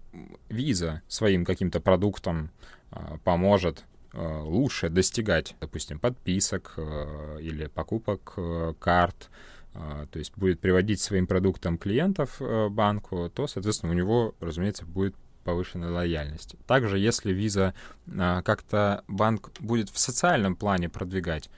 виза 0.48 1.02
своим 1.08 1.44
каким-то 1.44 1.80
продуктом 1.80 2.52
э, 2.92 3.18
поможет 3.24 3.84
лучше 4.14 4.90
достигать, 4.90 5.56
допустим, 5.60 5.98
подписок 6.00 6.78
или 6.78 7.66
покупок 7.68 8.38
карт, 8.80 9.30
то 9.74 10.20
есть 10.20 10.34
будет 10.36 10.60
приводить 10.60 11.00
своим 11.00 11.28
продуктом 11.28 11.78
клиентов 11.78 12.42
банку, 12.72 13.30
то, 13.30 13.48
соответственно, 13.48 13.94
у 13.94 13.96
него, 13.96 14.36
разумеется, 14.40 14.86
будет 14.86 15.16
повышенной 15.44 15.90
лояльности. 15.90 16.58
Также, 16.68 17.00
если 17.00 17.34
виза 17.34 17.74
а, 18.18 18.42
как-то 18.44 19.04
банк 19.08 19.52
будет 19.60 19.90
в 19.90 19.98
социальном 19.98 20.56
плане 20.56 20.90
продвигать, 20.90 21.50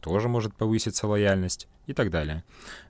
тоже 0.00 0.28
может 0.28 0.54
повыситься 0.54 1.06
лояльность 1.06 1.66
и 1.86 1.92
так 1.92 2.10
далее. 2.10 2.44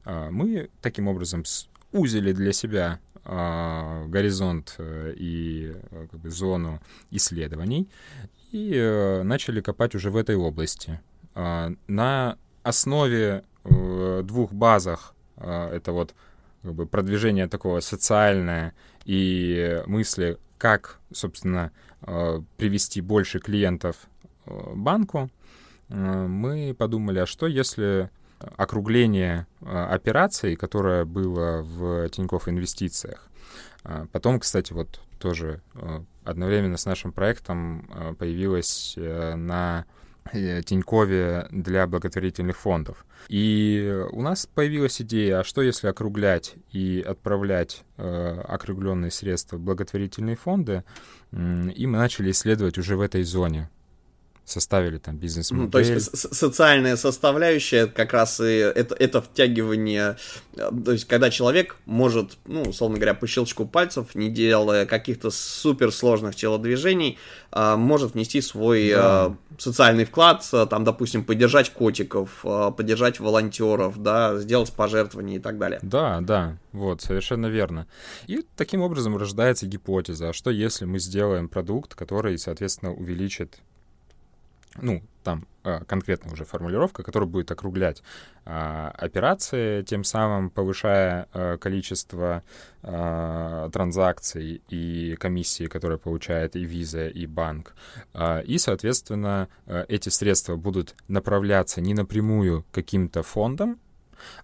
А, 0.04 0.30
мы 0.30 0.68
таким 0.80 1.08
образом 1.08 1.44
узили 1.92 2.32
для 2.32 2.52
себя 2.52 3.00
а, 3.24 4.06
горизонт 4.08 4.74
э, 4.78 5.14
и 5.16 5.72
э, 5.74 6.06
как 6.10 6.20
бы, 6.20 6.28
зону 6.28 6.80
исследований 7.10 7.88
и 8.50 8.72
э, 8.74 9.22
начали 9.22 9.60
копать 9.60 9.94
уже 9.94 10.10
в 10.10 10.16
этой 10.16 10.36
области. 10.36 11.00
На 11.34 12.36
основе 12.62 13.44
двух 13.64 14.52
базах 14.52 15.14
это 15.36 15.92
вот 15.92 16.14
как 16.62 16.74
бы 16.74 16.86
продвижение 16.86 17.48
такого 17.48 17.80
социальное 17.80 18.74
и 19.04 19.82
мысли, 19.86 20.38
как, 20.58 21.00
собственно, 21.12 21.72
э, 22.02 22.40
привести 22.56 23.00
больше 23.00 23.40
клиентов 23.40 23.96
э, 24.46 24.72
банку, 24.74 25.30
мы 25.88 26.74
подумали, 26.78 27.18
а 27.18 27.26
что 27.26 27.46
если 27.46 28.08
округление 28.56 29.46
операций, 29.60 30.56
которое 30.56 31.04
было 31.04 31.60
в 31.60 32.08
Тинькофф 32.08 32.48
инвестициях. 32.48 33.28
Потом, 34.10 34.40
кстати, 34.40 34.72
вот 34.72 35.00
тоже 35.18 35.60
одновременно 36.24 36.78
с 36.78 36.86
нашим 36.86 37.12
проектом 37.12 38.16
появилась 38.18 38.94
на 38.96 39.84
Тинькове 40.30 41.46
для 41.50 41.86
благотворительных 41.86 42.56
фондов. 42.56 43.04
И 43.28 44.04
у 44.12 44.22
нас 44.22 44.46
появилась 44.46 45.00
идея, 45.02 45.40
а 45.40 45.44
что 45.44 45.62
если 45.62 45.88
округлять 45.88 46.54
и 46.70 47.04
отправлять 47.06 47.84
э, 47.96 48.40
округленные 48.48 49.10
средства 49.10 49.56
в 49.56 49.60
благотворительные 49.60 50.36
фонды, 50.36 50.84
э, 51.32 51.70
и 51.74 51.86
мы 51.86 51.98
начали 51.98 52.30
исследовать 52.30 52.78
уже 52.78 52.96
в 52.96 53.00
этой 53.00 53.22
зоне. 53.22 53.70
Составили 54.44 54.98
там 54.98 55.16
бизнес-модель. 55.16 55.64
Ну, 55.66 55.70
то 55.70 55.78
есть 55.78 56.34
социальная 56.34 56.96
составляющая 56.96 57.86
как 57.86 58.12
раз 58.12 58.40
и 58.40 58.44
это, 58.44 58.94
это 58.94 59.22
втягивание, 59.22 60.16
э, 60.56 60.70
то 60.84 60.92
есть 60.92 61.06
когда 61.06 61.30
человек 61.30 61.76
может, 61.86 62.38
ну, 62.46 62.62
условно 62.62 62.96
говоря, 62.96 63.14
по 63.14 63.26
щелчку 63.26 63.66
пальцев, 63.66 64.14
не 64.14 64.30
делая 64.30 64.86
каких-то 64.86 65.30
суперсложных 65.30 66.34
телодвижений, 66.34 67.18
а, 67.50 67.76
может 67.76 68.14
внести 68.14 68.40
свой 68.40 68.90
да. 68.90 69.28
Э, 69.30 69.56
социальный 69.58 70.04
вклад, 70.04 70.46
э, 70.52 70.66
там, 70.68 70.84
допустим, 70.84 71.24
поддержать 71.24 71.70
котиков, 71.70 72.44
поддержать 72.76 73.20
волонтеров, 73.20 74.02
да, 74.02 74.38
сделать 74.38 74.72
пожертвования 74.72 75.36
и 75.36 75.40
так 75.40 75.58
далее. 75.58 75.78
Да, 75.82 76.20
да, 76.20 76.58
вот, 76.72 77.02
совершенно 77.02 77.46
верно. 77.46 77.86
И 78.26 78.44
таким 78.56 78.82
образом 78.82 79.16
рождается 79.16 79.66
гипотеза, 79.66 80.30
а 80.30 80.32
что 80.32 80.50
если 80.50 80.84
мы 80.84 80.98
сделаем 80.98 81.48
продукт, 81.48 81.94
который, 81.94 82.38
соответственно, 82.38 82.92
увеличит 82.92 83.58
ну, 84.80 85.02
там 85.22 85.46
э, 85.64 85.80
конкретная 85.86 86.32
уже 86.32 86.44
формулировка, 86.44 87.02
которая 87.02 87.28
будет 87.28 87.50
округлять 87.50 88.02
э, 88.44 88.90
операции, 88.94 89.82
тем 89.82 90.04
самым 90.04 90.50
повышая 90.50 91.28
э, 91.32 91.58
количество 91.58 92.42
транзакций 92.82 94.60
и 94.68 95.14
комиссии, 95.20 95.66
которые 95.66 95.98
получает 95.98 96.56
и 96.56 96.64
виза, 96.64 97.06
и 97.06 97.26
банк. 97.26 97.76
И, 98.44 98.58
соответственно, 98.58 99.46
эти 99.66 100.08
средства 100.08 100.56
будут 100.56 100.96
направляться 101.06 101.80
не 101.80 101.94
напрямую 101.94 102.64
каким-то 102.72 103.22
фондам, 103.22 103.78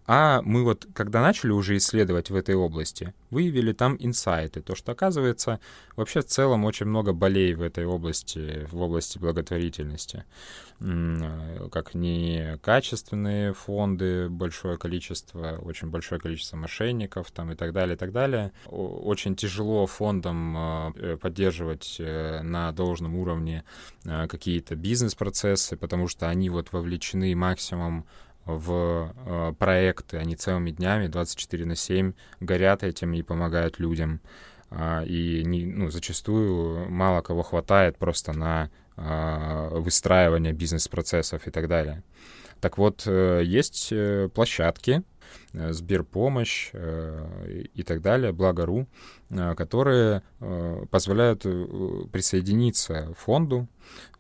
а 0.07 0.43
мы 0.43 0.65
вот, 0.65 0.87
когда 0.95 1.21
начали 1.21 1.51
уже 1.51 1.77
исследовать 1.77 2.31
в 2.31 2.35
этой 2.35 2.55
области, 2.55 3.15
выявили 3.31 3.73
там 3.73 3.97
инсайты, 3.99 4.61
то, 4.61 4.75
что, 4.75 4.93
оказывается, 4.93 5.61
вообще 5.97 6.21
в 6.21 6.27
целом 6.27 6.65
очень 6.65 6.87
много 6.87 7.13
болей 7.13 7.55
в 7.55 7.63
этой 7.63 7.85
области, 7.85 8.67
в 8.71 8.81
области 8.81 9.19
благотворительности. 9.19 10.25
Как 10.79 11.95
некачественные 11.95 13.53
фонды, 13.53 14.29
большое 14.29 14.79
количество, 14.79 15.59
очень 15.61 15.89
большое 15.89 16.21
количество 16.21 16.57
мошенников 16.57 17.33
там 17.33 17.51
и 17.51 17.57
так 17.57 17.73
далее, 17.73 17.97
и 17.97 17.99
так 17.99 18.13
далее. 18.13 18.53
Очень 18.67 19.35
тяжело 19.35 19.87
фондам 19.87 20.93
э, 20.97 21.17
поддерживать 21.17 21.97
э, 21.99 22.43
на 22.43 22.71
должном 22.71 23.17
уровне 23.17 23.65
э, 24.05 24.29
какие-то 24.29 24.77
бизнес-процессы, 24.77 25.77
потому 25.77 26.07
что 26.07 26.29
они 26.29 26.49
вот 26.49 26.71
вовлечены 26.71 27.35
максимум 27.35 28.07
в 28.49 29.13
э, 29.27 29.53
проекты, 29.59 30.17
они 30.17 30.35
целыми 30.35 30.71
днями, 30.71 31.07
24 31.07 31.67
на 31.67 31.77
7, 31.77 32.15
горят 32.41 32.83
этим 32.83 33.13
и 33.13 33.23
помогают 33.23 33.79
людям. 33.79 34.21
Э, 34.71 35.05
и 35.05 35.45
не, 35.45 35.67
ну, 35.67 35.91
зачастую 35.91 36.91
мало 36.91 37.21
кого 37.21 37.43
хватает 37.43 37.99
просто 37.99 38.33
на 38.33 38.71
э, 38.97 39.69
выстраивание 39.73 40.53
бизнес-процессов 40.53 41.47
и 41.47 41.51
так 41.51 41.69
далее. 41.69 42.03
Так 42.61 42.79
вот, 42.79 43.05
э, 43.07 43.43
есть 43.45 43.89
э, 43.93 44.29
площадки, 44.35 45.03
э, 45.53 45.73
Сберпомощь 45.73 46.71
э, 46.73 47.65
и 47.75 47.83
так 47.83 48.01
далее, 48.01 48.33
Благо.ру, 48.33 48.87
э, 49.31 49.55
которые 49.57 50.23
э, 50.41 50.85
позволяют 50.91 51.43
э, 51.45 51.67
присоединиться 52.11 53.15
фонду, 53.15 53.69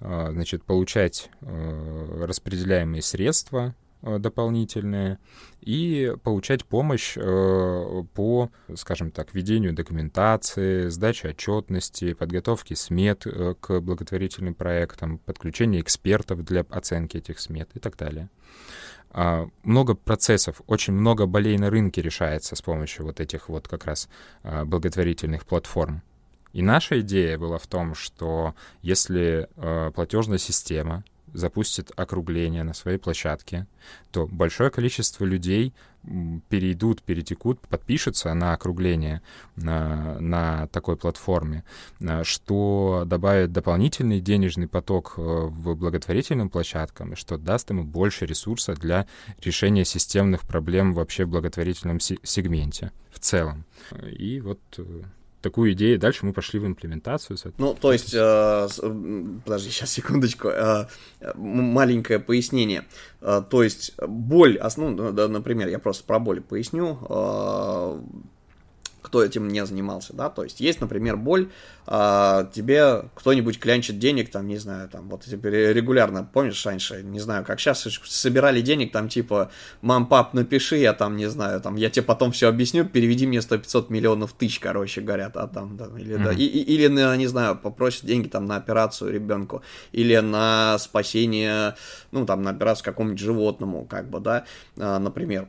значит, 0.00 0.64
получать 0.64 1.28
распределяемые 1.42 3.02
средства 3.02 3.74
дополнительные 4.02 5.18
и 5.60 6.14
получать 6.22 6.64
помощь 6.64 7.14
э, 7.16 8.04
по, 8.14 8.50
скажем 8.76 9.10
так, 9.10 9.34
ведению 9.34 9.72
документации, 9.72 10.88
сдаче 10.88 11.30
отчетности, 11.30 12.14
подготовке 12.14 12.76
смет 12.76 13.26
э, 13.26 13.54
к 13.60 13.80
благотворительным 13.80 14.54
проектам, 14.54 15.18
подключению 15.18 15.82
экспертов 15.82 16.44
для 16.44 16.64
оценки 16.70 17.16
этих 17.16 17.40
смет 17.40 17.68
и 17.74 17.80
так 17.80 17.96
далее. 17.96 18.30
А, 19.10 19.48
много 19.64 19.94
процессов, 19.94 20.62
очень 20.66 20.92
много 20.92 21.26
болей 21.26 21.58
на 21.58 21.70
рынке 21.70 22.00
решается 22.00 22.54
с 22.54 22.62
помощью 22.62 23.04
вот 23.04 23.20
этих 23.20 23.48
вот 23.48 23.66
как 23.66 23.84
раз 23.84 24.08
благотворительных 24.42 25.44
платформ. 25.44 26.02
И 26.52 26.62
наша 26.62 27.00
идея 27.00 27.38
была 27.38 27.58
в 27.58 27.66
том, 27.66 27.94
что 27.94 28.54
если 28.82 29.48
платежная 29.94 30.38
система 30.38 31.04
запустит 31.32 31.92
округление 31.96 32.62
на 32.62 32.74
своей 32.74 32.98
площадке, 32.98 33.66
то 34.10 34.26
большое 34.26 34.70
количество 34.70 35.24
людей 35.24 35.72
перейдут, 36.48 37.02
перетекут, 37.02 37.60
подпишутся 37.60 38.32
на 38.34 38.54
округление 38.54 39.20
на, 39.56 40.18
на 40.20 40.68
такой 40.68 40.96
платформе, 40.96 41.64
э, 42.00 42.22
что 42.24 43.04
добавит 43.06 43.52
дополнительный 43.52 44.20
денежный 44.20 44.68
поток 44.68 45.14
э, 45.16 45.20
в 45.20 45.74
благотворительным 45.74 46.50
площадкам, 46.50 47.16
что 47.16 47.36
даст 47.36 47.70
ему 47.70 47.84
больше 47.84 48.26
ресурса 48.26 48.74
для 48.74 49.06
решения 49.42 49.84
системных 49.84 50.42
проблем 50.42 50.94
вообще 50.94 51.24
в 51.24 51.30
благотворительном 51.30 52.00
сегменте 52.00 52.92
в 53.10 53.18
целом. 53.18 53.64
И 54.02 54.40
вот 54.40 54.60
э, 54.78 55.02
такую 55.40 55.72
идею. 55.72 55.98
Дальше 55.98 56.26
мы 56.26 56.32
пошли 56.32 56.58
в 56.58 56.66
имплементацию. 56.66 57.38
Ну, 57.58 57.74
то 57.74 57.92
есть, 57.92 58.12
э, 58.14 58.68
подожди, 59.44 59.70
сейчас 59.70 59.92
секундочку, 59.92 60.48
э, 60.48 60.86
маленькое 61.34 62.18
пояснение. 62.18 62.84
Э, 63.20 63.42
то 63.48 63.62
есть, 63.62 63.94
боль, 64.00 64.60
ну, 64.76 65.12
да, 65.12 65.28
например, 65.28 65.68
я 65.68 65.78
просто 65.78 66.04
про 66.04 66.18
боль 66.18 66.40
поясню. 66.40 66.98
Э, 67.08 68.00
кто 69.02 69.22
этим 69.22 69.48
не 69.48 69.64
занимался, 69.64 70.12
да, 70.14 70.28
то 70.28 70.44
есть 70.44 70.60
есть, 70.60 70.80
например, 70.80 71.16
боль, 71.16 71.50
а, 71.86 72.50
тебе 72.52 73.04
кто-нибудь 73.14 73.58
клянчит 73.58 73.98
денег, 73.98 74.30
там, 74.30 74.46
не 74.46 74.58
знаю, 74.58 74.88
там, 74.88 75.08
вот 75.08 75.24
теперь 75.24 75.72
регулярно, 75.72 76.28
помнишь, 76.30 76.64
раньше, 76.66 77.02
не 77.02 77.20
знаю, 77.20 77.44
как 77.44 77.60
сейчас, 77.60 77.86
собирали 78.04 78.60
денег, 78.60 78.92
там, 78.92 79.08
типа, 79.08 79.50
мам, 79.80 80.06
пап, 80.06 80.34
напиши, 80.34 80.76
я 80.76 80.92
там, 80.92 81.16
не 81.16 81.26
знаю, 81.26 81.60
там, 81.60 81.76
я 81.76 81.90
тебе 81.90 82.02
потом 82.02 82.32
все 82.32 82.48
объясню, 82.48 82.84
переведи 82.84 83.26
мне 83.26 83.38
100-500 83.38 83.86
миллионов 83.88 84.32
тысяч, 84.32 84.58
короче, 84.60 85.00
говорят, 85.00 85.36
а 85.36 85.46
там, 85.46 85.76
да, 85.76 85.86
или, 85.96 86.16
mm-hmm. 86.16 86.24
да, 86.24 86.32
и, 86.32 86.44
и, 86.44 86.74
или, 86.74 87.16
не 87.16 87.26
знаю, 87.26 87.56
попросят 87.56 88.04
деньги, 88.04 88.28
там, 88.28 88.46
на 88.46 88.56
операцию 88.56 89.12
ребенку, 89.12 89.62
или 89.92 90.16
на 90.16 90.78
спасение, 90.78 91.74
ну, 92.10 92.26
там, 92.26 92.42
на 92.42 92.50
операцию 92.50 92.84
какому-нибудь 92.84 93.20
животному, 93.20 93.86
как 93.86 94.10
бы, 94.10 94.20
да, 94.20 94.44
а, 94.76 94.98
например, 94.98 95.48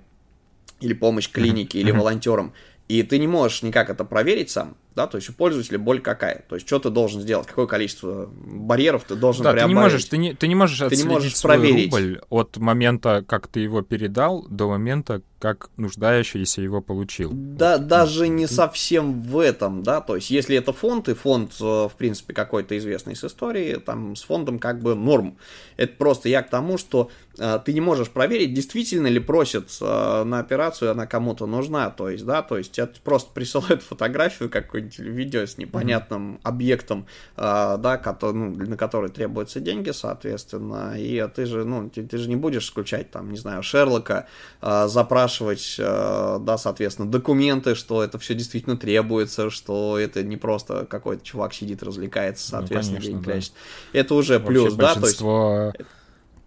или 0.79 0.93
помощь 0.93 1.29
клинике, 1.29 1.77
mm-hmm. 1.77 1.81
или 1.81 1.91
волонтерам. 1.91 2.53
И 2.89 3.03
ты 3.03 3.19
не 3.19 3.27
можешь 3.27 3.61
никак 3.61 3.89
это 3.89 4.03
проверить 4.03 4.49
сам, 4.49 4.75
да, 4.99 5.07
то 5.07 5.15
есть 5.15 5.29
у 5.29 5.33
пользователя 5.33 5.79
боль 5.79 6.01
какая, 6.01 6.43
то 6.49 6.55
есть 6.55 6.67
что 6.67 6.77
ты 6.77 6.89
должен 6.89 7.21
сделать, 7.21 7.47
какое 7.47 7.67
количество 7.67 8.29
барьеров 8.29 9.05
ты 9.05 9.15
должен 9.15 9.45
да, 9.45 9.53
ты 9.53 9.63
не 9.63 9.73
можешь, 9.73 10.03
ты 10.03 10.17
не, 10.17 10.33
ты 10.33 10.49
не 10.49 10.55
можешь 10.55 10.77
ты 10.77 10.97
не 10.97 11.03
можешь 11.03 11.41
проверить. 11.41 11.93
рубль 11.93 12.19
от 12.29 12.57
момента, 12.57 13.23
как 13.25 13.47
ты 13.47 13.61
его 13.61 13.81
передал, 13.81 14.45
до 14.49 14.67
момента, 14.67 15.21
как 15.39 15.69
нуждающийся 15.77 16.61
его 16.61 16.81
получил. 16.81 17.31
Да, 17.33 17.77
вот. 17.77 17.87
даже 17.87 18.27
не 18.27 18.45
совсем 18.45 19.21
в 19.21 19.39
этом, 19.39 19.83
да, 19.83 20.01
то 20.01 20.15
есть 20.15 20.29
если 20.29 20.57
это 20.57 20.73
фонд, 20.73 21.07
и 21.07 21.13
фонд, 21.13 21.53
э, 21.61 21.63
в 21.63 21.93
принципе, 21.97 22.33
какой-то 22.33 22.77
известный 22.77 23.15
с 23.15 23.23
истории, 23.23 23.75
там 23.75 24.15
с 24.15 24.23
фондом 24.23 24.59
как 24.59 24.81
бы 24.81 24.95
норм. 24.95 25.37
Это 25.77 25.93
просто 25.97 26.27
я 26.27 26.43
к 26.43 26.49
тому, 26.49 26.77
что 26.77 27.09
э, 27.37 27.59
ты 27.63 27.71
не 27.71 27.79
можешь 27.79 28.09
проверить, 28.09 28.53
действительно 28.53 29.07
ли 29.07 29.19
просят 29.19 29.69
э, 29.79 30.23
на 30.25 30.39
операцию, 30.39 30.91
она 30.91 31.07
кому-то 31.07 31.45
нужна, 31.45 31.89
то 31.89 32.09
есть, 32.09 32.25
да, 32.25 32.41
то 32.41 32.57
есть 32.57 32.73
тебе 32.73 32.89
просто 33.03 33.31
присылают 33.33 33.81
фотографию 33.89 34.49
какое-нибудь 34.89 35.17
видео 35.17 35.45
с 35.45 35.57
непонятным 35.57 36.35
mm-hmm. 36.35 36.39
объектом, 36.43 37.07
э, 37.37 37.77
да, 37.79 37.97
который, 37.97 38.33
ну, 38.33 38.55
на 38.55 38.77
который 38.77 39.09
требуются 39.09 39.59
деньги, 39.59 39.91
соответственно, 39.91 40.95
и 40.97 41.27
ты 41.35 41.45
же, 41.45 41.65
ну, 41.65 41.89
ты, 41.89 42.03
ты 42.03 42.17
же 42.17 42.29
не 42.29 42.35
будешь 42.35 42.69
включать 42.69 43.11
там, 43.11 43.31
не 43.31 43.37
знаю, 43.37 43.63
Шерлока, 43.63 44.27
э, 44.61 44.87
запрашивать 44.87 45.75
э, 45.79 46.37
да, 46.41 46.57
соответственно, 46.57 47.09
документы, 47.09 47.75
что 47.75 48.03
это 48.03 48.17
все 48.19 48.33
действительно 48.33 48.77
требуется, 48.77 49.49
что 49.49 49.97
это 49.97 50.23
не 50.23 50.37
просто 50.37 50.85
какой-то 50.85 51.23
чувак 51.23 51.53
сидит, 51.53 51.83
развлекается, 51.83 52.51
ну, 52.51 52.59
соответственно, 52.59 52.99
ну, 52.99 53.05
конечно, 53.23 53.23
деньги 53.29 53.53
да. 53.93 53.99
Это 53.99 54.15
уже 54.15 54.39
Вообще 54.39 54.47
плюс, 54.47 54.73
да, 54.73 54.95
то 54.95 55.07
есть 55.07 55.21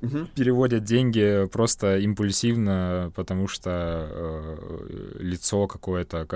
угу. 0.02 0.26
переводят 0.34 0.84
деньги 0.84 1.48
просто 1.52 1.98
импульсивно, 1.98 3.12
потому 3.14 3.48
что 3.48 4.08
э, 4.10 5.16
лицо 5.20 5.66
какое-то, 5.66 6.26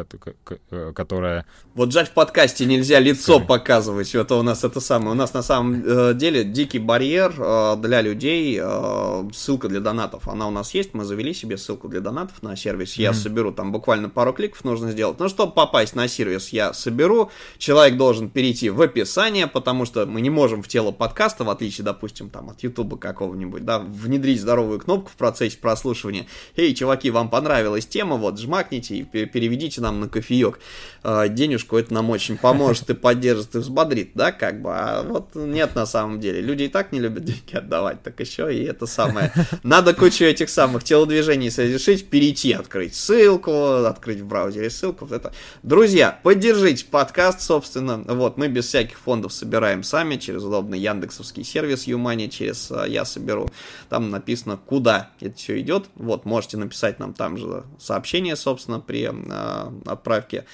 э, 0.70 0.92
которое... 0.94 1.46
Вот 1.74 1.92
жаль, 1.92 2.07
в 2.07 2.12
подкасте 2.12 2.64
нельзя 2.64 3.00
лицо 3.00 3.35
Скажи. 3.35 3.46
показывать, 3.46 4.14
это 4.14 4.37
у 4.37 4.42
нас 4.42 4.64
это 4.64 4.81
самое. 4.81 5.11
У 5.11 5.14
нас 5.14 5.35
на 5.35 5.42
самом 5.42 5.83
э, 5.85 6.14
деле 6.14 6.44
дикий 6.44 6.79
барьер 6.79 7.35
э, 7.38 7.76
для 7.79 8.00
людей, 8.00 8.59
э, 8.62 9.29
ссылка 9.35 9.68
для 9.68 9.81
донатов, 9.81 10.29
она 10.29 10.46
у 10.48 10.50
нас 10.50 10.74
есть, 10.74 10.94
мы 10.94 11.05
завели 11.05 11.35
себе 11.35 11.59
ссылку 11.59 11.88
для 11.88 12.00
донатов 12.00 12.42
на 12.42 12.57
сервис, 12.57 12.94
я 12.94 13.11
mm 13.11 13.14
соберу, 13.26 13.50
там 13.50 13.72
буквально 13.72 14.09
пару 14.09 14.33
кликов 14.33 14.62
нужно 14.62 14.92
сделать. 14.92 15.18
Но 15.18 15.29
чтобы 15.29 15.52
попасть 15.52 15.96
на 15.96 16.07
сервис, 16.07 16.50
я 16.50 16.72
соберу, 16.72 17.31
человек 17.59 17.96
должен 17.96 18.31
перейти 18.31 18.70
в 18.70 18.81
описание, 18.81 19.46
потому 19.46 19.85
что 19.85 20.07
мы 20.07 20.20
не 20.20 20.31
можем 20.31 20.62
в 20.62 20.68
тело 20.68 20.92
подкаста, 20.92 21.44
в 21.44 21.50
отличие, 21.50 21.85
допустим, 21.85 22.31
там 22.31 22.50
от 22.50 22.62
ютуба 22.62 22.98
какого-нибудь, 22.98 23.56
что-нибудь, 23.57 23.64
да, 23.64 23.79
внедрить 23.79 24.40
здоровую 24.40 24.79
кнопку 24.79 25.11
в 25.11 25.16
процессе 25.16 25.59
прослушивания. 25.59 26.27
Эй, 26.57 26.75
чуваки, 26.75 27.11
вам 27.11 27.29
понравилась 27.29 27.87
тема, 27.87 28.16
вот, 28.16 28.38
жмакните 28.38 28.97
и 28.97 29.05
переведите 29.05 29.81
нам 29.81 30.01
на 30.01 30.09
кофеек 30.09 30.59
э, 31.03 31.29
денежку, 31.29 31.77
это 31.77 31.95
нам 31.95 32.11
очень 32.11 32.37
поможет 32.37 32.90
и 32.90 32.95
поддержит, 32.95 33.55
и 33.55 33.59
взбодрит, 33.59 34.11
да, 34.14 34.33
как 34.33 34.61
бы, 34.61 34.71
а 34.73 35.03
вот 35.03 35.35
нет 35.35 35.75
на 35.75 35.87
самом 35.87 36.21
деле. 36.21 36.40
Люди 36.40 36.64
и 36.64 36.69
так 36.69 36.92
не 36.92 37.01
любят 37.01 37.25
деньги 37.25 37.57
отдавать, 37.57 38.03
так 38.03 38.19
еще 38.21 38.55
и 38.55 38.64
это 38.64 38.87
самое. 38.87 39.33
Надо 39.62 39.95
кучу 39.95 40.25
этих 40.25 40.49
самых 40.51 40.85
телодвижений 40.85 41.51
совершить, 41.51 42.09
перейти, 42.09 42.53
открыть 42.53 42.95
ссылку, 42.95 43.85
открыть 43.85 44.21
в 44.21 44.27
браузере 44.27 44.71
ссылку, 44.71 45.07
вот 45.07 45.14
это. 45.14 45.33
Друзья, 45.62 46.19
поддержите 46.23 46.85
подкаст, 46.87 47.40
собственно, 47.40 47.99
вот, 48.07 48.37
мы 48.37 48.49
без 48.49 48.66
всяких 48.66 48.99
фондов 48.99 49.33
собираем 49.33 49.83
сами 49.83 50.16
через 50.16 50.42
удобный 50.42 50.79
яндексовский 50.79 51.45
сервис 51.45 51.87
Юмани, 51.87 52.27
через 52.29 52.71
а, 52.71 52.87
я 52.87 53.05
соберу. 53.05 53.46
Там 53.89 54.11
написано, 54.11 54.57
куда 54.57 55.11
это 55.21 55.37
все 55.37 55.61
идет. 55.61 55.87
Вот, 55.95 56.25
можете 56.25 56.57
написать 56.57 56.99
нам 56.99 57.15
там 57.15 57.37
же 57.37 57.65
сообщение, 57.79 58.37
собственно, 58.37 58.81
при 58.81 59.11
э, 59.11 59.73
отправке. 59.87 60.45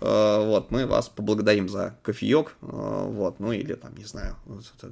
Э, 0.00 0.44
вот, 0.46 0.70
мы 0.70 0.86
вас 0.86 1.08
поблагодарим 1.08 1.68
за 1.68 1.94
кофеек, 2.02 2.54
э, 2.62 2.66
вот, 2.66 3.38
ну 3.38 3.52
или 3.52 3.74
там, 3.74 3.94
не 3.96 4.04
знаю, 4.04 4.36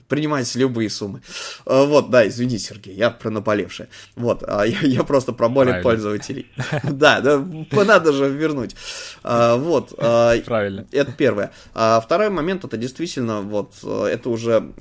принимайте 0.06 0.58
любые 0.58 0.90
суммы. 0.90 1.22
Э, 1.64 1.86
вот, 1.86 2.10
да, 2.10 2.28
извини, 2.28 2.58
Сергей, 2.58 2.94
я 2.94 3.10
про 3.10 3.30
наболевшее. 3.30 3.88
Вот, 4.16 4.44
а 4.46 4.64
я, 4.64 4.80
я 4.80 5.04
просто 5.04 5.32
про 5.32 5.48
боли 5.48 5.68
Правильно. 5.68 5.82
пользователей. 5.82 6.46
Да, 6.98 7.20
да, 7.20 7.44
надо 7.84 8.12
же 8.12 8.28
вернуть. 8.28 8.74
Вот. 9.22 9.94
Правильно. 9.96 10.86
Это 10.90 11.12
первое. 11.12 11.52
А 11.74 12.00
второй 12.00 12.28
момент, 12.28 12.64
это 12.64 12.76
действительно, 12.76 13.40
вот, 13.40 13.74
это 13.82 14.30
уже 14.30 14.72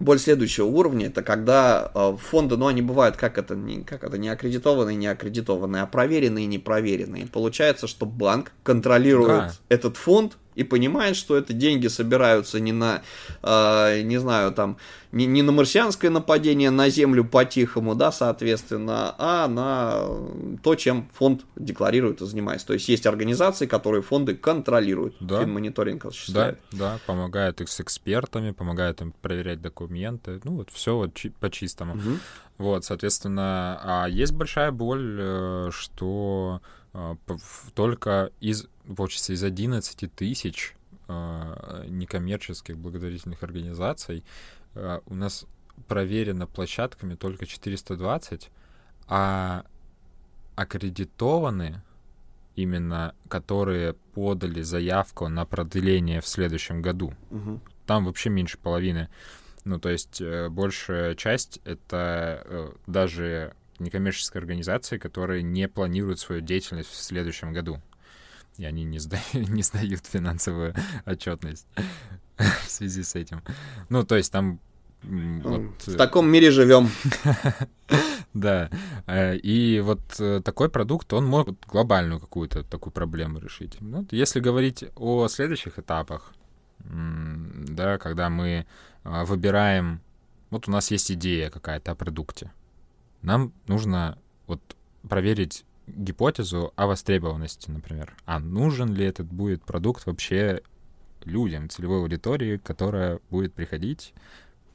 боль 0.00 0.18
следующего 0.18 0.66
уровня, 0.66 1.06
это 1.06 1.22
когда 1.22 1.92
э, 1.94 2.16
фонды, 2.18 2.56
ну, 2.56 2.66
они 2.66 2.82
бывают, 2.82 3.16
как 3.16 3.38
это, 3.38 3.54
не, 3.54 3.82
как 3.84 4.02
это, 4.02 4.18
не 4.18 4.28
аккредитованные, 4.28 4.96
не 4.96 5.06
аккредитованные, 5.06 5.82
а 5.82 5.86
проверенные, 5.86 6.46
не 6.46 6.58
проверенные. 6.58 7.26
Получается, 7.26 7.86
что 7.86 8.06
банк 8.06 8.52
контролирует 8.62 9.28
да. 9.28 9.52
этот 9.68 9.96
фонд, 9.96 10.38
и 10.54 10.64
понимает, 10.64 11.16
что 11.16 11.36
это 11.36 11.52
деньги 11.52 11.86
собираются 11.86 12.60
не 12.60 12.72
на, 12.72 13.02
э, 13.42 14.02
не 14.02 14.18
знаю, 14.18 14.52
там, 14.52 14.76
не, 15.12 15.26
не 15.26 15.42
на 15.42 15.52
марсианское 15.52 16.10
нападение 16.10 16.70
на 16.70 16.88
Землю 16.88 17.24
по-тихому, 17.24 17.94
да, 17.94 18.12
соответственно, 18.12 19.14
а 19.18 19.48
на 19.48 20.58
то, 20.62 20.74
чем 20.74 21.08
фонд 21.14 21.42
декларирует 21.56 22.22
и 22.22 22.26
занимается. 22.26 22.66
То 22.66 22.74
есть 22.74 22.88
есть 22.88 23.06
организации, 23.06 23.66
которые 23.66 24.02
фонды 24.02 24.34
контролируют. 24.34 25.16
Да. 25.20 25.40
Финмониторинг 25.40 26.06
осуществляет. 26.06 26.58
Да, 26.72 26.78
да, 26.78 26.98
помогают 27.06 27.60
их 27.60 27.68
с 27.68 27.80
экспертами, 27.80 28.52
помогают 28.52 29.00
им 29.00 29.12
проверять 29.20 29.60
документы. 29.60 30.40
Ну, 30.44 30.56
вот 30.56 30.70
все 30.70 30.96
вот 30.96 31.18
по-чистому. 31.40 31.94
Угу. 31.94 32.18
Вот, 32.58 32.84
соответственно, 32.84 33.80
а 33.82 34.06
есть 34.06 34.32
большая 34.32 34.70
боль, 34.70 35.16
э, 35.18 35.70
что 35.72 36.60
только 37.74 38.32
из 38.40 38.66
получится, 38.96 39.32
из 39.32 39.44
11 39.44 40.12
тысяч 40.14 40.74
э, 41.08 41.84
некоммерческих 41.88 42.76
благотворительных 42.76 43.42
организаций 43.42 44.24
э, 44.74 45.00
у 45.06 45.14
нас 45.14 45.46
проверено 45.88 46.46
площадками 46.46 47.14
только 47.14 47.46
420, 47.46 48.50
а 49.06 49.64
аккредитованы 50.56 51.82
именно, 52.56 53.14
которые 53.28 53.94
подали 54.14 54.62
заявку 54.62 55.28
на 55.28 55.46
продление 55.46 56.20
в 56.20 56.26
следующем 56.26 56.82
году. 56.82 57.14
Угу. 57.30 57.60
Там 57.86 58.04
вообще 58.04 58.28
меньше 58.28 58.58
половины. 58.58 59.08
Ну, 59.64 59.78
то 59.78 59.88
есть 59.88 60.20
э, 60.20 60.48
большая 60.48 61.14
часть— 61.14 61.60
это 61.64 62.42
э, 62.44 62.72
даже 63.80 63.84
некоммерческие 63.84 64.40
организации, 64.40 64.98
которые 64.98 65.42
не 65.42 65.68
планируют 65.68 66.20
свою 66.20 66.40
деятельность 66.40 66.90
в 66.90 67.02
следующем 67.02 67.52
году 67.52 67.80
и 68.58 68.64
они 68.66 68.84
не, 68.84 68.98
сда... 68.98 69.18
не 69.32 69.62
сдают 69.62 70.06
финансовую 70.06 70.74
отчетность 71.06 71.66
в 72.36 72.70
связи 72.70 73.02
с 73.02 73.14
этим. 73.14 73.42
Ну, 73.88 74.04
то 74.04 74.16
есть 74.16 74.32
там 74.32 74.60
вот... 75.02 75.86
В 75.86 75.96
таком 75.96 76.28
мире 76.28 76.50
живем. 76.50 76.88
Да. 78.32 78.70
Э, 79.08 79.34
и 79.34 79.80
вот 79.80 80.00
э, 80.20 80.40
такой 80.44 80.68
продукт, 80.68 81.12
он 81.12 81.26
может 81.26 81.66
глобальную 81.66 82.20
какую-то 82.20 82.62
такую 82.62 82.92
проблему 82.92 83.40
решить. 83.40 83.76
Ну, 83.80 84.06
если 84.12 84.38
говорить 84.38 84.84
о 84.94 85.26
следующих 85.26 85.80
этапах, 85.80 86.32
да, 86.78 87.98
когда 87.98 88.30
мы 88.30 88.66
а, 89.02 89.24
выбираем... 89.24 90.00
Вот 90.50 90.68
у 90.68 90.70
нас 90.70 90.92
есть 90.92 91.10
идея 91.10 91.50
какая-то 91.50 91.90
о 91.90 91.94
продукте. 91.96 92.52
Нам 93.22 93.52
нужно 93.66 94.18
вот 94.46 94.60
проверить 95.08 95.64
гипотезу 95.86 96.72
о 96.76 96.86
востребованности, 96.86 97.70
например. 97.70 98.14
А 98.24 98.38
нужен 98.38 98.94
ли 98.94 99.04
этот 99.04 99.26
будет 99.26 99.64
продукт 99.64 100.06
вообще 100.06 100.62
людям, 101.24 101.68
целевой 101.68 102.00
аудитории, 102.00 102.56
которая 102.56 103.20
будет 103.30 103.52
приходить, 103.52 104.14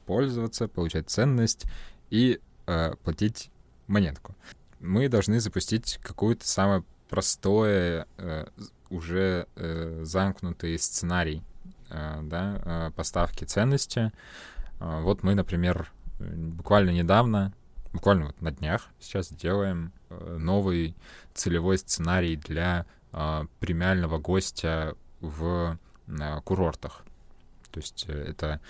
пользоваться, 0.04 0.68
получать 0.68 1.10
ценность 1.10 1.64
и 2.10 2.40
э, 2.66 2.94
платить 3.02 3.50
монетку. 3.86 4.36
Мы 4.80 5.08
должны 5.08 5.40
запустить 5.40 5.98
какое-то 6.02 6.46
самое 6.46 6.84
простое, 7.08 8.06
э, 8.18 8.46
уже 8.90 9.46
э, 9.56 10.00
замкнутый 10.04 10.78
сценарий 10.78 11.42
э, 11.90 12.20
да, 12.22 12.60
э, 12.64 12.90
поставки 12.94 13.44
ценности. 13.44 14.12
Э, 14.78 15.00
вот 15.02 15.22
мы, 15.22 15.34
например, 15.34 15.90
буквально 16.20 16.90
недавно, 16.90 17.52
буквально 17.96 18.26
вот 18.26 18.40
на 18.40 18.52
днях 18.52 18.88
сейчас 19.00 19.28
делаем 19.28 19.92
Э, 20.08 20.36
новый 20.38 20.94
целевой 21.34 21.78
сценарий 21.78 22.36
для 22.36 22.86
э, 23.12 23.44
премиального 23.58 24.18
гостя 24.18 24.94
в 25.20 25.78
э, 26.06 26.40
курортах. 26.44 27.02
То 27.72 27.80
есть 27.80 28.06
это 28.08 28.60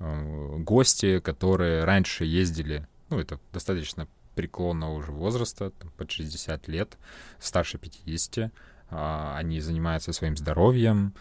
гости, 0.00 1.20
которые 1.20 1.84
раньше 1.84 2.24
ездили, 2.24 2.88
ну, 3.10 3.20
это 3.20 3.38
достаточно 3.52 4.08
преклонного 4.34 4.90
уже 4.94 5.12
возраста, 5.12 5.70
там, 5.70 5.90
под 5.96 6.10
60 6.10 6.66
лет, 6.66 6.98
старше 7.38 7.78
50, 7.78 8.50
они 8.90 9.60
занимаются 9.60 10.12
своим 10.12 10.36
здоровьем, 10.36 11.14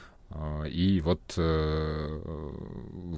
и 0.70 1.02
вот 1.02 1.22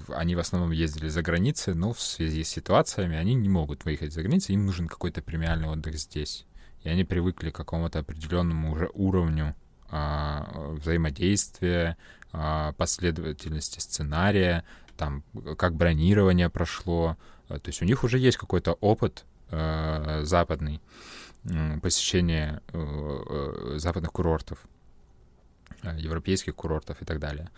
они 0.09 0.35
в 0.35 0.39
основном 0.39 0.71
ездили 0.71 1.07
за 1.07 1.21
границей, 1.21 1.73
но 1.73 1.93
в 1.93 2.01
связи 2.01 2.43
с 2.43 2.49
ситуациями 2.49 3.17
они 3.17 3.33
не 3.33 3.49
могут 3.49 3.85
выехать 3.85 4.13
за 4.13 4.21
границу, 4.21 4.53
им 4.53 4.65
нужен 4.65 4.87
какой-то 4.87 5.21
премиальный 5.21 5.67
отдых 5.67 5.97
здесь 5.97 6.45
и 6.87 6.89
они 6.89 7.03
привыкли 7.03 7.49
к 7.49 7.55
какому-то 7.55 7.99
определенному 7.99 8.71
уже 8.71 8.89
уровню 8.93 9.55
а, 9.89 10.71
взаимодействия, 10.79 11.97
а, 12.31 12.71
последовательности 12.73 13.79
сценария, 13.79 14.63
там, 14.95 15.23
как 15.57 15.75
бронирование 15.75 16.49
прошло. 16.49 17.17
То 17.49 17.61
есть 17.65 17.81
у 17.81 17.85
них 17.85 18.05
уже 18.05 18.19
есть 18.19 18.37
какой-то 18.37 18.73
опыт 18.79 19.25
а, 19.51 20.21
западный, 20.23 20.81
посещения 21.81 22.61
а, 22.71 23.75
западных 23.77 24.13
курортов, 24.13 24.59
европейских 25.83 26.55
курортов 26.55 27.01
и 27.01 27.05
так 27.05 27.19
далее. 27.19 27.49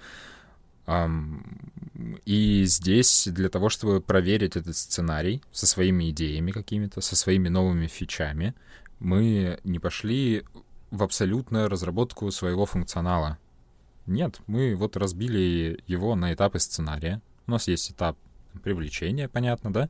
И 2.25 2.63
здесь 2.65 3.27
для 3.31 3.49
того, 3.49 3.69
чтобы 3.69 4.01
проверить 4.01 4.55
этот 4.55 4.75
сценарий 4.75 5.43
со 5.51 5.67
своими 5.67 6.09
идеями 6.09 6.51
какими-то, 6.51 7.01
со 7.01 7.15
своими 7.15 7.47
новыми 7.47 7.85
фичами, 7.87 8.55
мы 8.99 9.59
не 9.63 9.79
пошли 9.79 10.43
в 10.91 11.03
абсолютную 11.03 11.69
разработку 11.69 12.31
своего 12.31 12.65
функционала. 12.65 13.37
Нет, 14.07 14.41
мы 14.47 14.75
вот 14.75 14.97
разбили 14.97 15.83
его 15.85 16.15
на 16.15 16.33
этапы 16.33 16.59
сценария. 16.59 17.21
У 17.45 17.51
нас 17.51 17.67
есть 17.67 17.91
этап 17.91 18.17
привлечения, 18.63 19.29
понятно, 19.29 19.71
да? 19.71 19.89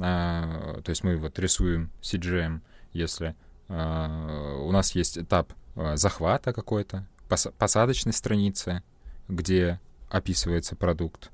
А, 0.00 0.80
то 0.82 0.90
есть 0.90 1.02
мы 1.02 1.16
вот 1.16 1.38
рисуем 1.38 1.90
CGM, 2.00 2.60
если 2.92 3.34
а, 3.68 4.56
у 4.60 4.70
нас 4.70 4.94
есть 4.94 5.18
этап 5.18 5.52
а, 5.74 5.96
захвата 5.96 6.52
какой-то, 6.52 7.06
пос 7.28 7.48
посадочной 7.58 8.12
страницы, 8.12 8.82
где 9.28 9.80
описывается 10.10 10.76
продукт, 10.76 11.30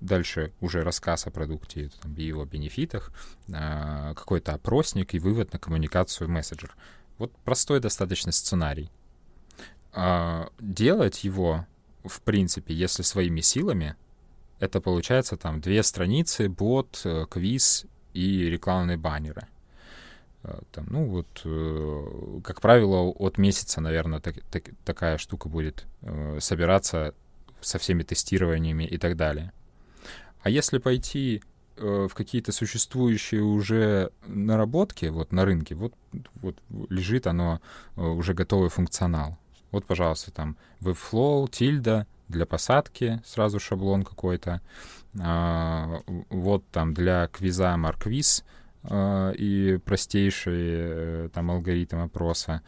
дальше 0.00 0.52
уже 0.60 0.82
рассказ 0.82 1.26
о 1.26 1.30
продукте 1.30 1.90
и 2.16 2.22
его 2.22 2.44
бенефитах, 2.44 3.12
а, 3.52 4.14
какой-то 4.14 4.54
опросник 4.54 5.14
и 5.14 5.18
вывод 5.18 5.52
на 5.52 5.58
коммуникацию 5.58 6.28
мессенджер. 6.28 6.74
Вот 7.18 7.32
простой 7.44 7.80
достаточно 7.80 8.32
сценарий. 8.32 8.90
А, 9.92 10.50
делать 10.58 11.24
его, 11.24 11.66
в 12.04 12.20
принципе, 12.22 12.74
если 12.74 13.02
своими 13.02 13.40
силами, 13.40 13.96
это 14.58 14.80
получается 14.80 15.36
там 15.36 15.60
две 15.60 15.82
страницы, 15.82 16.48
бот, 16.48 17.00
э, 17.04 17.26
квиз 17.28 17.84
и 18.12 18.44
рекламные 18.44 18.96
баннеры. 18.96 19.48
Э, 20.44 20.60
там, 20.72 20.86
ну 20.90 21.06
вот, 21.06 21.42
э, 21.44 22.40
как 22.44 22.60
правило, 22.60 23.10
от 23.10 23.38
месяца, 23.38 23.80
наверное, 23.80 24.20
так, 24.20 24.36
так, 24.50 24.70
такая 24.84 25.18
штука 25.18 25.48
будет 25.48 25.86
собираться 26.40 27.14
со 27.60 27.78
всеми 27.78 28.02
тестированиями 28.02 28.84
и 28.84 28.98
так 28.98 29.16
далее. 29.16 29.52
А 30.42 30.50
если 30.50 30.78
пойти 30.78 31.42
э, 31.76 32.08
в 32.10 32.14
какие-то 32.14 32.52
существующие 32.52 33.42
уже 33.42 34.10
наработки 34.26 35.06
вот 35.06 35.32
на 35.32 35.44
рынке, 35.44 35.74
вот, 35.74 35.94
вот 36.34 36.56
лежит 36.90 37.26
оно, 37.26 37.60
э, 37.96 38.02
уже 38.02 38.34
готовый 38.34 38.68
функционал. 38.68 39.38
Вот, 39.70 39.86
пожалуйста, 39.86 40.32
там 40.32 40.56
Webflow, 40.80 41.48
Tilda 41.48 42.06
для 42.28 42.44
посадки, 42.44 43.22
сразу 43.24 43.60
шаблон 43.60 44.02
какой-то. 44.02 44.60
А, 45.20 46.02
вот 46.30 46.64
там 46.70 46.94
для 46.94 47.28
квиза 47.28 47.74
Markviz 47.78 48.42
а, 48.42 48.44
и 48.84 49.78
простейший 49.84 51.28
там 51.30 51.50
алгоритм 51.50 52.00
опроса. 52.02 52.62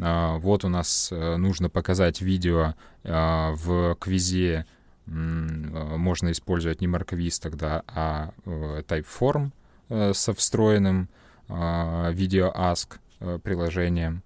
А, 0.00 0.38
вот 0.38 0.64
у 0.64 0.68
нас 0.68 1.08
э, 1.10 1.36
нужно 1.36 1.68
показать 1.68 2.20
видео 2.20 2.74
в 3.02 3.96
квизе 4.00 4.66
можно 5.06 6.32
использовать 6.32 6.80
не 6.80 6.88
марквиз 6.88 7.38
тогда, 7.38 7.84
а 7.86 8.32
э, 8.44 8.82
Typeform 8.88 9.50
э, 9.88 10.12
со 10.14 10.34
встроенным 10.34 11.08
видео 11.48 12.52
ask 12.52 12.98
приложением. 13.44 14.24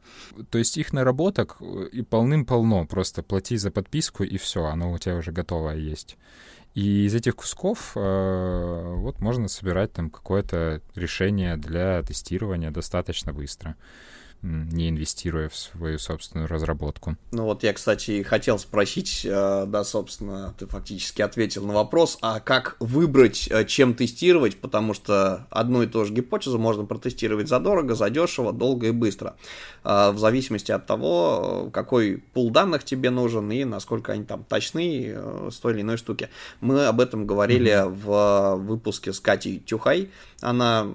То 0.48 0.56
есть 0.56 0.78
их 0.78 0.94
наработок 0.94 1.58
и 1.60 2.00
полным-полно. 2.00 2.86
Просто 2.86 3.22
плати 3.22 3.58
за 3.58 3.70
подписку, 3.70 4.24
и 4.24 4.38
все, 4.38 4.64
оно 4.64 4.90
у 4.90 4.96
тебя 4.96 5.16
уже 5.16 5.30
готовое 5.30 5.76
есть. 5.76 6.16
И 6.74 7.06
из 7.06 7.14
этих 7.14 7.36
кусков 7.36 7.92
э, 7.96 8.94
вот 8.96 9.20
можно 9.20 9.48
собирать 9.48 9.92
там 9.92 10.08
какое-то 10.08 10.80
решение 10.94 11.56
для 11.56 12.02
тестирования 12.02 12.70
достаточно 12.70 13.32
быстро 13.32 13.76
не 14.42 14.88
инвестируя 14.88 15.48
в 15.48 15.56
свою 15.56 15.98
собственную 15.98 16.48
разработку. 16.48 17.16
Ну 17.30 17.44
вот 17.44 17.62
я, 17.62 17.72
кстати, 17.72 18.22
хотел 18.22 18.58
спросить, 18.58 19.22
э, 19.24 19.64
да, 19.66 19.84
собственно, 19.84 20.54
ты 20.58 20.66
фактически 20.66 21.20
ответил 21.20 21.66
на 21.66 21.74
вопрос, 21.74 22.18
а 22.22 22.40
как 22.40 22.76
выбрать, 22.80 23.48
э, 23.50 23.64
чем 23.66 23.94
тестировать, 23.94 24.56
потому 24.58 24.94
что 24.94 25.46
одну 25.50 25.82
и 25.82 25.86
ту 25.86 26.04
же 26.04 26.14
гипотезу 26.14 26.58
можно 26.58 26.86
протестировать 26.86 27.48
задорого, 27.48 27.94
задешево, 27.94 28.52
долго 28.52 28.88
и 28.88 28.92
быстро, 28.92 29.36
э, 29.84 30.10
в 30.10 30.18
зависимости 30.18 30.72
от 30.72 30.86
того, 30.86 31.68
какой 31.72 32.22
пул 32.32 32.50
данных 32.50 32.84
тебе 32.84 33.10
нужен 33.10 33.50
и 33.50 33.64
насколько 33.64 34.12
они 34.12 34.24
там 34.24 34.44
точны 34.44 35.16
с 35.50 35.56
той 35.56 35.74
или 35.74 35.82
иной 35.82 35.98
штуки. 35.98 36.30
Мы 36.60 36.86
об 36.86 37.00
этом 37.00 37.26
говорили 37.26 37.72
mm-hmm. 37.72 37.88
в 37.90 38.54
выпуске 38.56 39.12
с 39.12 39.20
Катей 39.20 39.58
Тюхай, 39.58 40.10
она, 40.40 40.86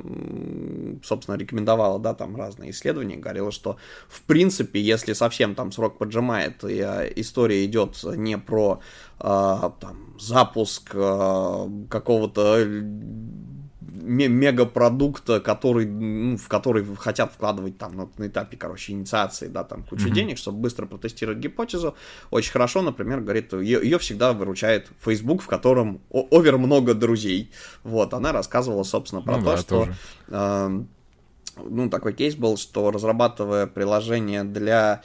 собственно, 1.03 1.35
рекомендовала, 1.35 1.99
да, 1.99 2.13
там 2.13 2.35
разные 2.35 2.71
исследования, 2.71 3.17
говорила, 3.35 3.51
что, 3.51 3.77
в 4.07 4.21
принципе, 4.21 4.81
если 4.81 5.13
совсем 5.13 5.55
там 5.55 5.71
срок 5.71 5.97
поджимает, 5.97 6.63
и 6.63 6.79
э, 6.79 7.11
история 7.17 7.65
идет 7.65 8.01
не 8.03 8.37
про 8.37 8.79
э, 9.19 9.23
там, 9.23 10.15
запуск 10.19 10.91
э, 10.93 11.67
какого-то 11.89 12.65
мегапродукта, 14.05 15.39
который, 15.39 15.85
ну, 15.85 16.37
в 16.37 16.47
который 16.47 16.85
хотят 16.95 17.33
вкладывать 17.33 17.77
там 17.77 17.95
на, 17.95 18.09
на 18.17 18.27
этапе, 18.27 18.57
короче, 18.57 18.93
инициации, 18.93 19.47
да, 19.47 19.63
там 19.63 19.83
кучу 19.83 20.07
mm-hmm. 20.07 20.11
денег, 20.11 20.37
чтобы 20.37 20.59
быстро 20.59 20.85
протестировать 20.85 21.39
гипотезу. 21.39 21.95
Очень 22.29 22.51
хорошо, 22.51 22.81
например, 22.81 23.21
говорит, 23.21 23.53
ее, 23.53 23.79
ее 23.81 23.97
всегда 23.97 24.33
выручает 24.33 24.89
Facebook, 25.03 25.41
в 25.41 25.47
котором 25.47 26.01
овер 26.09 26.57
много 26.57 26.93
друзей. 26.93 27.51
Вот, 27.83 28.13
она 28.13 28.31
рассказывала, 28.31 28.83
собственно, 28.83 29.21
про 29.21 29.37
ну, 29.37 29.43
то, 29.43 29.51
да, 29.51 29.57
что... 29.57 29.87
Э, 30.27 30.83
ну, 31.57 31.89
такой 31.89 32.13
кейс 32.13 32.35
был, 32.35 32.57
что 32.57 32.91
разрабатывая 32.91 33.67
приложение 33.67 34.43
для 34.43 35.01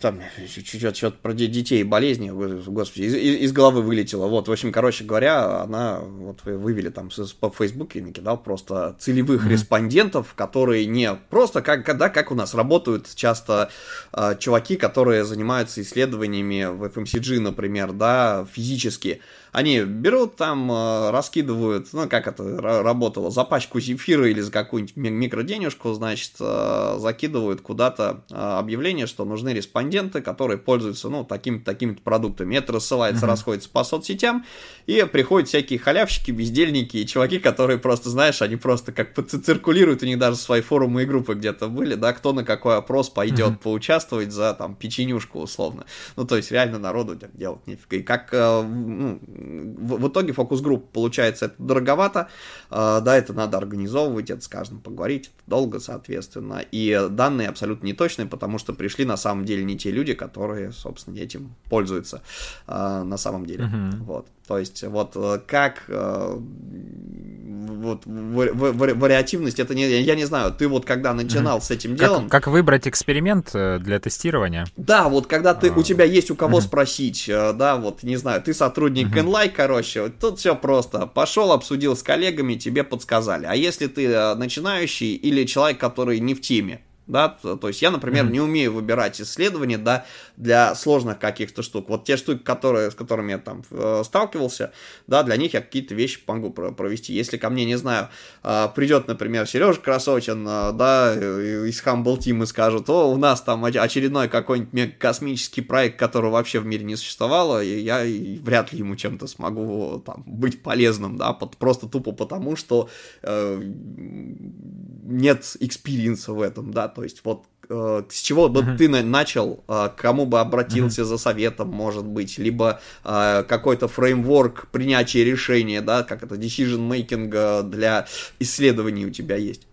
там 0.00 0.20
что-то 0.46 0.94
что 0.94 1.10
про 1.10 1.32
детей 1.32 1.82
болезни, 1.82 2.30
господи, 2.30 3.02
из, 3.02 3.14
из 3.14 3.52
головы 3.52 3.82
вылетело. 3.82 4.28
Вот, 4.28 4.46
в 4.46 4.52
общем, 4.52 4.70
короче 4.70 5.02
говоря, 5.02 5.62
она, 5.62 5.98
вот 5.98 6.40
вы 6.44 6.56
вывели 6.56 6.88
там 6.88 7.10
по 7.40 7.50
Фейсбуке 7.50 7.98
и 7.98 8.02
накидал 8.02 8.38
просто 8.38 8.94
целевых 9.00 9.44
mm-hmm. 9.44 9.50
респондентов, 9.50 10.34
которые 10.36 10.86
не 10.86 11.12
просто, 11.30 11.62
как, 11.62 11.96
да, 11.98 12.08
как 12.10 12.30
у 12.30 12.36
нас 12.36 12.54
работают 12.54 13.12
часто 13.12 13.70
э, 14.12 14.36
чуваки, 14.38 14.76
которые 14.76 15.24
занимаются 15.24 15.82
исследованиями 15.82 16.66
в 16.66 16.84
FMCG, 16.84 17.40
например, 17.40 17.90
да, 17.92 18.46
физически, 18.52 19.20
они 19.52 19.80
берут 19.80 20.36
там, 20.36 20.70
э, 20.70 21.10
раскидывают, 21.10 21.88
ну, 21.92 22.08
как 22.08 22.26
это 22.28 22.60
работало, 22.60 23.30
за 23.30 23.44
пачку 23.44 23.80
зефира 23.80 24.28
или 24.28 24.40
за 24.40 24.52
какую-нибудь 24.52 24.96
микроденежку, 24.96 25.92
значит, 25.92 26.32
э, 26.38 26.96
закидывают 26.98 27.60
куда-то 27.60 28.24
э, 28.30 28.34
объявление, 28.34 29.06
что 29.06 29.24
нужны 29.24 29.50
респонденты, 29.50 30.20
которые 30.20 30.58
пользуются, 30.58 31.08
ну, 31.08 31.24
такими-то 31.24 31.64
такими 31.64 31.94
продуктами. 31.94 32.56
Это 32.56 32.72
рассылается, 32.74 33.26
mm-hmm. 33.26 33.30
расходится 33.30 33.70
по 33.70 33.84
соцсетям, 33.84 34.44
и 34.86 35.04
приходят 35.10 35.48
всякие 35.48 35.78
халявщики, 35.78 36.30
бездельники 36.30 36.98
и 36.98 37.06
чуваки, 37.06 37.38
которые 37.38 37.78
просто, 37.78 38.10
знаешь, 38.10 38.42
они 38.42 38.56
просто 38.56 38.92
как 38.92 39.14
циркулируют, 39.14 40.02
у 40.02 40.06
них 40.06 40.18
даже 40.18 40.36
свои 40.36 40.60
форумы 40.60 41.02
и 41.02 41.06
группы 41.06 41.34
где-то 41.34 41.68
были, 41.68 41.94
да, 41.94 42.12
кто 42.12 42.32
на 42.32 42.44
какой 42.44 42.76
опрос 42.76 43.08
пойдет 43.08 43.50
mm-hmm. 43.50 43.62
поучаствовать 43.62 44.32
за, 44.32 44.54
там, 44.54 44.76
печенюшку, 44.76 45.40
условно. 45.40 45.86
Ну, 46.16 46.24
то 46.24 46.36
есть, 46.36 46.52
реально 46.52 46.78
народу 46.78 47.18
делать 47.32 47.66
нифига. 47.66 47.96
И 47.96 48.02
как, 48.02 48.32
ну, 48.32 49.20
в, 49.40 50.08
итоге 50.08 50.32
фокус-групп 50.32 50.90
получается 50.92 51.46
это 51.46 51.54
дороговато, 51.58 52.28
э, 52.70 53.00
да, 53.02 53.16
это 53.16 53.32
надо 53.32 53.56
организовывать, 53.58 54.30
это 54.30 54.42
с 54.42 54.48
каждым 54.48 54.80
поговорить, 54.80 55.26
это 55.26 55.50
долго, 55.50 55.80
соответственно, 55.80 56.62
и 56.70 57.08
данные 57.10 57.48
абсолютно 57.48 57.86
неточные, 57.86 58.26
потому 58.26 58.58
что 58.58 58.72
пришли 58.72 59.04
на 59.04 59.16
самом 59.16 59.44
деле 59.44 59.64
не 59.64 59.78
те 59.78 59.90
люди, 59.90 60.14
которые, 60.14 60.72
собственно, 60.72 61.16
этим 61.16 61.54
пользуются 61.68 62.22
э, 62.66 63.02
на 63.02 63.16
самом 63.16 63.46
деле, 63.46 63.64
uh-huh. 63.64 64.02
вот. 64.02 64.26
То 64.50 64.58
есть 64.58 64.82
вот 64.82 65.12
э, 65.14 65.38
как 65.46 65.84
э, 65.86 66.38
вот 66.40 68.02
вариативность, 68.04 69.60
это 69.60 69.76
не, 69.76 69.88
я 70.02 70.16
не 70.16 70.24
знаю, 70.24 70.52
ты 70.52 70.66
вот 70.66 70.84
когда 70.84 71.14
начинал 71.14 71.58
mm-hmm. 71.58 71.64
с 71.64 71.70
этим 71.70 71.94
делом... 71.94 72.28
Как, 72.28 72.42
как 72.42 72.52
выбрать 72.52 72.88
эксперимент 72.88 73.50
э, 73.54 73.78
для 73.78 74.00
тестирования? 74.00 74.66
Да, 74.76 75.08
вот 75.08 75.28
когда 75.28 75.54
ты, 75.54 75.70
у 75.70 75.78
а. 75.78 75.82
тебя 75.84 76.04
есть 76.04 76.32
у 76.32 76.34
кого 76.34 76.58
mm-hmm. 76.58 76.62
спросить, 76.62 77.24
да, 77.28 77.76
вот, 77.76 78.02
не 78.02 78.16
знаю, 78.16 78.42
ты 78.42 78.52
сотрудник 78.52 79.14
mm-hmm. 79.14 79.24
Enlight, 79.24 79.52
короче, 79.54 80.02
вот 80.02 80.18
тут 80.18 80.40
все 80.40 80.56
просто. 80.56 81.06
Пошел, 81.06 81.52
обсудил 81.52 81.94
с 81.94 82.02
коллегами, 82.02 82.56
тебе 82.56 82.82
подсказали. 82.82 83.46
А 83.46 83.54
если 83.54 83.86
ты 83.86 84.34
начинающий 84.34 85.14
или 85.14 85.44
человек, 85.44 85.78
который 85.78 86.18
не 86.18 86.34
в 86.34 86.40
теме, 86.40 86.80
да, 87.10 87.28
то 87.28 87.68
есть 87.68 87.82
я, 87.82 87.90
например, 87.90 88.24
mm-hmm. 88.24 88.32
не 88.32 88.40
умею 88.40 88.72
выбирать 88.72 89.20
исследования, 89.20 89.78
да, 89.78 90.06
для 90.36 90.74
сложных 90.74 91.18
каких-то 91.18 91.62
штук. 91.62 91.88
Вот 91.88 92.04
те 92.04 92.16
штуки, 92.16 92.42
которые, 92.42 92.90
с 92.90 92.94
которыми 92.94 93.32
я 93.32 93.38
там 93.38 93.62
э, 93.70 94.02
сталкивался, 94.04 94.72
да, 95.06 95.22
для 95.22 95.36
них 95.36 95.54
я 95.54 95.60
какие-то 95.60 95.94
вещи 95.94 96.20
могу 96.26 96.50
провести. 96.50 97.12
Если 97.12 97.36
ко 97.36 97.50
мне, 97.50 97.64
не 97.64 97.76
знаю, 97.76 98.08
э, 98.42 98.68
придет, 98.74 99.08
например, 99.08 99.46
Сережа 99.46 99.80
Красочин, 99.80 100.46
э, 100.46 100.72
да, 100.72 101.14
из 101.14 101.82
Humble 101.82 102.18
Team 102.18 102.42
и 102.42 102.46
скажет, 102.46 102.88
о, 102.88 103.10
у 103.10 103.16
нас 103.16 103.42
там 103.42 103.64
очередной 103.64 104.28
какой-нибудь 104.28 104.98
космический 104.98 105.62
проект, 105.62 105.98
которого 105.98 106.32
вообще 106.32 106.60
в 106.60 106.66
мире 106.66 106.84
не 106.84 106.96
существовало, 106.96 107.62
и 107.62 107.80
я 107.80 108.04
и 108.04 108.38
вряд 108.38 108.72
ли 108.72 108.78
ему 108.78 108.96
чем-то 108.96 109.26
смогу 109.26 110.02
там 110.04 110.22
быть 110.26 110.62
полезным, 110.62 111.16
да, 111.16 111.32
под, 111.32 111.56
просто 111.56 111.88
тупо 111.88 112.12
потому, 112.12 112.56
что 112.56 112.88
э, 113.22 113.60
нет 113.62 115.56
экспириенса 115.60 116.32
в 116.32 116.40
этом, 116.40 116.72
да, 116.72 116.88
то 117.00 117.04
есть 117.04 117.22
вот 117.24 117.46
э, 117.70 118.02
с 118.10 118.20
чего 118.20 118.50
бы 118.50 118.60
uh-huh. 118.60 118.76
ты 118.76 118.90
начал, 118.90 119.64
э, 119.68 119.88
к 119.88 119.94
кому 119.94 120.26
бы 120.26 120.38
обратился 120.38 121.00
uh-huh. 121.00 121.06
за 121.06 121.16
советом, 121.16 121.68
может 121.68 122.04
быть, 122.04 122.36
либо 122.36 122.78
э, 123.04 123.42
какой-то 123.48 123.88
фреймворк 123.88 124.66
принятия 124.70 125.24
решения, 125.24 125.80
да, 125.80 126.02
как 126.02 126.22
это 126.22 126.34
decision 126.34 126.86
making 126.86 127.62
для 127.70 128.06
исследований 128.38 129.06
у 129.06 129.10
тебя 129.10 129.36
есть. 129.36 129.66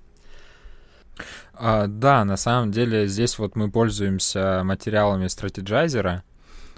А, 1.53 1.87
да, 1.87 2.23
на 2.23 2.37
самом 2.37 2.71
деле 2.71 3.07
здесь 3.07 3.37
вот 3.37 3.57
мы 3.57 3.69
пользуемся 3.69 4.61
материалами 4.63 5.27
стратеджайзера. 5.27 6.23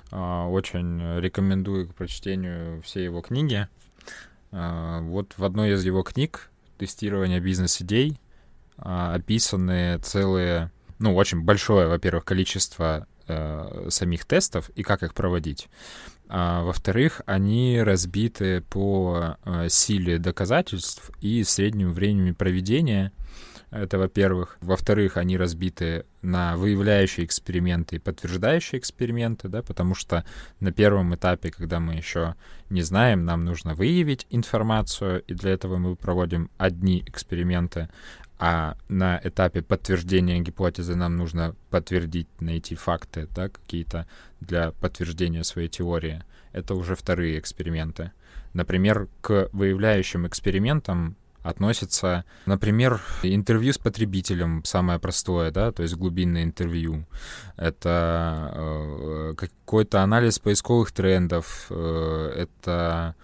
А, 0.10 0.48
очень 0.48 1.20
рекомендую 1.20 1.90
к 1.90 1.94
прочтению 1.94 2.82
все 2.82 3.04
его 3.04 3.22
книги. 3.22 3.68
А, 4.52 5.02
вот 5.02 5.36
в 5.38 5.46
одной 5.46 5.74
из 5.74 5.86
его 5.86 6.02
книг 6.02 6.50
«Тестирование 6.80 7.40
бизнес-идей» 7.40 8.18
описаны 8.82 9.98
целые, 10.00 10.72
ну, 11.00 11.16
очень 11.16 11.42
большое, 11.42 11.88
во-первых, 11.88 12.26
количество 12.26 13.08
э, 13.28 13.88
самих 13.90 14.26
тестов 14.26 14.70
и 14.76 14.84
как 14.84 15.04
их 15.04 15.14
проводить. 15.14 15.68
А, 16.32 16.64
во-вторых, 16.64 17.22
они 17.26 17.82
разбиты 17.82 18.62
по 18.62 19.38
э, 19.44 19.68
силе 19.70 20.20
доказательств 20.20 21.10
и 21.22 21.44
среднему 21.44 21.92
времени 21.92 22.32
проведения. 22.32 23.12
Это 23.72 23.98
во-первых. 23.98 24.58
Во-вторых, 24.62 25.18
они 25.18 25.38
разбиты 25.38 26.06
на 26.22 26.56
выявляющие 26.56 27.26
эксперименты 27.26 27.96
и 27.96 28.00
подтверждающие 28.00 28.80
эксперименты, 28.80 29.48
да, 29.48 29.62
потому 29.64 29.96
что 29.96 30.24
на 30.60 30.72
первом 30.72 31.14
этапе, 31.16 31.52
когда 31.52 31.80
мы 31.80 31.96
еще 31.96 32.36
не 32.70 32.82
знаем, 32.82 33.26
нам 33.26 33.46
нужно 33.46 33.74
выявить 33.74 34.28
информацию, 34.30 35.24
и 35.24 35.34
для 35.34 35.52
этого 35.52 35.78
мы 35.78 35.96
проводим 35.96 36.50
одни 36.58 37.04
эксперименты, 37.08 37.90
а 38.40 38.78
на 38.88 39.20
этапе 39.22 39.62
подтверждения 39.62 40.40
гипотезы 40.40 40.96
нам 40.96 41.18
нужно 41.18 41.56
подтвердить, 41.70 42.28
найти 42.40 42.76
факты, 42.76 43.28
да, 43.36 43.50
какие-то 43.50 44.08
для 44.40 44.72
подтверждения 44.72 45.44
своей 45.44 45.68
теории. 45.68 46.24
Это 46.54 46.74
уже 46.74 46.96
вторые 46.96 47.38
эксперименты. 47.38 48.12
Например, 48.54 49.10
к 49.22 49.50
выявляющим 49.52 50.26
экспериментам 50.26 51.18
относится, 51.44 52.24
например, 52.46 53.02
интервью 53.24 53.74
с 53.74 53.78
потребителем, 53.78 54.64
самое 54.64 55.00
простое, 55.00 55.52
да, 55.52 55.72
то 55.72 55.84
есть 55.84 55.96
глубинное 55.96 56.44
интервью. 56.44 57.06
Это 57.58 58.54
э, 58.56 59.36
какой-то 59.38 60.02
анализ 60.02 60.40
поисковых 60.40 60.92
трендов, 60.92 61.68
э, 61.70 62.34
это 62.38 63.16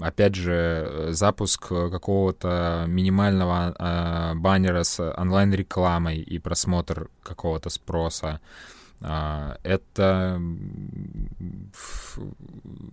опять 0.00 0.34
же, 0.34 1.08
запуск 1.10 1.68
какого-то 1.68 2.84
минимального 2.86 3.74
э, 3.78 4.34
баннера 4.36 4.82
с 4.82 5.00
онлайн-рекламой 5.00 6.18
и 6.18 6.38
просмотр 6.38 7.10
какого-то 7.22 7.70
спроса. 7.70 8.40
Э, 9.00 9.56
это 9.62 10.38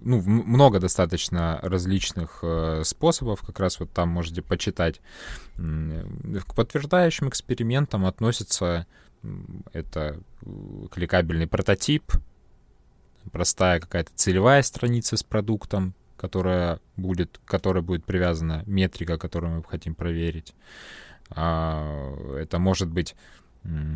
ну, 0.04 0.22
много 0.22 0.80
достаточно 0.80 1.60
различных 1.62 2.40
э, 2.42 2.82
способов, 2.84 3.42
как 3.42 3.60
раз 3.60 3.80
вот 3.80 3.92
там 3.92 4.10
можете 4.10 4.42
почитать. 4.42 5.02
К 5.56 6.56
подтверждающим 6.56 7.30
экспериментам 7.30 8.06
относится 8.06 8.88
это 9.74 10.20
кликабельный 10.92 11.48
прототип, 11.48 12.14
простая 13.32 13.80
какая-то 13.80 14.12
целевая 14.16 14.64
страница 14.64 15.18
с 15.18 15.24
продуктом, 15.24 15.94
которая 16.20 16.80
будет, 16.98 17.40
к 17.46 17.50
которой 17.50 17.82
будет 17.82 18.04
привязана 18.04 18.64
метрика, 18.66 19.18
которую 19.18 19.56
мы 19.56 19.64
хотим 19.64 19.96
проверить. 19.96 20.54
А, 21.30 22.14
это 22.36 22.60
может 22.60 22.90
быть 22.90 23.16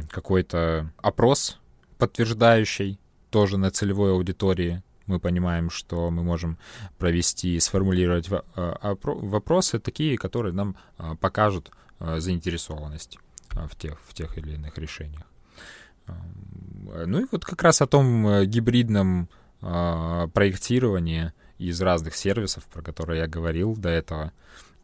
какой-то 0.10 0.92
опрос 0.98 1.60
подтверждающий, 1.98 3.00
тоже 3.30 3.58
на 3.58 3.72
целевой 3.72 4.12
аудитории. 4.12 4.84
Мы 5.06 5.20
понимаем, 5.20 5.70
что 5.70 6.10
мы 6.12 6.24
можем 6.24 6.58
провести, 6.98 7.60
сформулировать 7.60 8.30
а, 8.32 8.96
вопросы 9.04 9.80
такие, 9.80 10.18
которые 10.18 10.54
нам 10.54 10.78
а, 10.98 11.16
покажут 11.16 11.72
заинтересованность 12.00 13.18
в 13.50 13.76
тех, 13.76 14.00
в 14.02 14.14
тех 14.14 14.38
или 14.38 14.54
иных 14.54 14.78
решениях. 14.78 15.24
Ну 16.08 17.22
и 17.22 17.26
вот 17.32 17.46
как 17.46 17.64
раз 17.64 17.82
о 17.82 17.88
том 17.88 18.28
э, 18.28 18.46
гибридном 18.46 19.30
проектировании, 19.62 21.32
из 21.68 21.82
разных 21.82 22.16
сервисов, 22.16 22.66
про 22.66 22.82
которые 22.82 23.22
я 23.22 23.28
говорил 23.28 23.76
до 23.76 23.90
этого, 23.90 24.32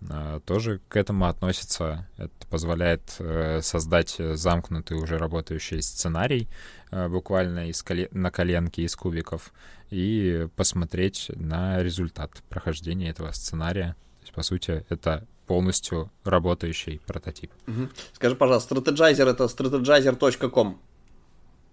а, 0.09 0.39
тоже 0.41 0.82
к 0.88 0.95
этому 0.95 1.27
относится. 1.27 2.07
Это 2.17 2.47
позволяет 2.49 3.15
э, 3.19 3.61
создать 3.61 4.15
замкнутый 4.17 4.97
уже 4.97 5.17
работающий 5.17 5.82
сценарий 5.82 6.47
э, 6.91 7.07
буквально 7.09 7.69
из 7.69 7.84
коле... 7.84 8.07
на 8.11 8.32
коленке 8.32 8.84
из 8.84 8.95
кубиков 8.95 9.53
и 9.89 10.47
посмотреть 10.55 11.32
на 11.36 11.84
результат 11.84 12.32
прохождения 12.47 13.09
этого 13.09 13.32
сценария. 13.32 13.95
То 14.19 14.23
есть, 14.23 14.34
по 14.34 14.41
сути, 14.43 14.86
это 14.89 15.27
полностью 15.47 16.11
работающий 16.23 17.01
прототип. 17.05 17.51
Угу. 17.67 17.89
Скажи, 18.13 18.36
пожалуйста, 18.36 18.75
strategizer 18.75 19.30
это 19.30 19.45
strategizer.com 19.45 20.80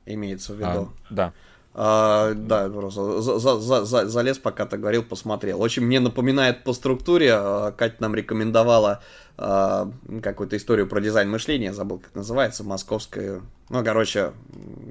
имеется 0.06 0.52
в 0.54 0.56
виду? 0.56 0.68
А, 0.68 0.88
да. 1.10 1.32
А, 1.78 2.32
да, 2.32 2.70
просто 2.70 3.20
за, 3.20 3.38
за, 3.38 3.84
за, 3.84 4.06
залез, 4.08 4.38
пока 4.38 4.64
ты 4.64 4.78
говорил, 4.78 5.02
посмотрел. 5.02 5.60
Очень 5.60 5.84
мне 5.84 6.00
напоминает 6.00 6.64
по 6.64 6.72
структуре. 6.72 7.34
А, 7.34 7.70
Катя 7.72 7.96
нам 7.98 8.14
рекомендовала 8.14 9.02
а, 9.36 9.90
какую-то 10.22 10.56
историю 10.56 10.86
про 10.86 11.02
дизайн 11.02 11.28
мышления, 11.28 11.74
забыл, 11.74 11.98
как 11.98 12.14
называется, 12.14 12.64
московская. 12.64 13.42
Ну, 13.68 13.84
короче, 13.84 14.32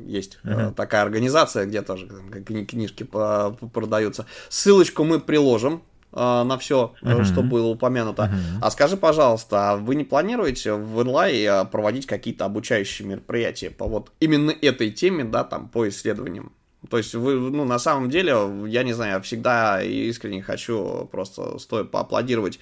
есть 0.05 0.37
uh-huh. 0.43 0.75
такая 0.75 1.01
организация, 1.01 1.65
где 1.65 1.81
тоже 1.81 2.07
книжки 2.45 3.01
продаются. 3.01 4.27
Ссылочку 4.49 5.03
мы 5.05 5.19
приложим 5.19 5.81
на 6.11 6.57
все, 6.59 6.93
uh-huh. 7.01 7.23
что 7.23 7.41
было 7.41 7.65
упомянуто. 7.65 8.23
Uh-huh. 8.23 8.59
А 8.61 8.69
скажи, 8.69 8.95
пожалуйста, 8.95 9.71
а 9.71 9.75
вы 9.77 9.95
не 9.95 10.03
планируете 10.03 10.73
в 10.73 11.01
инлай 11.01 11.65
проводить 11.71 12.05
какие-то 12.05 12.45
обучающие 12.45 13.07
мероприятия 13.07 13.71
по 13.71 13.85
вот 13.87 14.11
именно 14.19 14.51
этой 14.51 14.91
теме, 14.91 15.23
да, 15.23 15.43
там, 15.43 15.67
по 15.67 15.89
исследованиям? 15.89 16.51
То 16.89 16.97
есть 16.97 17.13
вы, 17.13 17.35
ну, 17.35 17.65
на 17.65 17.79
самом 17.79 18.09
деле, 18.09 18.35
я 18.67 18.83
не 18.83 18.93
знаю, 18.93 19.21
всегда 19.21 19.81
искренне 19.81 20.41
хочу 20.41 21.07
просто 21.11 21.57
стоя 21.59 21.83
поаплодировать 21.83 22.59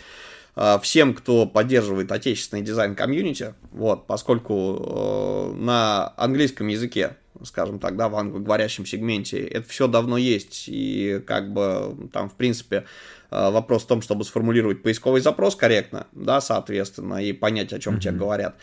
э, 0.55 0.77
всем, 0.81 1.13
кто 1.13 1.45
поддерживает 1.45 2.11
отечественный 2.11 2.61
дизайн 2.61 2.95
комьюнити, 2.95 3.53
вот, 3.71 4.07
поскольку 4.07 5.53
э, 5.55 5.55
на 5.57 6.13
английском 6.17 6.67
языке, 6.67 7.17
скажем 7.43 7.79
так, 7.79 7.97
да, 7.97 8.09
в 8.09 8.15
англоговорящем 8.15 8.85
сегменте 8.85 9.39
это 9.39 9.67
все 9.67 9.87
давно 9.87 10.17
есть, 10.17 10.65
и 10.67 11.21
как 11.25 11.51
бы 11.51 12.09
там, 12.13 12.29
в 12.29 12.35
принципе, 12.35 12.85
э, 13.31 13.51
вопрос 13.51 13.83
в 13.83 13.87
том, 13.87 14.01
чтобы 14.01 14.23
сформулировать 14.23 14.83
поисковый 14.83 15.21
запрос 15.21 15.55
корректно, 15.55 16.07
да, 16.11 16.39
соответственно, 16.41 17.23
и 17.23 17.33
понять, 17.33 17.73
о 17.73 17.79
чем 17.79 17.95
mm-hmm. 17.95 17.99
тебе 17.99 18.11
говорят 18.13 18.55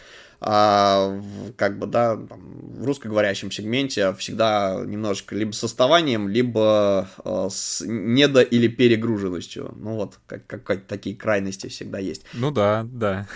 а, 0.43 1.20
как 1.57 1.78
бы, 1.78 1.86
да, 1.86 2.16
там, 2.16 2.41
в 2.80 2.84
русскоговорящем 2.86 3.51
сегменте 3.51 4.14
всегда 4.14 4.82
немножечко 4.86 5.34
либо 5.34 5.53
с 5.53 5.62
оставанием, 5.62 6.28
либо 6.28 7.11
э, 7.22 7.49
с 7.51 7.84
недо- 7.86 8.43
или 8.43 8.68
перегруженностью. 8.68 9.74
Ну 9.76 9.97
вот, 9.97 10.18
как, 10.26 10.47
как, 10.47 10.86
такие 10.86 11.14
крайности 11.14 11.66
всегда 11.66 11.99
есть. 11.99 12.22
Ну 12.32 12.51
да, 12.51 12.86
да. 12.91 13.28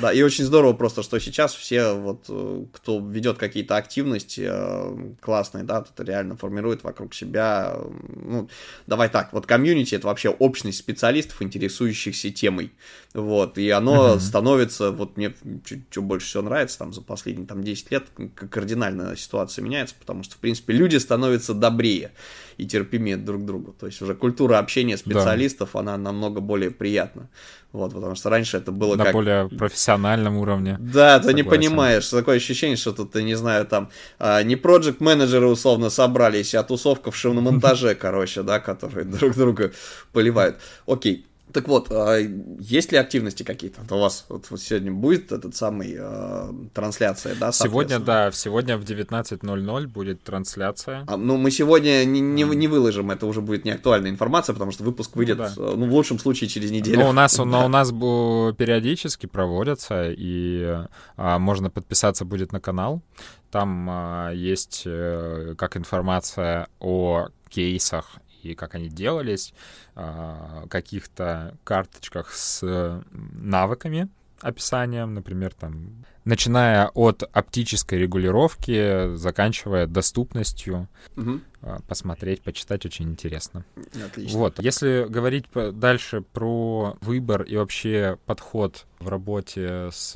Да, 0.00 0.12
и 0.12 0.22
очень 0.22 0.44
здорово 0.44 0.72
просто, 0.72 1.04
что 1.04 1.20
сейчас 1.20 1.54
все, 1.54 1.92
вот, 1.92 2.24
э, 2.28 2.64
кто 2.72 2.98
ведет 2.98 3.38
какие-то 3.38 3.76
активности 3.76 4.48
э, 4.50 5.14
классные, 5.20 5.62
да, 5.62 5.84
это 5.88 6.02
реально 6.02 6.36
формирует 6.36 6.82
вокруг 6.82 7.14
себя, 7.14 7.76
ну, 8.08 8.48
давай 8.88 9.08
так, 9.08 9.32
вот 9.32 9.46
комьюнити 9.46 9.94
это 9.94 10.08
вообще 10.08 10.30
общность 10.30 10.78
специалистов, 10.78 11.42
интересующихся 11.42 12.30
темой, 12.30 12.72
вот, 13.14 13.56
и 13.56 13.70
оно 13.70 14.14
uh-huh. 14.14 14.20
становится, 14.20 14.90
вот 14.90 15.16
мне 15.16 15.32
чуть 15.64 15.96
больше 15.98 16.26
всего 16.26 16.39
нравится, 16.42 16.78
там, 16.78 16.92
за 16.92 17.00
последние, 17.02 17.46
там, 17.46 17.62
10 17.62 17.90
лет 17.90 18.06
кардинально 18.50 19.16
ситуация 19.16 19.62
меняется, 19.62 19.94
потому 19.98 20.22
что, 20.22 20.36
в 20.36 20.38
принципе, 20.38 20.72
люди 20.72 20.96
становятся 20.96 21.54
добрее 21.54 22.12
и 22.56 22.66
терпимее 22.66 23.16
друг 23.16 23.42
к 23.42 23.44
другу, 23.44 23.72
то 23.78 23.86
есть 23.86 24.02
уже 24.02 24.14
культура 24.14 24.58
общения 24.58 24.96
специалистов, 24.96 25.70
да. 25.72 25.80
она 25.80 25.96
намного 25.96 26.40
более 26.40 26.70
приятна, 26.70 27.28
вот, 27.72 27.94
потому 27.94 28.14
что 28.14 28.30
раньше 28.30 28.56
это 28.56 28.72
было 28.72 28.96
На 28.96 29.04
как... 29.04 29.12
более 29.14 29.48
профессиональном 29.48 30.36
уровне. 30.36 30.76
Да, 30.80 31.18
ты 31.20 31.32
не 31.32 31.42
понимаешь, 31.42 32.08
такое 32.08 32.36
ощущение, 32.36 32.76
что 32.76 32.92
тут, 32.92 33.12
ты 33.12 33.22
не 33.22 33.34
знаю, 33.34 33.66
там, 33.66 33.90
а, 34.18 34.42
не 34.42 34.56
проект 34.56 35.00
менеджеры 35.00 35.46
условно 35.46 35.90
собрались, 35.90 36.54
а 36.54 36.62
тусовка 36.62 37.10
в 37.10 37.16
шиномонтаже, 37.16 37.94
короче, 38.00 38.42
да, 38.42 38.60
которые 38.60 39.04
друг 39.04 39.34
друга 39.34 39.72
поливают. 40.12 40.56
Окей, 40.86 41.26
так 41.52 41.68
вот, 41.68 41.88
а 41.90 42.18
есть 42.58 42.92
ли 42.92 42.98
активности 42.98 43.42
какие-то? 43.42 43.82
У 43.94 43.98
вас 43.98 44.26
вот, 44.28 44.50
вот 44.50 44.60
сегодня 44.60 44.92
будет 44.92 45.32
этот 45.32 45.54
самый 45.54 45.96
э, 45.98 46.52
трансляция, 46.74 47.34
да? 47.34 47.52
Сегодня, 47.52 47.98
да, 47.98 48.30
сегодня 48.32 48.76
в 48.76 48.84
19.00 48.84 49.86
будет 49.86 50.22
трансляция. 50.22 51.04
А, 51.06 51.16
ну, 51.16 51.36
мы 51.36 51.50
сегодня 51.50 52.04
не, 52.04 52.20
не, 52.20 52.44
не 52.44 52.68
выложим, 52.68 53.10
это 53.10 53.26
уже 53.26 53.40
будет 53.40 53.64
не 53.64 53.72
актуальная 53.72 54.10
информация, 54.10 54.52
потому 54.52 54.72
что 54.72 54.84
выпуск 54.84 55.16
выйдет, 55.16 55.38
ну, 55.38 55.44
да. 55.44 55.52
Э, 55.56 55.74
ну 55.76 55.86
в 55.86 55.92
лучшем 55.92 56.18
случае, 56.18 56.48
через 56.48 56.70
неделю. 56.70 56.98
Но 57.00 57.08
у 57.08 57.12
нас, 57.12 57.38
но 57.38 57.64
у 57.64 57.68
нас 57.68 57.90
периодически 57.90 59.26
проводятся, 59.26 60.10
и 60.10 60.86
а, 61.16 61.38
можно 61.38 61.70
подписаться 61.70 62.24
будет 62.24 62.52
на 62.52 62.60
канал. 62.60 63.02
Там 63.50 63.88
а, 63.90 64.30
есть 64.30 64.84
а, 64.86 65.54
как 65.56 65.76
информация 65.76 66.68
о 66.78 67.28
кейсах 67.48 68.16
и 68.44 68.54
как 68.54 68.74
они 68.74 68.88
делались, 68.88 69.54
а, 69.94 70.66
каких-то 70.68 71.56
карточках 71.64 72.32
с 72.32 73.02
навыками, 73.10 74.08
описанием, 74.40 75.14
например, 75.14 75.54
там, 75.54 76.04
начиная 76.24 76.88
от 76.88 77.22
оптической 77.32 77.98
регулировки, 77.98 79.14
заканчивая 79.16 79.86
доступностью, 79.86 80.88
угу. 81.16 81.40
посмотреть, 81.86 82.42
почитать 82.42 82.86
очень 82.86 83.10
интересно. 83.10 83.64
Отлично. 84.06 84.38
Вот, 84.38 84.58
если 84.58 85.06
говорить 85.08 85.46
дальше 85.72 86.22
про 86.22 86.96
выбор 87.00 87.42
и 87.42 87.56
вообще 87.56 88.18
подход 88.26 88.86
в 88.98 89.08
работе 89.08 89.90
с 89.92 90.14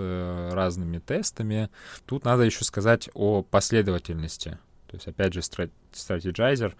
разными 0.53 0.99
тестами, 0.99 1.70
тут 2.07 2.25
надо 2.25 2.45
еще 2.45 2.64
сказать 2.64 3.11
о 3.14 3.43
последовательности. 3.43 4.59
То 4.87 4.97
есть, 4.97 5.09
опять 5.09 5.35
же, 5.35 5.43
стратегайзер 5.93 6.77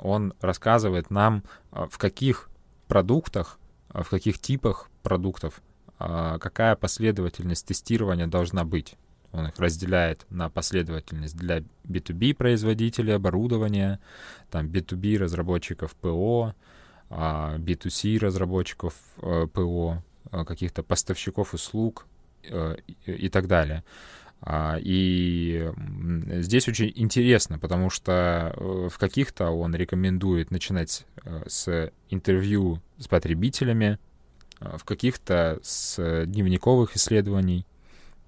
он 0.00 0.34
рассказывает 0.40 1.10
нам, 1.10 1.42
а, 1.70 1.86
в 1.86 1.98
каких 1.98 2.48
продуктах, 2.88 3.58
а, 3.88 4.02
в 4.02 4.10
каких 4.10 4.38
типах 4.38 4.90
продуктов 5.02 5.60
а, 5.98 6.38
какая 6.38 6.76
последовательность 6.76 7.66
тестирования 7.66 8.26
должна 8.26 8.64
быть. 8.64 8.96
Он 9.32 9.46
их 9.48 9.58
разделяет 9.58 10.26
на 10.30 10.48
последовательность 10.48 11.36
для 11.36 11.62
B2B 11.84 12.34
производителей 12.34 13.14
оборудования, 13.16 14.00
там 14.50 14.66
B2B 14.66 15.18
разработчиков 15.18 15.94
ПО, 15.96 16.54
B2C 17.10 18.18
разработчиков 18.18 18.94
ПО, 19.52 20.02
каких-то 20.30 20.84
поставщиков 20.84 21.52
услуг, 21.52 22.06
и 23.06 23.28
так 23.28 23.48
далее. 23.48 23.82
А, 24.46 24.76
и 24.78 25.72
здесь 26.40 26.68
очень 26.68 26.92
интересно, 26.94 27.58
потому 27.58 27.88
что 27.88 28.52
э, 28.54 28.88
в 28.90 28.98
каких-то 28.98 29.48
он 29.48 29.74
рекомендует 29.74 30.50
начинать 30.50 31.06
э, 31.24 31.44
с 31.46 31.90
интервью 32.10 32.82
с 32.98 33.08
потребителями, 33.08 33.98
а 34.60 34.76
в 34.76 34.84
каких-то 34.84 35.60
с 35.62 36.26
дневниковых 36.26 36.94
исследований 36.94 37.64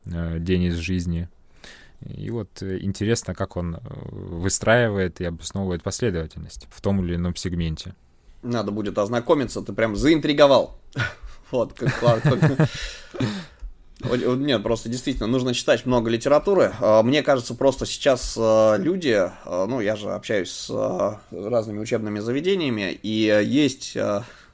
э, 0.06 0.38
«День 0.38 0.64
из 0.64 0.76
жизни». 0.76 1.28
И 2.00 2.30
вот 2.30 2.62
интересно, 2.62 3.34
как 3.34 3.56
он 3.58 3.78
выстраивает 3.82 5.20
и 5.20 5.24
обосновывает 5.26 5.82
последовательность 5.82 6.66
в 6.70 6.80
том 6.80 7.04
или 7.04 7.16
ином 7.16 7.36
сегменте. 7.36 7.94
Надо 8.42 8.70
будет 8.70 8.96
ознакомиться, 8.96 9.60
ты 9.60 9.74
прям 9.74 9.96
заинтриговал. 9.96 10.78
Вот, 11.52 11.74
как 11.74 12.02
Нет, 14.04 14.62
просто 14.62 14.88
действительно 14.88 15.26
нужно 15.26 15.54
читать 15.54 15.86
много 15.86 16.10
литературы. 16.10 16.72
А, 16.80 17.02
мне 17.02 17.22
кажется, 17.22 17.54
просто 17.54 17.86
сейчас 17.86 18.36
а, 18.38 18.76
люди, 18.76 19.14
а, 19.16 19.66
ну, 19.66 19.80
я 19.80 19.96
же 19.96 20.10
общаюсь 20.10 20.50
с 20.50 21.18
разными 21.30 21.78
учебными 21.78 22.18
заведениями, 22.18 22.98
и 23.02 23.42
есть 23.44 23.96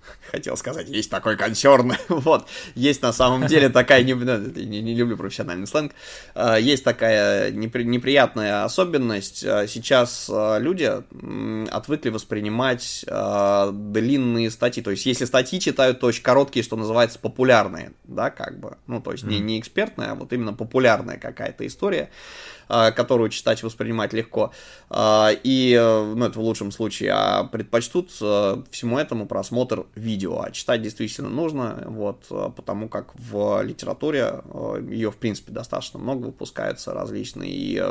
хотел 0.31 0.57
сказать, 0.57 0.89
есть 0.89 1.11
такой 1.11 1.37
консерн, 1.37 1.95
вот, 2.09 2.47
есть 2.75 3.03
на 3.03 3.13
самом 3.13 3.47
деле 3.47 3.69
такая, 3.69 4.03
не, 4.03 4.15
ну, 4.15 4.39
не, 4.39 4.83
не 4.83 4.95
люблю 4.95 5.17
профессиональный 5.17 5.67
сленг, 5.67 5.93
а, 6.35 6.57
есть 6.57 6.85
такая 6.85 7.51
непри, 7.51 7.85
неприятная 7.85 8.65
особенность, 8.65 9.45
а, 9.45 9.67
сейчас 9.67 10.29
а, 10.33 10.59
люди 10.59 10.91
отвыкли 11.71 12.11
воспринимать 12.11 13.05
длинные 13.05 14.51
статьи, 14.51 14.83
то 14.83 14.91
есть 14.91 15.07
если 15.07 15.25
статьи 15.25 15.61
читают, 15.61 16.01
то 16.01 16.07
очень 16.07 16.23
короткие, 16.23 16.63
что 16.63 16.77
называется, 16.77 17.19
популярные, 17.19 17.93
да, 18.05 18.31
как 18.31 18.59
бы, 18.59 18.77
ну, 18.87 19.01
то 19.01 19.13
есть 19.13 19.25
не, 19.25 19.39
не 19.39 19.59
экспертная, 19.59 20.13
а 20.13 20.15
вот 20.15 20.33
именно 20.33 20.53
популярная 20.53 21.19
какая-то 21.19 21.67
история, 21.67 22.11
которую 22.95 23.31
читать 23.31 23.63
воспринимать 23.63 24.13
легко. 24.13 24.53
А, 24.89 25.31
и, 25.31 25.77
э, 25.79 26.15
ну, 26.15 26.25
это 26.25 26.39
в 26.39 26.43
лучшем 26.43 26.71
случае, 26.73 27.13
а 27.13 27.45
предпочтут 27.45 28.11
э, 28.21 28.63
всему 28.71 28.99
этому 28.99 29.27
просмотр 29.27 29.87
видео. 29.95 30.43
А 30.43 30.51
читать 30.51 30.83
действительно 30.83 31.29
нужно, 31.29 31.83
вот, 31.87 32.27
э, 32.31 32.51
потому 32.55 32.89
как 32.89 33.15
в 33.15 33.63
литературе 33.63 34.43
ее, 34.89 35.11
в 35.11 35.17
принципе, 35.17 35.53
достаточно 35.53 35.99
много 35.99 36.27
выпускается 36.27 36.95
различные, 36.95 37.51
и 37.51 37.83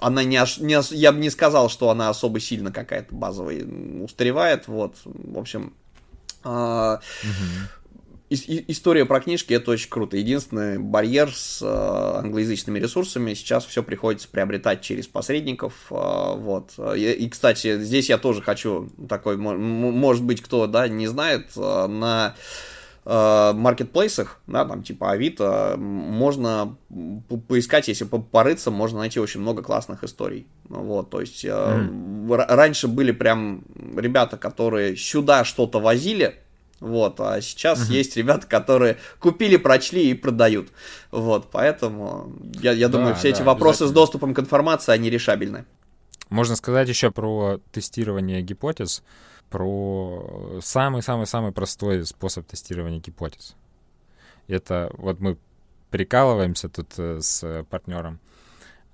она 0.00 0.24
не, 0.24 0.38
не, 0.60 0.94
я 0.94 1.12
бы 1.12 1.18
не 1.18 1.30
сказал, 1.30 1.68
что 1.68 1.90
она 1.90 2.08
особо 2.08 2.40
сильно 2.40 2.72
какая-то 2.72 3.14
базовая 3.14 3.64
устаревает, 4.02 4.68
вот, 4.68 4.96
в 5.04 5.38
общем, 5.38 5.72
История 8.28 9.04
про 9.04 9.20
книжки 9.20 9.54
это 9.54 9.70
очень 9.70 9.88
круто. 9.88 10.16
Единственный 10.16 10.78
барьер 10.78 11.32
с 11.32 11.62
э, 11.62 12.18
англоязычными 12.18 12.80
ресурсами 12.80 13.34
сейчас 13.34 13.64
все 13.64 13.84
приходится 13.84 14.28
приобретать 14.28 14.80
через 14.80 15.06
посредников. 15.06 15.74
Э, 15.90 16.34
вот. 16.34 16.72
И, 16.96 17.12
и, 17.12 17.28
кстати, 17.28 17.78
здесь 17.78 18.08
я 18.08 18.18
тоже 18.18 18.42
хочу 18.42 18.90
такой, 19.08 19.36
может 19.36 20.24
быть, 20.24 20.42
кто 20.42 20.66
да, 20.66 20.88
не 20.88 21.06
знает, 21.06 21.50
э, 21.56 21.86
на 21.86 22.34
маркетплейсах, 23.04 24.40
да, 24.48 24.64
там 24.64 24.82
типа 24.82 25.12
Авито, 25.12 25.76
можно 25.78 26.76
поискать, 27.46 27.86
если 27.86 28.04
порыться, 28.04 28.72
можно 28.72 28.98
найти 28.98 29.20
очень 29.20 29.38
много 29.38 29.62
классных 29.62 30.02
историй. 30.02 30.48
Вот, 30.64 31.10
то 31.10 31.20
есть 31.20 31.44
mm. 31.44 32.46
раньше 32.48 32.88
были 32.88 33.12
прям 33.12 33.62
ребята, 33.96 34.36
которые 34.36 34.96
сюда 34.96 35.44
что-то 35.44 35.78
возили, 35.78 36.34
вот, 36.80 37.20
а 37.20 37.40
сейчас 37.40 37.88
uh-huh. 37.88 37.92
есть 37.92 38.16
ребята, 38.16 38.46
которые 38.46 38.98
купили, 39.18 39.56
прочли 39.56 40.10
и 40.10 40.14
продают. 40.14 40.68
Вот, 41.10 41.50
поэтому 41.50 42.34
я, 42.60 42.72
я 42.72 42.88
да, 42.88 42.98
думаю, 42.98 43.14
все 43.14 43.30
да, 43.30 43.36
эти 43.36 43.42
вопросы 43.42 43.86
с 43.86 43.92
доступом 43.92 44.34
к 44.34 44.38
информации, 44.38 44.92
они 44.92 45.08
решабельны. 45.08 45.64
Можно 46.28 46.56
сказать 46.56 46.88
еще 46.88 47.10
про 47.10 47.60
тестирование 47.72 48.42
гипотез, 48.42 49.02
про 49.48 50.58
самый-самый-самый 50.62 51.52
простой 51.52 52.04
способ 52.04 52.46
тестирования 52.46 53.00
гипотез. 53.00 53.54
Это 54.48 54.90
вот 54.98 55.20
мы 55.20 55.38
прикалываемся 55.90 56.68
тут 56.68 56.88
э, 56.98 57.20
с 57.20 57.64
партнером, 57.70 58.18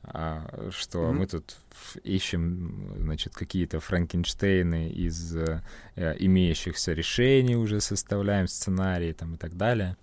а, 0.04 0.68
что 0.70 0.98
mm-hmm. 0.98 1.12
мы 1.12 1.26
тут 1.26 1.56
ищем, 2.02 2.94
значит, 2.98 3.34
какие-то 3.34 3.78
Франкенштейны 3.80 4.90
из 4.90 5.36
э, 5.36 5.62
имеющихся 6.18 6.92
решений 6.92 7.56
уже 7.56 7.80
составляем 7.80 8.48
сценарии 8.48 9.12
там 9.12 9.34
и 9.34 9.36
так 9.36 9.56
далее. 9.56 9.96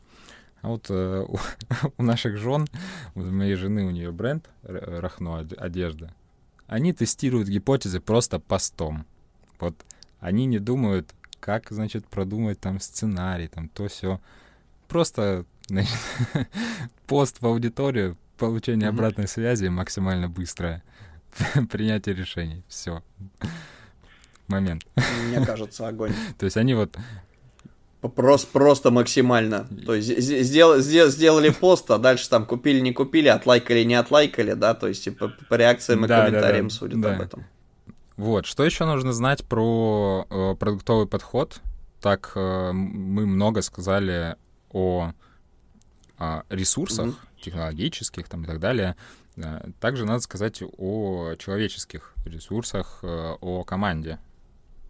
А 0.62 0.70
вот 0.70 0.88
э, 0.89 1.26
у, 1.28 1.38
у 1.97 2.04
наших 2.04 2.38
жен, 2.38 2.68
у 3.16 3.22
моей 3.22 3.56
жены, 3.56 3.86
у 3.86 3.91
нее 3.91 4.12
бренд 4.12 4.50
Рахно 4.64 5.39
одежда, 5.39 6.14
они 6.68 6.93
тестируют 6.93 7.50
гипотезы 7.50 8.00
просто 8.00 8.39
постом. 8.39 9.06
Вот 9.60 9.76
они 10.20 10.45
не 10.45 10.60
думают, 10.60 11.14
как, 11.39 11.72
значит, 11.72 12.08
продумать 12.08 12.60
там 12.60 12.80
сценарий, 12.80 13.47
там 13.47 13.70
то 13.70 13.88
все. 13.88 14.22
Просто, 14.88 15.45
значит, 15.68 15.97
пост 17.06 17.41
в 17.41 17.45
аудиторию, 17.45 18.18
получение 18.39 18.87
mm-hmm. 18.87 18.93
обратной 18.93 19.27
связи 19.27 19.67
максимально 19.67 20.29
быстрое. 20.29 20.83
Принятие 21.71 22.15
решений. 22.15 22.63
Все. 22.67 23.03
Момент. 24.47 24.83
Мне 25.27 25.45
кажется, 25.45 25.87
огонь. 25.87 26.13
То 26.37 26.45
есть 26.45 26.57
они 26.57 26.73
вот 26.73 26.97
Просто, 28.01 28.47
просто 28.53 28.91
максимально. 28.91 29.67
То 29.85 29.93
есть 29.93 30.07
сдел, 30.17 30.79
сдел, 30.79 31.09
сделали 31.09 31.49
пост, 31.49 31.91
а 31.91 31.97
дальше 31.97 32.29
там 32.29 32.45
купили, 32.45 32.79
не 32.79 32.93
купили, 32.93 33.27
отлайкали, 33.27 33.83
не 33.83 33.95
отлайкали, 33.95 34.53
да, 34.53 34.73
то 34.73 34.87
есть 34.87 35.03
типа, 35.03 35.33
по 35.49 35.55
реакциям 35.55 36.05
и 36.05 36.07
да, 36.07 36.25
комментариям 36.25 36.69
да, 36.69 36.73
да, 36.73 36.79
судят 36.79 37.01
да. 37.01 37.15
об 37.15 37.21
этом. 37.21 37.45
Вот, 38.15 38.45
что 38.45 38.63
еще 38.63 38.85
нужно 38.85 39.11
знать 39.11 39.43
про 39.43 40.25
э, 40.29 40.55
продуктовый 40.57 41.07
подход? 41.07 41.59
Так, 41.99 42.31
э, 42.35 42.71
мы 42.71 43.25
много 43.25 43.61
сказали 43.61 44.37
о, 44.71 45.11
о 46.17 46.43
ресурсах. 46.49 47.15
Технологических 47.41 48.27
там 48.27 48.43
и 48.43 48.45
так 48.45 48.59
далее. 48.59 48.95
Также 49.79 50.05
надо 50.05 50.19
сказать 50.19 50.61
о 50.61 51.35
человеческих 51.35 52.13
ресурсах, 52.25 52.99
э, 53.03 53.35
о 53.39 53.63
команде. 53.63 54.19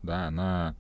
Да, 0.02 0.28
она... 0.28 0.76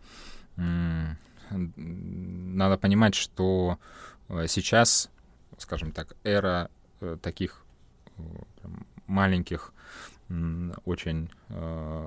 Надо 1.51 2.77
понимать, 2.77 3.15
что 3.15 3.79
э, 4.27 4.45
сейчас, 4.47 5.09
скажем 5.57 5.91
так, 5.91 6.15
эра 6.23 6.69
э, 7.01 7.17
таких 7.21 7.63
маленьких, 9.07 9.73
очень 10.85 11.31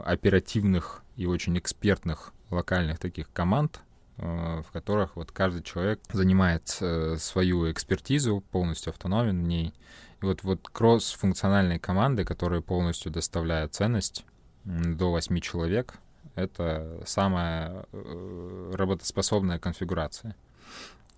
оперативных 0.04 1.02
и 1.16 1.26
очень 1.26 1.58
экспертных 1.58 2.32
локальных 2.50 3.00
таких 3.00 3.32
команд, 3.32 3.82
в 4.16 4.66
которых 4.72 5.16
вот 5.16 5.32
каждый 5.32 5.62
человек 5.62 6.00
занимает 6.12 6.68
свою 6.68 7.70
экспертизу, 7.70 8.42
полностью 8.50 8.90
автономен 8.90 9.42
в 9.42 9.46
ней, 9.46 9.74
и 10.22 10.24
вот, 10.24 10.44
вот 10.44 10.68
кросс-функциональные 10.68 11.80
команды, 11.80 12.24
которые 12.24 12.62
полностью 12.62 13.10
доставляют 13.10 13.74
ценность 13.74 14.24
до 14.64 15.10
8 15.10 15.40
человек, 15.40 15.94
это 16.36 17.02
самая 17.04 17.86
э, 17.92 18.72
работоспособная 18.74 19.58
конфигурация. 19.58 20.36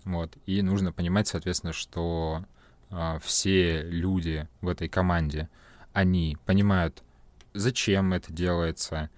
Вот. 0.03 0.35
И 0.45 0.61
нужно 0.61 0.91
понимать, 0.91 1.27
соответственно, 1.27 1.71
что 1.71 2.43
э, 2.89 3.19
все 3.23 3.83
люди 3.83 4.47
в 4.61 4.67
этой 4.67 4.89
команде, 4.89 5.49
они 5.93 6.37
понимают, 6.45 7.03
зачем 7.53 8.13
это 8.13 8.33
делается, 8.33 9.09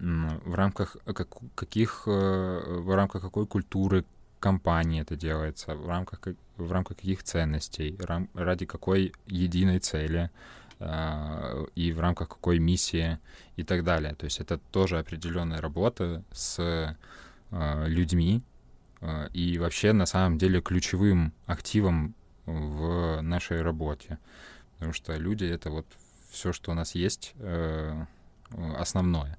в 0.00 0.54
рамках 0.54 0.96
как, 1.04 1.28
каких, 1.54 2.04
э, 2.06 2.80
в 2.80 2.94
рамках 2.94 3.22
какой 3.22 3.46
культуры 3.46 4.04
компании 4.38 5.02
это 5.02 5.16
делается, 5.16 5.74
в 5.74 5.86
рамках, 5.86 6.20
в 6.56 6.72
рамках 6.72 6.96
каких 6.96 7.22
ценностей, 7.22 7.96
рам, 8.00 8.28
ради 8.34 8.64
какой 8.64 9.12
единой 9.26 9.78
цели 9.78 10.30
э, 10.78 11.66
и 11.74 11.92
в 11.92 12.00
рамках 12.00 12.28
какой 12.28 12.58
миссии 12.58 13.18
и 13.56 13.62
так 13.62 13.84
далее. 13.84 14.14
То 14.14 14.24
есть 14.24 14.40
это 14.40 14.58
тоже 14.72 14.98
определенная 14.98 15.60
работа 15.60 16.24
с 16.32 16.58
э, 17.50 17.86
людьми 17.86 18.42
э, 19.02 19.28
и 19.34 19.58
вообще 19.58 19.92
на 19.92 20.06
самом 20.06 20.38
деле 20.38 20.62
ключевым 20.62 21.34
активом 21.46 22.14
в 22.46 23.20
нашей 23.20 23.60
работе. 23.60 24.18
Потому 24.74 24.94
что 24.94 25.14
люди— 25.16 25.44
это 25.54 25.70
вот 25.70 25.86
все, 26.30 26.52
что 26.52 26.70
у 26.70 26.74
нас 26.74 26.94
есть, 26.94 27.34
э, 27.36 28.06
основное. 28.78 29.36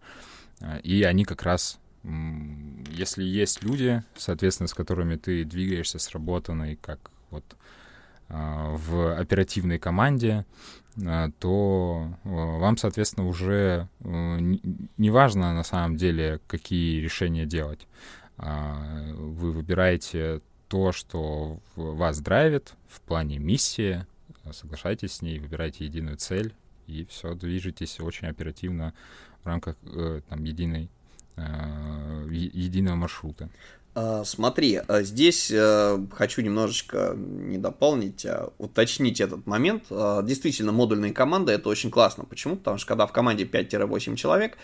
И 0.84 1.04
они 1.04 1.26
как 1.26 1.44
раз 1.44 1.80
если 2.04 3.24
есть 3.24 3.64
люди, 3.64 4.04
соответственно, 4.16 4.68
с 4.68 4.74
которыми 4.74 5.16
ты 5.16 5.44
двигаешься 5.44 6.00
сработанный, 6.00 6.78
как 6.82 7.00
вот 7.30 7.44
а, 8.28 8.76
в 8.76 9.18
оперативной 9.18 9.78
команде, 9.78 10.46
а, 11.06 11.30
то 11.40 12.12
вам, 12.24 12.78
соответственно, 12.78 13.28
уже 13.28 13.88
не 14.00 15.10
важно 15.10 15.54
на 15.54 15.64
самом 15.64 15.96
деле, 15.96 16.40
какие 16.48 17.02
решения 17.02 17.46
делать. 17.46 17.88
Вы 18.38 19.52
выбираете 19.52 20.42
то, 20.68 20.92
что 20.92 21.60
вас 21.76 22.20
драйвит 22.20 22.74
в 22.88 23.02
плане 23.02 23.38
миссии, 23.38 24.06
соглашайтесь 24.52 25.14
с 25.14 25.22
ней, 25.22 25.38
выбирайте 25.38 25.86
единую 25.86 26.18
цель, 26.18 26.56
и 26.88 27.06
все, 27.06 27.36
движетесь 27.36 28.00
очень 28.00 28.28
оперативно 28.28 28.94
в 29.44 29.48
рамках 29.48 29.76
э, 29.84 30.22
там, 30.30 30.44
единой, 30.44 30.90
э, 31.36 32.28
единого 32.32 32.96
маршрута. 32.96 33.50
А, 33.94 34.24
смотри, 34.24 34.80
а 34.88 35.02
здесь 35.02 35.52
э, 35.54 36.00
хочу 36.14 36.42
немножечко 36.42 37.14
не 37.16 37.58
дополнить, 37.58 38.26
а 38.26 38.54
уточнить 38.58 39.20
этот 39.20 39.46
момент. 39.46 39.84
Действительно, 39.90 40.72
модульные 40.72 41.12
команды 41.12 41.52
это 41.52 41.68
очень 41.68 41.92
классно. 41.92 42.24
Почему? 42.24 42.56
Потому 42.56 42.78
что 42.78 42.88
когда 42.88 43.06
в 43.06 43.12
команде 43.12 43.44
5-8 43.44 44.16
человек, 44.16 44.58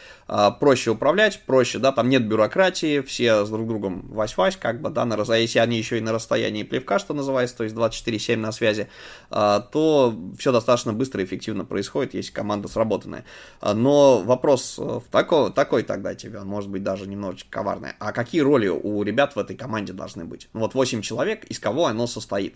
проще 0.60 0.92
управлять, 0.92 1.42
проще, 1.46 1.80
да, 1.80 1.92
там 1.92 2.08
нет 2.08 2.26
бюрократии, 2.28 3.02
все 3.02 3.46
с 3.46 3.50
друг 3.50 3.68
другом 3.68 4.08
вась-вась, 4.10 4.56
как 4.56 4.82
бы, 4.82 4.90
да, 4.90 5.04
на, 5.04 5.18
если 5.36 5.60
они 5.60 5.78
еще 5.78 5.98
и 5.98 6.02
на 6.02 6.14
расстоянии 6.14 6.64
плевка, 6.64 6.98
что 7.00 7.14
называется, 7.14 7.58
то 7.58 7.64
есть 7.66 7.76
24-7 7.76 8.38
на 8.38 8.52
связи, 8.52 8.88
то 9.30 10.16
все 10.38 10.52
достаточно 10.52 10.94
быстро 10.94 11.22
и 11.22 11.26
эффективно 11.26 11.66
происходит, 11.66 12.14
если 12.14 12.32
команда 12.32 12.68
сработанная. 12.68 13.26
Но 13.62 14.22
вопрос 14.22 14.78
в 14.78 15.04
такой, 15.12 15.52
такой 15.52 15.84
тогда 15.84 16.16
тебе, 16.16 16.40
может 16.42 16.70
быть, 16.70 16.84
даже 16.84 17.08
немножечко 17.08 17.50
коварный. 17.50 17.92
А 18.00 18.12
какие 18.14 18.42
роли 18.42 18.68
у 18.68 19.04
ребят 19.04 19.17
ребят 19.18 19.36
в 19.36 19.40
этой 19.40 19.56
команде 19.56 19.94
должны 19.94 20.26
быть. 20.26 20.48
Ну 20.54 20.60
вот 20.60 20.76
8 20.76 21.02
человек, 21.02 21.46
из 21.46 21.60
кого 21.60 21.88
оно 21.88 22.06
состоит. 22.08 22.56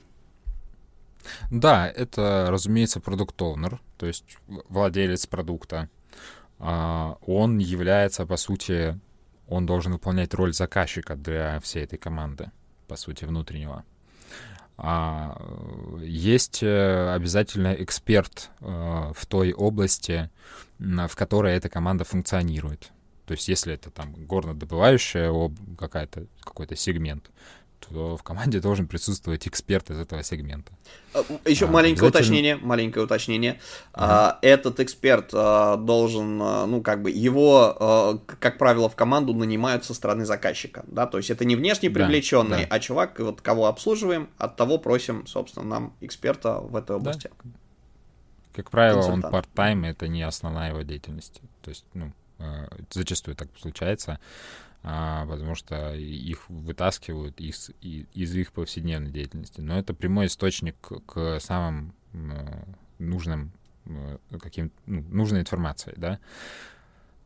Да, 1.49 1.88
это, 1.88 2.47
разумеется, 2.49 2.99
продукт 2.99 3.39
оунер 3.41 3.80
то 3.97 4.07
есть 4.07 4.38
владелец 4.47 5.28
продукта. 5.28 5.89
А, 6.59 7.18
он 7.26 7.59
является, 7.59 8.26
по 8.26 8.38
сути, 8.38 8.99
он 9.47 9.66
должен 9.66 9.93
выполнять 9.93 10.34
роль 10.34 10.53
заказчика 10.53 11.16
для 11.16 11.59
всей 11.59 11.84
этой 11.84 11.97
команды, 11.97 12.51
по 12.88 12.95
сути, 12.95 13.26
внутреннего. 13.26 13.84
А, 14.78 15.39
есть 16.01 16.64
э, 16.64 17.14
обязательно 17.14 17.74
эксперт 17.74 18.49
э, 18.59 19.12
в 19.16 19.26
той 19.28 19.53
области, 19.53 20.30
в 20.80 21.16
которой 21.16 21.53
эта 21.53 21.70
команда 21.70 22.03
функционирует. 22.03 22.91
То 23.32 23.36
есть 23.36 23.48
если 23.48 23.74
это 23.74 23.90
там 23.90 24.14
горнодобывающая 24.14 25.32
какая-то, 25.78 26.26
какой-то 26.42 26.76
сегмент, 26.76 27.32
то 27.80 28.18
в 28.18 28.24
команде 28.24 28.60
должен 28.60 28.88
присутствовать 28.88 29.48
эксперт 29.48 29.90
из 29.90 30.00
этого 30.00 30.22
сегмента. 30.22 30.74
А, 31.14 31.24
Еще 31.46 31.64
а, 31.64 31.70
маленькое 31.70 32.10
уточнение, 32.10 32.58
маленькое 32.58 33.06
уточнение. 33.06 33.54
Uh-huh. 33.54 34.00
А, 34.02 34.40
этот 34.42 34.82
эксперт 34.82 35.30
а, 35.34 35.78
должен, 35.78 36.42
а, 36.42 36.66
ну, 36.66 36.82
как 36.82 37.04
бы, 37.04 37.10
его, 37.10 38.20
как 38.38 38.58
правило, 38.58 38.90
в 38.90 38.98
команду 38.98 39.34
нанимают 39.34 39.86
со 39.86 39.94
стороны 39.94 40.26
заказчика, 40.26 40.84
да, 40.88 41.08
то 41.08 41.18
есть 41.18 41.30
это 41.30 41.46
не 41.46 41.56
внешне 41.56 41.90
привлеченный, 41.90 42.64
да, 42.64 42.68
да. 42.70 42.76
а 42.76 42.80
чувак, 42.82 43.18
вот 43.18 43.40
кого 43.40 43.68
обслуживаем, 43.68 44.30
от 44.38 44.58
того 44.58 44.78
просим, 44.78 45.26
собственно, 45.26 45.66
нам 45.66 45.94
эксперта 46.02 46.56
в 46.60 46.76
этой 46.76 46.98
области. 46.98 47.32
Да. 47.46 47.52
Как 48.56 48.70
правило, 48.70 49.04
он 49.04 49.22
part-time, 49.22 49.88
это 49.88 50.10
не 50.10 50.22
основная 50.24 50.72
его 50.72 50.82
деятельность. 50.82 51.40
То 51.62 51.70
есть, 51.70 51.86
ну, 51.94 52.12
зачастую 52.89 53.36
так 53.36 53.50
случается, 53.60 54.20
а, 54.84 55.26
потому 55.28 55.56
что 55.56 55.94
их 55.94 56.50
вытаскивают 56.50 57.39
из, 57.39 57.72
из 57.82 58.36
их 58.36 58.52
повседневной 58.52 59.12
деятельности. 59.12 59.62
Но 59.62 59.78
это 59.78 59.94
прямой 59.94 60.26
источник 60.26 60.76
к 61.06 61.39
самым 61.39 61.94
э, 62.14 62.64
нужным 62.98 63.52
э, 63.86 64.18
каким 64.39 64.72
ну, 64.88 65.02
нужной 65.02 65.42
информации, 65.42 65.94
да, 65.98 66.20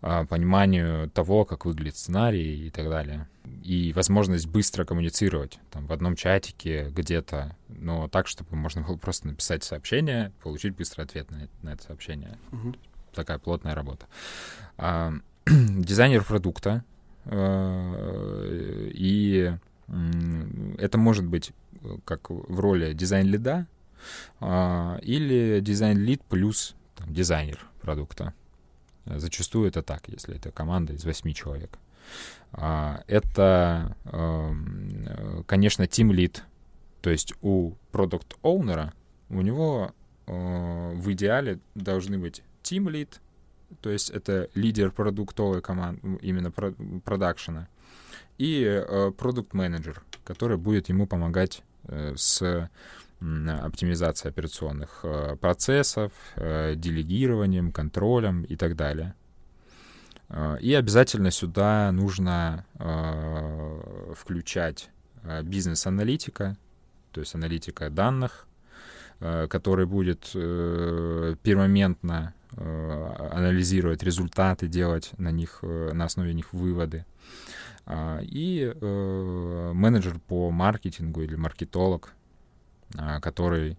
а, 0.01 0.25
пониманию 0.25 1.09
того, 1.09 1.45
как 1.45 1.65
выглядит 1.65 1.95
сценарий 1.95 2.67
и 2.67 2.69
так 2.71 2.89
далее. 2.89 3.29
И 3.63 3.93
возможность 3.93 4.47
быстро 4.47 4.83
коммуницировать 4.83 5.57
там, 5.71 5.87
в 5.87 5.93
одном 5.93 6.17
чатике 6.17 6.89
где-то, 6.89 7.55
но 7.69 8.09
так, 8.09 8.27
чтобы 8.27 8.57
можно 8.57 8.81
было 8.81 8.97
просто 8.97 9.27
написать 9.27 9.63
сообщение, 9.63 10.33
получить 10.43 10.75
быстрый 10.75 11.03
ответ 11.05 11.31
на, 11.31 11.47
на 11.61 11.69
это 11.73 11.83
сообщение. 11.83 12.37
Uh-huh 12.51 12.75
такая 13.15 13.39
плотная 13.39 13.75
работа. 13.75 14.05
А, 14.77 15.13
дизайнер 15.47 16.23
продукта, 16.23 16.83
э, 17.25 18.89
и 18.93 19.55
это 20.77 20.97
может 20.97 21.25
быть 21.25 21.51
э, 21.81 21.97
как 22.05 22.29
в 22.29 22.59
роли 22.59 22.93
дизайн-лида 22.93 23.67
а, 24.39 24.99
или 25.01 25.59
дизайн-лид 25.61 26.21
плюс 26.23 26.75
там, 26.95 27.13
дизайнер 27.13 27.59
продукта. 27.81 28.33
Зачастую 29.05 29.67
это 29.67 29.83
так, 29.83 30.07
если 30.07 30.35
это 30.35 30.51
команда 30.51 30.93
из 30.93 31.05
восьми 31.05 31.33
человек. 31.33 31.77
А, 32.51 33.03
это, 33.07 33.95
эм, 34.05 35.43
конечно, 35.47 35.83
team 35.83 36.09
lead, 36.09 36.41
то 37.01 37.09
есть 37.11 37.33
у 37.41 37.73
продукт 37.91 38.35
оунера 38.41 38.93
у 39.29 39.41
него 39.41 39.93
э, 40.27 40.93
в 40.95 41.11
идеале 41.11 41.59
должны 41.75 42.17
быть 42.17 42.41
team 42.65 42.87
lead, 42.87 43.19
то 43.81 43.89
есть 43.89 44.09
это 44.09 44.49
лидер 44.55 44.91
продуктовой 44.91 45.61
команды, 45.61 46.01
именно 46.21 46.51
продакшена, 46.51 47.67
и 48.37 48.63
э, 48.63 49.11
менеджер, 49.53 50.03
который 50.23 50.57
будет 50.57 50.89
ему 50.89 51.07
помогать 51.07 51.63
э, 51.83 52.13
с 52.17 52.69
оптимизацией 53.21 54.31
операционных 54.31 54.99
э, 55.03 55.37
процессов, 55.37 56.11
делегированием, 56.35 57.71
контролем 57.71 58.43
и 58.43 58.55
так 58.55 58.75
далее. 58.75 59.15
И 60.59 60.73
обязательно 60.73 61.31
сюда 61.31 61.91
нужно 61.91 62.65
включать 64.15 64.89
бизнес-аналитика, 65.43 66.57
то 67.11 67.21
есть 67.21 67.35
аналитика 67.35 67.89
данных, 67.89 68.47
который 69.19 69.85
будет 69.85 70.31
пермоментно 70.33 72.33
Э, 72.44 72.44
анализировать 72.51 74.03
результаты, 74.03 74.67
делать 74.67 75.11
на 75.17 75.31
них, 75.31 75.59
э, 75.61 75.91
на 75.93 76.05
основе 76.05 76.33
них 76.33 76.53
выводы. 76.53 77.05
А, 77.85 78.19
и 78.21 78.73
э, 78.73 79.71
менеджер 79.73 80.19
по 80.19 80.51
маркетингу 80.51 81.21
или 81.21 81.35
маркетолог, 81.35 82.13
а, 82.97 83.19
который 83.19 83.77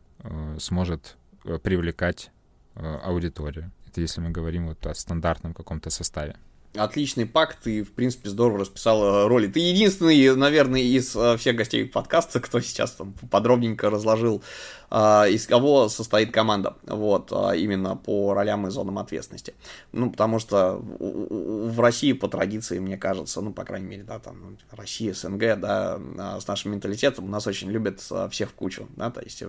сможет 0.59 1.17
привлекать 1.63 2.33
аудиторию. 2.75 3.71
Это 3.87 4.01
если 4.01 4.21
мы 4.21 4.31
говорим 4.31 4.67
вот 4.67 4.85
о 4.87 4.95
стандартном 4.95 5.55
каком-то 5.55 5.91
составе. 5.91 6.37
Отличный 6.77 7.27
пакт, 7.27 7.59
ты, 7.65 7.83
в 7.83 7.93
принципе, 7.93 8.29
здорово 8.29 8.61
расписал 8.61 9.29
роли. 9.29 9.47
Ты 9.47 9.61
единственный, 9.61 10.35
наверное, 10.35 10.81
из 10.81 11.17
всех 11.39 11.57
гостей 11.57 11.87
подкаста, 11.87 12.41
кто 12.41 12.61
сейчас 12.61 12.93
там 12.93 13.15
подробненько 13.31 13.91
разложил 13.91 14.43
а, 14.89 15.27
из 15.27 15.47
кого 15.47 15.89
состоит 15.89 16.33
команда, 16.33 16.77
вот, 16.85 17.33
а, 17.33 17.53
именно 17.53 17.97
по 17.97 18.35
ролям 18.35 18.67
и 18.67 18.71
зонам 18.71 18.99
ответственности. 18.99 19.55
Ну, 19.93 20.11
потому 20.11 20.39
что 20.39 20.81
в 20.81 21.81
России 21.81 22.13
по 22.13 22.29
традиции, 22.29 22.79
мне 22.79 22.97
кажется, 22.97 23.41
ну, 23.41 23.53
по 23.53 23.65
крайней 23.65 23.87
мере, 23.87 24.05
да, 24.05 24.19
там, 24.19 24.57
Россия, 24.71 25.13
СНГ, 25.13 25.59
да, 25.59 25.99
а, 26.19 26.39
с 26.41 26.47
нашим 26.47 26.73
менталитетом 26.73 27.31
нас 27.31 27.47
очень 27.47 27.71
любят 27.71 28.01
всех 28.31 28.51
в 28.51 28.53
кучу, 28.53 28.89
да, 28.97 29.11
то 29.11 29.21
есть 29.21 29.43
э, 29.43 29.49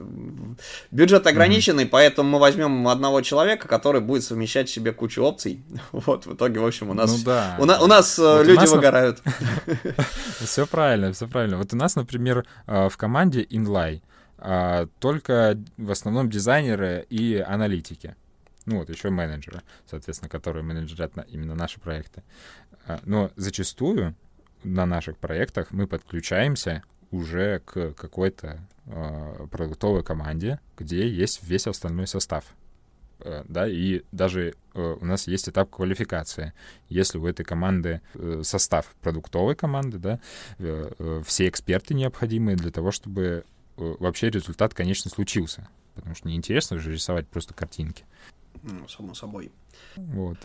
бюджет 0.91 1.27
ограниченный, 1.27 1.83
mm-hmm. 1.83 1.89
поэтому 1.89 2.29
мы 2.29 2.39
возьмем 2.39 2.87
одного 2.87 3.21
человека, 3.21 3.67
который 3.67 4.01
будет 4.01 4.23
совмещать 4.23 4.69
в 4.69 4.73
себе 4.73 4.91
кучу 4.91 5.21
опций, 5.21 5.61
вот, 5.91 6.25
в 6.25 6.33
итоге, 6.33 6.59
в 6.59 6.65
общем, 6.65 6.89
у 6.89 6.93
нас, 6.93 7.11
ну, 7.11 7.16
да. 7.23 7.55
у, 7.59 7.65
на, 7.65 7.79
у 7.81 7.87
нас 7.87 8.17
э, 8.17 8.21
вот 8.21 8.45
люди 8.45 8.57
у 8.57 8.61
нас 8.61 8.71
выгорают. 8.71 9.23
Все 10.39 10.65
правильно, 10.65 11.13
все 11.13 11.27
правильно. 11.27 11.57
Вот 11.57 11.73
у 11.73 11.75
нас, 11.77 11.95
например, 11.95 12.45
в 12.65 12.95
команде 12.97 13.43
Inlay 13.43 14.01
а, 14.37 14.87
только 14.99 15.57
в 15.77 15.91
основном 15.91 16.29
дизайнеры 16.29 17.05
и 17.09 17.37
аналитики. 17.37 18.15
Ну 18.65 18.79
вот, 18.79 18.89
еще 18.89 19.09
менеджеры, 19.09 19.61
соответственно, 19.89 20.29
которые 20.29 20.63
менеджерят 20.63 21.15
на, 21.15 21.21
именно 21.21 21.55
наши 21.55 21.79
проекты. 21.79 22.23
Но 23.03 23.31
зачастую 23.35 24.15
на 24.63 24.85
наших 24.85 25.17
проектах 25.17 25.71
мы 25.71 25.87
подключаемся 25.87 26.83
уже 27.11 27.59
к 27.59 27.93
какой-то 27.93 28.59
э, 28.85 29.47
продуктовой 29.49 30.03
команде, 30.03 30.59
где 30.77 31.07
есть 31.07 31.41
весь 31.43 31.67
остальной 31.67 32.07
состав. 32.07 32.43
Э, 33.19 33.43
да, 33.47 33.67
и 33.67 34.03
даже 34.11 34.53
э, 34.73 34.97
у 34.99 35.05
нас 35.05 35.27
есть 35.27 35.49
этап 35.49 35.69
квалификации. 35.69 36.53
Если 36.89 37.17
у 37.17 37.25
этой 37.25 37.43
команды 37.43 38.01
э, 38.13 38.41
состав 38.43 38.87
продуктовой 39.01 39.55
команды, 39.55 39.97
да, 39.97 40.19
все 41.23 41.47
эксперты 41.47 41.93
необходимые 41.93 42.55
для 42.55 42.71
того, 42.71 42.91
чтобы 42.91 43.43
вообще 43.75 44.29
результат, 44.29 44.73
конечно, 44.73 45.09
случился. 45.09 45.67
Потому 45.95 46.15
что 46.15 46.27
неинтересно 46.27 46.77
же 46.77 46.91
рисовать 46.93 47.27
просто 47.27 47.53
картинки. 47.53 48.05
Ну, 48.63 48.87
само 48.87 49.13
собой. 49.13 49.51
Вот. 49.95 50.37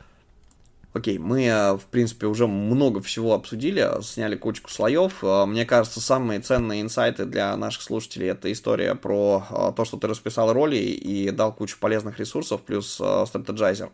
Окей, 0.94 1.16
мы, 1.18 1.44
э, 1.44 1.72
в 1.72 1.86
принципе, 1.86 2.26
уже 2.26 2.46
много 2.46 3.00
всего 3.00 3.32
обсудили, 3.32 3.88
сняли 4.02 4.36
кучку 4.36 4.70
слоев. 4.70 5.24
Э, 5.24 5.46
мне 5.46 5.64
кажется, 5.64 6.00
самые 6.00 6.40
ценные 6.40 6.82
инсайты 6.82 7.24
для 7.24 7.56
наших 7.56 7.82
слушателей 7.82 8.28
это 8.28 8.52
история 8.52 8.94
про 8.94 9.72
то, 9.74 9.84
что 9.86 9.96
ты 9.96 10.06
расписал 10.06 10.52
роли 10.52 10.76
и 10.76 11.30
дал 11.30 11.54
кучу 11.54 11.78
полезных 11.80 12.18
ресурсов, 12.18 12.60
плюс 12.62 12.94
стратегайзер. 12.94 13.90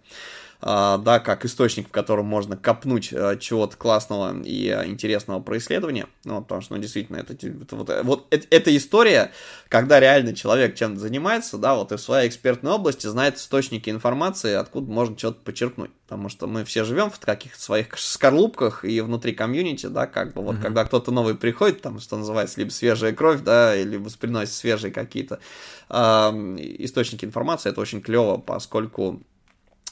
Да, 0.61 1.21
как 1.21 1.45
источник, 1.45 1.89
в 1.89 1.93
котором 1.93 2.27
можно 2.27 2.57
копнуть 2.57 3.11
чего-то 3.41 3.77
классного 3.77 4.43
и 4.43 4.69
интересного 4.87 5.41
про 5.41 5.59
исследование, 5.59 6.07
ну, 6.25 6.43
потому 6.43 6.63
что, 6.63 6.75
ну, 6.75 6.83
действительно, 6.83 7.19
это, 7.19 7.35
это 7.35 7.77
вот, 7.77 7.91
вот 8.03 8.27
это, 8.31 8.47
эта 8.51 8.77
история, 8.77 9.31
когда 9.69 10.01
реально 10.01 10.35
человек 10.35 10.75
чем-то 10.75 11.01
занимается, 11.01 11.59
да, 11.59 11.75
вот 11.75 11.93
и 11.93 11.97
в 11.97 12.01
своей 12.01 12.29
экспертной 12.29 12.73
области 12.73 13.07
знает 13.07 13.37
источники 13.37 13.89
информации, 13.89 14.55
откуда 14.55 14.91
можно 14.91 15.17
что-то 15.17 15.41
почерпнуть, 15.45 15.91
потому 16.07 16.29
что 16.29 16.47
мы 16.47 16.65
все 16.65 16.85
живем 16.85 17.11
в 17.11 17.21
каких-то 17.21 17.61
своих 17.61 17.97
скорлупках 17.97 18.85
и 18.85 19.01
внутри 19.01 19.35
комьюнити, 19.35 19.87
да, 19.87 20.07
как 20.07 20.33
бы 20.35 20.43
вот, 20.43 20.57
mm-hmm. 20.57 20.63
когда 20.63 20.85
кто-то 20.85 21.11
новый 21.11 21.35
приходит, 21.35 21.83
там, 21.83 22.01
что 22.01 22.17
называется, 22.17 22.61
либо 22.61 22.71
свежая 22.71 23.13
кровь, 23.13 23.43
да, 23.43 23.77
либо 23.77 24.11
приносит 24.19 24.55
свежие 24.55 24.93
какие-то 24.93 25.39
э, 25.89 25.95
источники 26.79 27.25
информации, 27.25 27.71
это 27.71 27.81
очень 27.81 28.01
клево, 28.01 28.39
поскольку 28.39 29.21
э, 29.21 29.38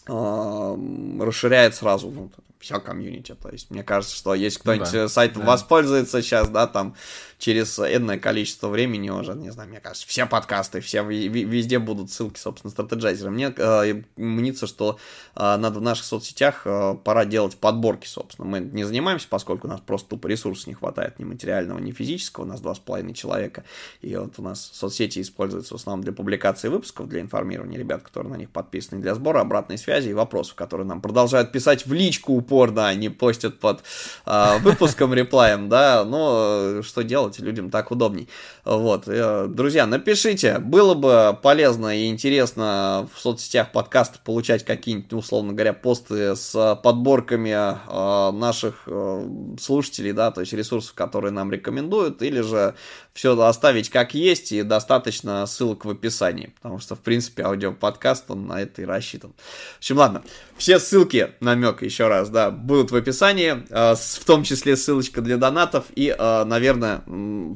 расширяет 0.06 1.74
сразу 1.74 2.10
ну, 2.10 2.30
вся 2.58 2.80
комьюнити. 2.80 3.34
То 3.34 3.50
есть, 3.50 3.70
мне 3.70 3.82
кажется, 3.82 4.16
что 4.16 4.34
если 4.34 4.58
кто-нибудь 4.60 4.92
ну, 4.92 4.98
да, 5.00 5.08
сайтом 5.08 5.42
да. 5.42 5.48
воспользуется 5.48 6.22
сейчас, 6.22 6.48
да, 6.48 6.66
там, 6.66 6.94
через 7.38 7.78
энное 7.78 8.18
количество 8.18 8.68
времени 8.68 9.10
уже, 9.10 9.34
не 9.34 9.50
знаю, 9.50 9.68
мне 9.68 9.80
кажется, 9.80 10.06
все 10.08 10.26
подкасты, 10.26 10.80
все 10.80 11.02
везде 11.04 11.78
будут 11.78 12.10
ссылки, 12.10 12.38
собственно, 12.38 12.70
стратегайзера. 12.70 13.30
Мне 13.30 13.52
э, 13.56 14.02
мнится, 14.16 14.66
что 14.66 14.98
э, 15.34 15.56
надо 15.56 15.78
в 15.80 15.82
наших 15.82 16.06
соцсетях 16.06 16.62
э, 16.64 16.96
пора 17.04 17.24
делать 17.24 17.56
подборки, 17.56 18.06
собственно. 18.06 18.48
Мы 18.48 18.60
не 18.60 18.84
занимаемся, 18.84 19.26
поскольку 19.28 19.66
у 19.66 19.70
нас 19.70 19.80
просто 19.80 20.10
тупо 20.10 20.28
ресурсов 20.28 20.66
не 20.66 20.74
хватает 20.74 21.18
ни 21.18 21.24
материального, 21.24 21.78
ни 21.78 21.92
физического, 21.92 22.44
у 22.44 22.48
нас 22.48 22.60
два 22.60 22.74
с 22.74 22.78
половиной 22.78 23.12
человека, 23.12 23.64
и 24.00 24.16
вот 24.16 24.34
у 24.38 24.42
нас 24.42 24.70
соцсети 24.72 25.20
используются 25.20 25.74
в 25.74 25.76
основном 25.76 26.02
для 26.02 26.12
публикации 26.12 26.68
выпусков, 26.68 27.08
для 27.08 27.20
информирования 27.20 27.78
ребят, 27.78 28.02
которые 28.02 28.32
на 28.32 28.36
них 28.36 28.50
подписаны, 28.50 29.02
для 29.02 29.14
сбора 29.14 29.40
обратной 29.40 29.76
связи 29.76 30.08
и 30.08 30.14
вопросов, 30.14 30.54
которые 30.54 30.86
нам 30.86 31.02
продолжают 31.02 31.52
писать 31.52 31.86
в 31.86 31.92
личку 31.92 32.32
упорно, 32.32 32.88
они 32.88 33.10
постят 33.10 33.58
под 33.58 33.82
э, 34.24 34.58
выпуском 34.60 35.12
реплаем, 35.12 35.68
да, 35.68 36.04
но 36.04 36.82
что 36.82 37.02
делать? 37.02 37.25
Делать, 37.26 37.38
людям 37.38 37.70
так 37.70 37.90
удобней. 37.90 38.28
Вот. 38.64 39.04
Э, 39.06 39.46
друзья, 39.48 39.86
напишите, 39.86 40.58
было 40.58 40.94
бы 40.94 41.36
полезно 41.42 41.96
и 41.96 42.08
интересно 42.08 43.08
в 43.14 43.20
соцсетях 43.20 43.72
подкаста 43.72 44.18
получать 44.24 44.64
какие-нибудь, 44.64 45.12
условно 45.12 45.52
говоря, 45.52 45.72
посты 45.72 46.36
с 46.36 46.80
подборками 46.82 47.50
э, 47.50 48.36
наших 48.36 48.82
э, 48.86 49.28
слушателей, 49.60 50.12
да, 50.12 50.30
то 50.30 50.40
есть 50.40 50.52
ресурсов, 50.52 50.94
которые 50.94 51.32
нам 51.32 51.52
рекомендуют, 51.52 52.22
или 52.22 52.40
же 52.40 52.74
все 53.12 53.38
оставить 53.38 53.88
как 53.90 54.14
есть 54.14 54.52
и 54.52 54.62
достаточно 54.62 55.46
ссылок 55.46 55.84
в 55.84 55.90
описании, 55.90 56.52
потому 56.56 56.78
что, 56.78 56.94
в 56.94 57.00
принципе, 57.00 57.44
аудиоподкаст, 57.44 58.30
он 58.30 58.46
на 58.46 58.60
это 58.60 58.82
и 58.82 58.84
рассчитан. 58.84 59.32
В 59.74 59.78
общем, 59.78 59.96
ладно, 59.96 60.22
все 60.56 60.78
ссылки, 60.78 61.32
намек 61.40 61.82
еще 61.82 62.08
раз, 62.08 62.28
да, 62.28 62.50
будут 62.50 62.90
в 62.90 62.96
описании, 62.96 63.64
в 63.70 64.24
том 64.26 64.42
числе 64.42 64.76
ссылочка 64.76 65.22
для 65.22 65.38
донатов 65.38 65.86
и, 65.94 66.14
наверное, 66.18 67.02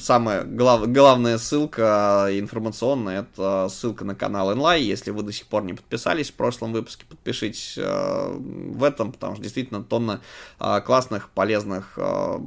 самая 0.00 0.44
глав, 0.44 0.90
главная 0.90 1.38
ссылка 1.38 2.28
информационная, 2.32 3.22
это 3.22 3.68
ссылка 3.70 4.04
на 4.04 4.14
канал 4.14 4.52
Enlight. 4.52 4.80
Если 4.80 5.10
вы 5.10 5.22
до 5.22 5.32
сих 5.32 5.46
пор 5.46 5.64
не 5.64 5.74
подписались 5.74 6.30
в 6.30 6.34
прошлом 6.34 6.72
выпуске, 6.72 7.04
подпишитесь 7.08 7.76
э, 7.76 8.36
в 8.38 8.84
этом, 8.84 9.12
потому 9.12 9.34
что 9.34 9.42
действительно 9.42 9.82
тонна 9.82 10.20
э, 10.58 10.80
классных, 10.84 11.30
полезных 11.30 11.94
э, 11.96 12.38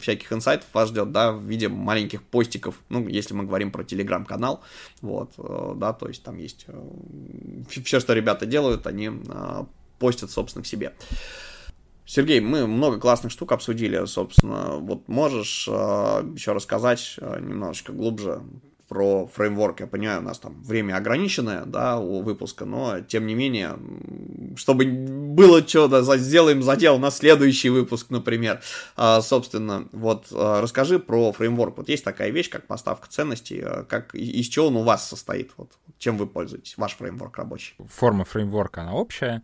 всяких 0.00 0.32
инсайтов 0.32 0.68
вас 0.72 0.88
ждет, 0.88 1.12
да, 1.12 1.32
в 1.32 1.42
виде 1.42 1.68
маленьких 1.68 2.22
постиков, 2.22 2.74
ну, 2.88 3.06
если 3.06 3.34
мы 3.34 3.44
говорим 3.44 3.70
про 3.70 3.84
телеграм-канал, 3.84 4.62
вот, 5.00 5.32
э, 5.38 5.72
да, 5.76 5.92
то 5.92 6.08
есть 6.08 6.22
там 6.22 6.38
есть 6.38 6.64
э, 6.68 6.82
все, 7.68 8.00
что 8.00 8.12
ребята 8.12 8.46
делают, 8.46 8.86
они 8.86 9.10
э, 9.10 9.64
постят, 9.98 10.30
собственно, 10.30 10.62
к 10.62 10.66
себе. 10.66 10.92
Сергей, 12.10 12.40
мы 12.40 12.66
много 12.66 12.98
классных 12.98 13.30
штук 13.30 13.52
обсудили, 13.52 14.02
собственно. 14.06 14.76
Вот 14.78 15.08
можешь 15.08 15.68
э, 15.68 15.72
еще 16.34 16.52
рассказать 16.52 17.16
э, 17.20 17.38
немножечко 17.38 17.92
глубже 17.92 18.40
про 18.88 19.26
фреймворк. 19.26 19.80
Я 19.80 19.86
понимаю, 19.86 20.20
у 20.20 20.22
нас 20.24 20.38
там 20.38 20.62
время 20.62 20.96
ограниченное, 20.96 21.64
да, 21.66 21.98
у 21.98 22.22
выпуска, 22.22 22.64
но 22.64 23.00
тем 23.00 23.26
не 23.26 23.34
менее, 23.34 23.78
чтобы 24.56 24.86
было 24.86 25.66
что, 25.66 25.88
да, 25.88 26.02
сделаем 26.16 26.62
задел 26.62 26.98
на 26.98 27.10
следующий 27.10 27.68
выпуск, 27.68 28.10
например. 28.10 28.60
А, 28.96 29.20
собственно, 29.20 29.88
вот 29.92 30.28
а, 30.32 30.62
расскажи 30.62 30.98
про 30.98 31.32
фреймворк. 31.32 31.76
Вот 31.76 31.88
есть 31.88 32.02
такая 32.02 32.30
вещь, 32.30 32.48
как 32.48 32.66
поставка 32.66 33.08
ценностей, 33.08 33.60
а, 33.62 33.84
как 33.84 34.14
из 34.14 34.46
чего 34.46 34.68
он 34.68 34.76
у 34.76 34.82
вас 34.82 35.06
состоит, 35.06 35.52
вот 35.58 35.70
чем 35.98 36.16
вы 36.16 36.26
пользуетесь, 36.26 36.78
ваш 36.78 36.96
фреймворк 36.96 37.36
рабочий. 37.36 37.74
Форма 37.88 38.24
фреймворка, 38.24 38.82
она 38.82 38.94
общая, 38.94 39.42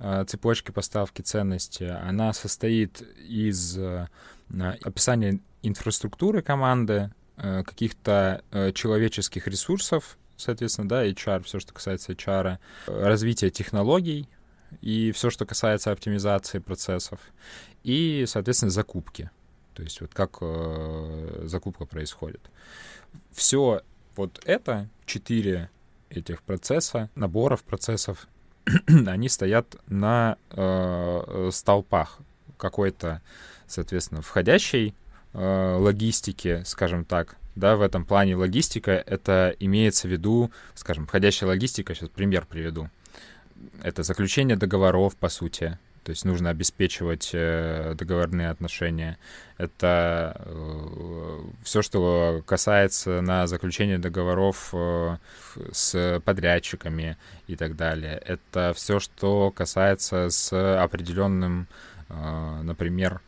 а, 0.00 0.24
цепочки 0.24 0.70
поставки 0.70 1.20
ценностей, 1.20 1.90
она 1.90 2.32
состоит 2.32 3.02
из 3.28 3.78
описания 4.84 5.40
инфраструктуры 5.62 6.42
команды, 6.42 7.10
каких-то 7.36 8.42
э, 8.50 8.72
человеческих 8.72 9.46
ресурсов, 9.46 10.16
соответственно, 10.36 10.88
да, 10.88 11.06
HR, 11.06 11.42
все, 11.44 11.60
что 11.60 11.72
касается 11.74 12.12
HR, 12.12 12.58
развития 12.86 13.50
технологий 13.50 14.28
и 14.80 15.12
все, 15.12 15.30
что 15.30 15.46
касается 15.46 15.92
оптимизации 15.92 16.58
процессов, 16.58 17.20
и, 17.84 18.24
соответственно, 18.26 18.70
закупки. 18.70 19.30
То 19.74 19.82
есть 19.82 20.00
вот 20.00 20.14
как 20.14 20.38
э, 20.40 21.42
закупка 21.44 21.84
происходит. 21.84 22.40
Все 23.32 23.82
вот 24.16 24.40
это, 24.44 24.88
четыре 25.04 25.70
этих 26.08 26.42
процесса, 26.42 27.10
наборов 27.14 27.62
процессов, 27.62 28.26
они 28.86 29.28
стоят 29.28 29.76
на 29.86 30.38
э, 30.50 31.50
столпах 31.52 32.18
какой-то, 32.56 33.20
соответственно, 33.66 34.22
входящей 34.22 34.94
э, 35.36 35.76
логистики, 35.78 36.62
скажем 36.64 37.04
так, 37.04 37.36
да, 37.54 37.76
в 37.76 37.82
этом 37.82 38.04
плане 38.04 38.36
логистика, 38.36 38.92
это 38.92 39.54
имеется 39.60 40.08
в 40.08 40.10
виду, 40.10 40.50
скажем, 40.74 41.06
входящая 41.06 41.48
логистика, 41.48 41.94
сейчас 41.94 42.08
пример 42.08 42.46
приведу. 42.46 42.90
Это 43.82 44.02
заключение 44.02 44.56
договоров, 44.56 45.16
по 45.16 45.28
сути, 45.28 45.78
то 46.06 46.10
есть 46.10 46.24
нужно 46.24 46.50
обеспечивать 46.50 47.30
э, 47.32 47.94
договорные 47.98 48.50
отношения. 48.50 49.18
Это 49.58 50.40
э, 50.44 51.40
все, 51.64 51.82
что 51.82 52.42
касается 52.46 53.22
на 53.22 53.48
заключение 53.48 53.98
договоров 53.98 54.70
э, 54.72 55.16
с 55.72 56.22
подрядчиками 56.24 57.16
и 57.48 57.56
так 57.56 57.74
далее. 57.74 58.22
Это 58.24 58.72
все, 58.76 59.00
что 59.00 59.50
касается 59.50 60.30
с 60.30 60.52
определенным, 60.80 61.66
например, 62.08 63.20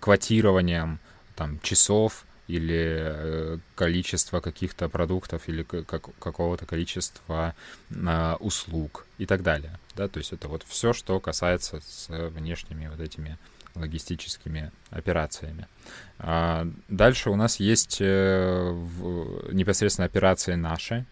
квотированием 0.00 1.00
там, 1.38 1.60
часов 1.60 2.26
или 2.48 2.96
э, 2.98 3.58
количество 3.76 4.40
каких-то 4.40 4.88
продуктов 4.88 5.48
или 5.48 5.62
как, 5.62 6.08
какого-то 6.18 6.66
количества 6.66 7.54
э, 7.90 8.34
услуг 8.40 9.06
и 9.18 9.26
так 9.26 9.42
далее. 9.42 9.78
Да, 9.94 10.08
то 10.08 10.18
есть 10.18 10.32
это 10.32 10.48
вот 10.48 10.64
все, 10.66 10.92
что 10.92 11.20
касается 11.20 11.80
с 11.80 12.08
внешними 12.08 12.88
вот 12.88 13.00
этими 13.00 13.38
логистическими 13.74 14.72
операциями. 14.90 15.68
А 16.18 16.66
дальше 16.88 17.30
у 17.30 17.36
нас 17.36 17.60
есть 17.60 17.98
э, 18.00 18.70
в, 18.72 19.52
непосредственно 19.52 20.06
операции 20.06 20.54
наши, 20.54 21.06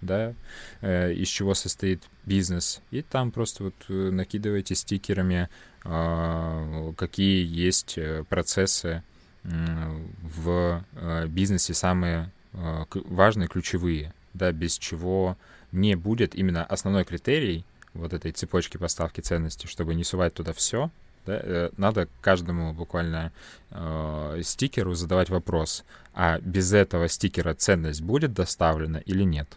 да, 0.00 0.34
э, 0.80 1.12
из 1.12 1.28
чего 1.28 1.54
состоит 1.54 2.02
бизнес. 2.24 2.80
И 2.90 3.02
там 3.02 3.30
просто 3.30 3.64
вот 3.64 3.74
накидываете 3.88 4.74
стикерами, 4.74 5.48
э, 5.84 6.92
какие 6.96 7.46
есть 7.46 7.98
процессы 8.28 9.02
в 9.44 10.84
э, 10.94 11.26
бизнесе 11.26 11.74
самые 11.74 12.30
э, 12.52 12.84
важные, 12.92 13.48
ключевые, 13.48 14.14
да, 14.34 14.52
без 14.52 14.78
чего 14.78 15.36
не 15.72 15.94
будет 15.94 16.34
именно 16.34 16.64
основной 16.64 17.04
критерий 17.04 17.64
вот 17.94 18.12
этой 18.12 18.32
цепочки 18.32 18.76
поставки 18.76 19.20
ценностей, 19.20 19.66
чтобы 19.68 19.94
не 19.94 20.04
сувать 20.04 20.34
туда 20.34 20.52
все, 20.52 20.90
да, 21.26 21.40
э, 21.42 21.70
надо 21.76 22.08
каждому 22.20 22.72
буквально 22.72 23.32
э, 23.70 24.40
стикеру 24.42 24.94
задавать 24.94 25.30
вопрос, 25.30 25.84
а 26.14 26.38
без 26.40 26.72
этого 26.72 27.08
стикера 27.08 27.54
ценность 27.54 28.02
будет 28.02 28.32
доставлена 28.32 28.98
или 28.98 29.22
нет? 29.22 29.48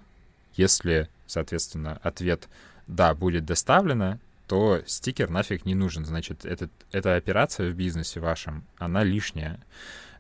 Если, 0.56 1.10
соответственно, 1.28 2.00
ответ 2.02 2.48
«да, 2.88 3.14
будет 3.14 3.46
доставлена», 3.46 4.20
то 4.48 4.82
стикер 4.86 5.30
нафиг 5.30 5.66
не 5.66 5.76
нужен. 5.76 6.06
Значит, 6.06 6.46
этот, 6.46 6.72
эта 6.92 7.16
операция 7.16 7.72
в 7.72 7.76
бизнесе 7.76 8.20
вашем, 8.20 8.66
она 8.78 9.04
лишняя. 9.04 9.60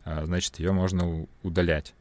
А, 0.04 0.26
значит, 0.26 0.60
ее 0.60 0.72
можно 0.72 1.28
удалять. 1.44 1.94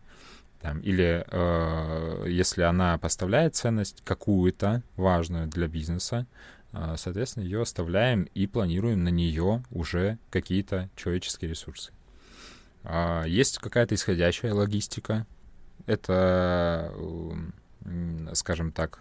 Там, 0.61 0.81
или 0.81 1.27
э, 1.31 2.25
если 2.27 2.63
она 2.63 2.97
поставляет 2.97 3.55
ценность 3.55 4.01
какую-то 4.03 4.83
важную 4.97 5.47
для 5.47 5.69
бизнеса, 5.69 6.27
э, 6.73 6.95
соответственно, 6.97 7.45
ее 7.45 7.61
оставляем 7.61 8.23
и 8.35 8.47
планируем 8.47 9.05
на 9.05 9.11
нее 9.11 9.63
уже 9.71 10.17
какие-то 10.31 10.89
человеческие 10.97 11.51
ресурсы. 11.51 11.93
Э, 12.83 13.25
есть 13.27 13.59
какая-то 13.59 13.95
исходящая 13.95 14.55
логистика. 14.55 15.27
Это, 15.85 16.91
скажем 18.33 18.73
так, 18.73 19.01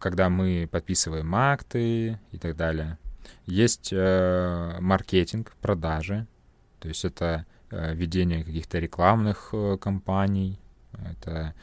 когда 0.00 0.28
мы 0.28 0.68
подписываем 0.70 1.34
акты 1.34 2.18
и 2.32 2.38
так 2.38 2.56
далее. 2.56 2.98
Есть 3.44 3.90
э, 3.92 4.76
маркетинг, 4.80 5.54
продажи, 5.60 6.26
то 6.80 6.88
есть 6.88 7.04
это 7.04 7.46
э, 7.70 7.94
ведение 7.94 8.44
каких-то 8.44 8.78
рекламных 8.78 9.50
э, 9.52 9.76
кампаний, 9.80 10.60
это 10.92 11.54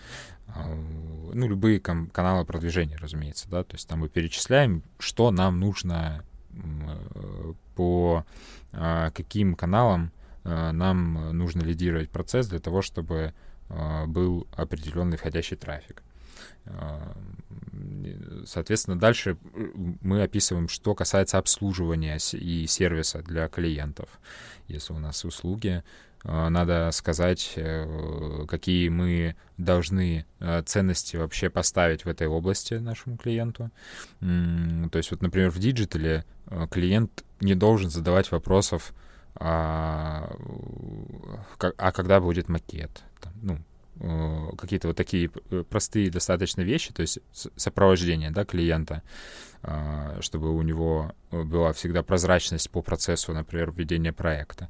э, 0.47 0.75
ну, 1.33 1.47
любые 1.47 1.79
каналы 1.79 2.45
продвижения, 2.45 2.97
разумеется, 2.97 3.49
да, 3.49 3.63
то 3.63 3.75
есть 3.75 3.87
там 3.87 3.99
мы 3.99 4.09
перечисляем, 4.09 4.83
что 4.99 5.31
нам 5.31 5.59
нужно 5.59 6.23
э, 6.51 7.53
по 7.75 8.25
э, 8.71 9.11
каким 9.13 9.55
каналам 9.55 10.11
э, 10.43 10.71
нам 10.71 11.37
нужно 11.37 11.61
лидировать 11.61 12.09
процесс 12.09 12.47
для 12.47 12.59
того, 12.59 12.81
чтобы 12.81 13.33
э, 13.69 14.05
был 14.05 14.47
определенный 14.55 15.17
входящий 15.17 15.57
трафик. 15.57 16.03
Э, 16.65 17.13
соответственно, 18.45 18.97
дальше 18.97 19.37
мы 20.01 20.23
описываем, 20.23 20.67
что 20.67 20.95
касается 20.95 21.37
обслуживания 21.37 22.17
и 22.33 22.67
сервиса 22.67 23.21
для 23.21 23.47
клиентов. 23.47 24.09
Если 24.67 24.93
у 24.93 24.99
нас 24.99 25.25
услуги, 25.25 25.83
э, 26.23 26.49
надо 26.49 26.89
сказать, 26.91 27.53
э, 27.55 28.45
какие 28.47 28.89
мы 28.89 29.35
должны 29.57 30.25
ценности 30.65 31.15
вообще 31.15 31.49
поставить 31.49 32.05
в 32.05 32.09
этой 32.09 32.27
области 32.27 32.73
нашему 32.73 33.17
клиенту. 33.17 33.69
То 34.19 34.97
есть 34.97 35.11
вот, 35.11 35.21
например, 35.21 35.51
в 35.51 35.59
диджитале 35.59 36.25
клиент 36.69 37.23
не 37.39 37.55
должен 37.55 37.89
задавать 37.89 38.31
вопросов, 38.31 38.93
а, 39.35 40.35
а 41.77 41.91
когда 41.91 42.19
будет 42.19 42.49
макет, 42.49 43.03
ну, 43.41 43.57
Э, 43.57 43.72
какие-то 43.99 44.87
вот 44.87 44.97
такие 44.97 45.29
э, 45.51 45.63
простые 45.69 46.09
достаточно 46.09 46.61
вещи, 46.61 46.93
то 46.93 47.01
есть 47.01 47.19
сопровождение 47.55 48.31
да, 48.31 48.43
клиента, 48.43 49.03
а, 49.61 50.17
чтобы 50.21 50.51
у 50.55 50.61
него 50.61 51.13
э, 51.31 51.43
была 51.43 51.73
всегда 51.73 52.03
прозрачность 52.03 52.69
по 52.69 52.81
процессу, 52.81 53.33
например, 53.33 53.71
введения 53.71 54.13
проекта. 54.13 54.69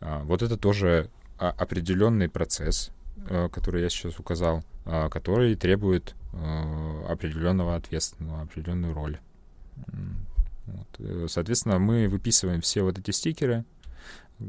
Вот 0.00 0.42
это 0.42 0.56
тоже 0.56 1.10
определенный 1.38 2.28
процесс, 2.28 2.92
который 3.50 3.82
я 3.82 3.88
сейчас 3.88 4.20
указал, 4.20 4.62
который 5.10 5.56
требует 5.56 6.14
определенного 7.08 7.74
ответственного, 7.74 8.42
определенную 8.42 8.94
роль. 8.94 9.18
Соответственно, 11.26 11.80
мы 11.80 12.08
выписываем 12.08 12.60
все 12.60 12.82
вот 12.82 12.96
эти 12.96 13.10
стикеры, 13.10 13.64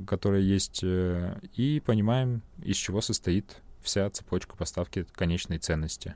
которые 0.05 0.47
есть, 0.47 0.83
и 0.83 1.81
понимаем, 1.83 2.43
из 2.61 2.75
чего 2.75 3.01
состоит 3.01 3.57
вся 3.81 4.09
цепочка 4.09 4.55
поставки 4.55 5.05
конечной 5.13 5.57
ценности, 5.57 6.15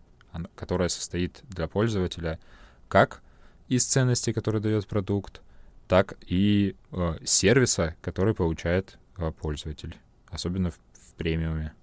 которая 0.56 0.90
состоит 0.90 1.42
для 1.50 1.68
пользователя 1.68 2.40
как 2.88 3.22
из 3.68 3.86
ценности, 3.86 4.34
который 4.34 4.62
дает 4.62 4.88
продукт, 4.88 5.42
так 5.88 6.16
и 6.26 6.76
э, 6.92 7.18
сервиса, 7.24 7.96
который 8.02 8.34
получает 8.34 8.98
э, 9.18 9.32
пользователь, 9.32 9.98
особенно 10.30 10.72
в 10.72 10.80
премиуме. 11.18 11.74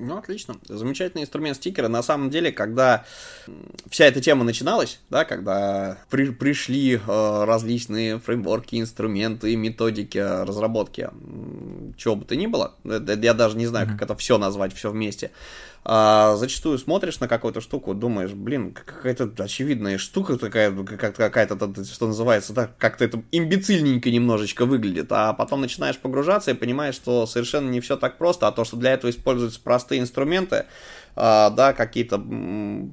Ну, 0.00 0.16
отлично. 0.16 0.56
Замечательный 0.66 1.22
инструмент 1.22 1.56
стикера. 1.56 1.88
На 1.88 2.02
самом 2.02 2.30
деле, 2.30 2.52
когда 2.52 3.04
вся 3.90 4.06
эта 4.06 4.20
тема 4.20 4.44
начиналась, 4.44 4.98
да, 5.10 5.24
когда 5.24 5.98
при, 6.08 6.30
пришли 6.30 6.94
э, 6.96 7.44
различные 7.44 8.18
фреймворки, 8.18 8.80
инструменты, 8.80 9.54
методики 9.56 10.18
разработки, 10.18 11.10
чего 11.96 12.16
бы 12.16 12.24
то 12.24 12.34
ни 12.34 12.46
было, 12.46 12.74
я 12.84 13.34
даже 13.34 13.56
не 13.56 13.66
знаю, 13.66 13.88
как 13.88 14.02
это 14.02 14.16
все 14.16 14.38
назвать, 14.38 14.74
все 14.74 14.90
вместе, 14.90 15.30
а, 15.82 16.36
зачастую 16.36 16.78
смотришь 16.78 17.20
на 17.20 17.28
какую-то 17.28 17.62
штуку, 17.62 17.94
думаешь, 17.94 18.32
блин, 18.32 18.74
какая-то 18.74 19.30
очевидная 19.42 19.96
штука 19.96 20.36
такая, 20.36 20.70
какая-то, 20.72 21.84
что 21.84 22.06
называется, 22.06 22.52
да, 22.52 22.70
как-то 22.78 23.06
это 23.06 23.22
имбецильненько 23.32 24.10
немножечко 24.10 24.66
выглядит, 24.66 25.06
а 25.10 25.32
потом 25.32 25.62
начинаешь 25.62 25.96
погружаться 25.96 26.50
и 26.50 26.54
понимаешь, 26.54 26.96
что 26.96 27.24
совершенно 27.24 27.70
не 27.70 27.80
все 27.80 27.96
так 27.96 28.18
просто, 28.18 28.46
а 28.46 28.52
то, 28.52 28.64
что 28.64 28.76
для 28.76 28.92
этого 28.92 29.10
используются 29.10 29.58
простые 29.62 30.02
инструменты, 30.02 30.66
а, 31.16 31.48
да, 31.48 31.72
какие-то 31.72 32.22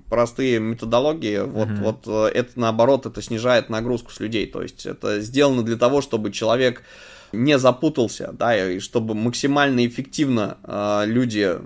простые 0.10 0.60
методологии, 0.60 1.40
вот, 1.40 1.68
mm-hmm. 1.68 1.84
вот 1.84 2.04
э, 2.08 2.38
это 2.38 2.58
наоборот, 2.58 3.06
это 3.06 3.22
снижает 3.22 3.70
нагрузку 3.70 4.12
с 4.12 4.22
людей, 4.22 4.48
то 4.48 4.62
есть 4.62 4.86
это 4.86 5.20
сделано 5.20 5.62
для 5.62 5.76
того, 5.76 6.02
чтобы 6.02 6.32
человек 6.32 6.84
не 7.32 7.58
запутался, 7.58 8.32
да, 8.34 8.72
и 8.72 8.80
чтобы 8.80 9.16
максимально 9.16 9.86
эффективно 9.86 10.58
э, 10.64 11.04
люди 11.06 11.58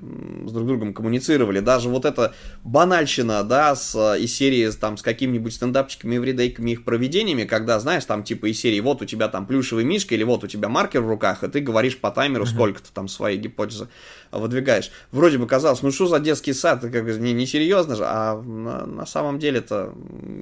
с 0.48 0.52
друг 0.52 0.68
другом 0.68 0.94
коммуницировали. 0.94 1.60
Даже 1.60 1.90
вот 1.90 2.06
эта 2.06 2.34
банальщина, 2.64 3.44
да, 3.44 3.76
с, 3.76 3.96
из 4.18 4.34
серии 4.34 4.70
там, 4.72 4.98
с 4.98 5.02
какими-нибудь 5.02 5.54
стендапчиками, 5.54 6.18
эвридейками, 6.18 6.72
их 6.72 6.84
проведениями, 6.84 7.44
когда, 7.44 7.80
знаешь, 7.80 8.06
там 8.06 8.24
типа 8.24 8.52
из 8.52 8.60
серии 8.60 8.80
вот 8.80 9.02
у 9.02 9.06
тебя 9.06 9.28
там 9.28 9.46
плюшевый 9.46 9.84
мишка 9.84 10.16
или 10.16 10.24
вот 10.24 10.44
у 10.44 10.48
тебя 10.48 10.70
маркер 10.70 11.02
в 11.02 11.08
руках, 11.08 11.44
и 11.44 11.48
ты 11.48 11.60
говоришь 11.60 11.98
по 11.98 12.12
таймеру, 12.12 12.46
mm-hmm. 12.46 12.54
сколько-то 12.54 12.92
там 12.94 13.08
своей 13.08 13.38
гипотезы 13.38 13.88
выдвигаешь. 14.32 14.92
Вроде 15.12 15.38
бы 15.38 15.48
казалось, 15.48 15.82
ну 15.82 15.92
что 15.92 16.08
за 16.08 16.20
детский 16.20 16.54
сад, 16.54 16.82
как 16.82 16.94
не, 16.94 17.34
не 17.34 17.46
серьезно 17.46 17.96
же, 17.96 18.04
а 18.06 18.42
на, 18.42 18.86
на 18.86 19.06
самом 19.06 19.40
деле 19.40 19.60
это 19.60 19.94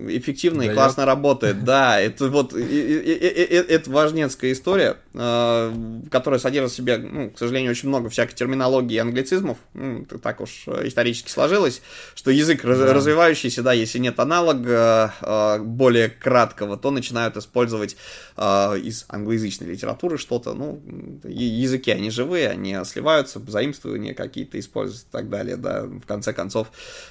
эффективно 0.08 0.64
да 0.64 0.72
и 0.72 0.74
классно 0.74 1.02
я... 1.02 1.08
работает. 1.08 1.58
Да, 1.70 2.00
это 2.00 2.30
вот 2.30 2.54
это 2.54 3.92
важнецкая 3.92 4.54
история, 4.54 4.98
э, 5.14 5.74
которая 6.10 6.40
содержит 6.40 6.72
в 6.72 6.76
себе, 6.76 6.98
ну, 6.98 7.30
к 7.30 7.38
сожалению, 7.38 7.72
очень 7.72 7.90
много 7.90 8.10
всякой 8.10 8.34
терминологии 8.34 8.96
и 8.96 8.98
англицизмов. 8.98 9.58
Ну, 9.74 10.06
так 10.24 10.42
уж 10.42 10.68
исторически 10.68 11.30
сложилось, 11.30 11.82
что 12.16 12.32
язык 12.32 12.62
да. 12.64 12.94
развивающийся, 12.94 13.62
да, 13.62 13.74
если 13.74 14.00
нет 14.00 14.20
аналога 14.20 15.14
э, 15.22 15.60
более 15.60 16.10
краткого, 16.10 16.78
то 16.78 16.90
начинают 16.92 17.38
использовать 17.38 17.98
э, 18.36 18.80
из 18.80 19.06
англоязычной 19.10 19.68
литературы 19.68 20.18
что-то. 20.18 20.54
Ну, 20.54 20.82
языки, 21.24 21.92
они 21.92 22.10
живые, 22.10 22.50
они 22.50 22.78
сливаются, 22.86 23.40
заимствуют 23.48 23.79
заимствования 23.80 24.14
какие-то 24.14 24.60
использовать 24.60 25.04
и 25.04 25.12
так 25.12 25.30
далее, 25.30 25.56
да, 25.58 25.84
в 25.84 26.06
конце 26.06 26.34
концов, 26.34 26.68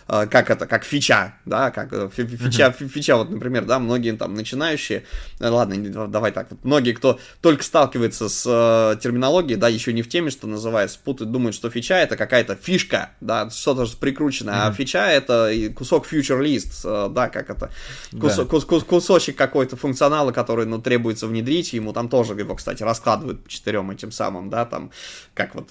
э, 0.08 0.26
как 0.30 0.50
это, 0.50 0.66
как 0.66 0.84
фича, 0.84 1.34
да, 1.44 1.70
как 1.70 1.92
э, 1.92 2.08
фича, 2.12 2.72
фича, 2.72 3.16
вот, 3.16 3.30
например, 3.30 3.64
да, 3.64 3.78
многие 3.78 4.16
там 4.16 4.34
начинающие, 4.34 5.04
э, 5.40 5.48
ладно, 5.48 6.08
давай 6.08 6.32
так, 6.32 6.48
вот, 6.50 6.64
многие, 6.64 6.92
кто 6.92 7.18
только 7.40 7.64
сталкивается 7.64 8.28
с 8.28 8.98
терминологией, 9.02 9.58
да, 9.58 9.68
еще 9.68 9.92
не 9.92 10.02
в 10.02 10.08
теме, 10.08 10.30
что 10.30 10.46
называется, 10.46 10.98
путают, 11.02 11.32
думают, 11.32 11.54
что 11.54 11.70
фича 11.70 11.94
это 11.94 12.16
какая-то 12.16 12.54
фишка, 12.56 13.10
да, 13.20 13.50
что-то 13.50 13.86
прикрученное, 13.96 14.54
mm-hmm. 14.54 14.68
а 14.68 14.72
фича 14.72 15.06
это 15.06 15.52
кусок 15.74 16.06
future 16.06 16.42
list, 16.42 17.12
да, 17.12 17.28
как 17.28 17.50
это, 17.50 17.70
кусок, 18.12 18.50
да. 18.50 18.66
кус, 18.66 18.84
кусочек 18.84 19.36
какой-то 19.36 19.76
функционала, 19.76 20.32
который, 20.32 20.66
ну, 20.66 20.80
требуется 20.80 21.26
внедрить, 21.26 21.72
ему 21.72 21.92
там 21.92 22.08
тоже 22.08 22.34
его, 22.34 22.54
кстати, 22.54 22.82
раскладывают 22.82 23.44
по 23.44 23.50
четырем 23.50 23.90
этим 23.90 24.12
самым, 24.12 24.50
да, 24.50 24.64
там, 24.64 24.90
как 25.34 25.54
вот, 25.54 25.70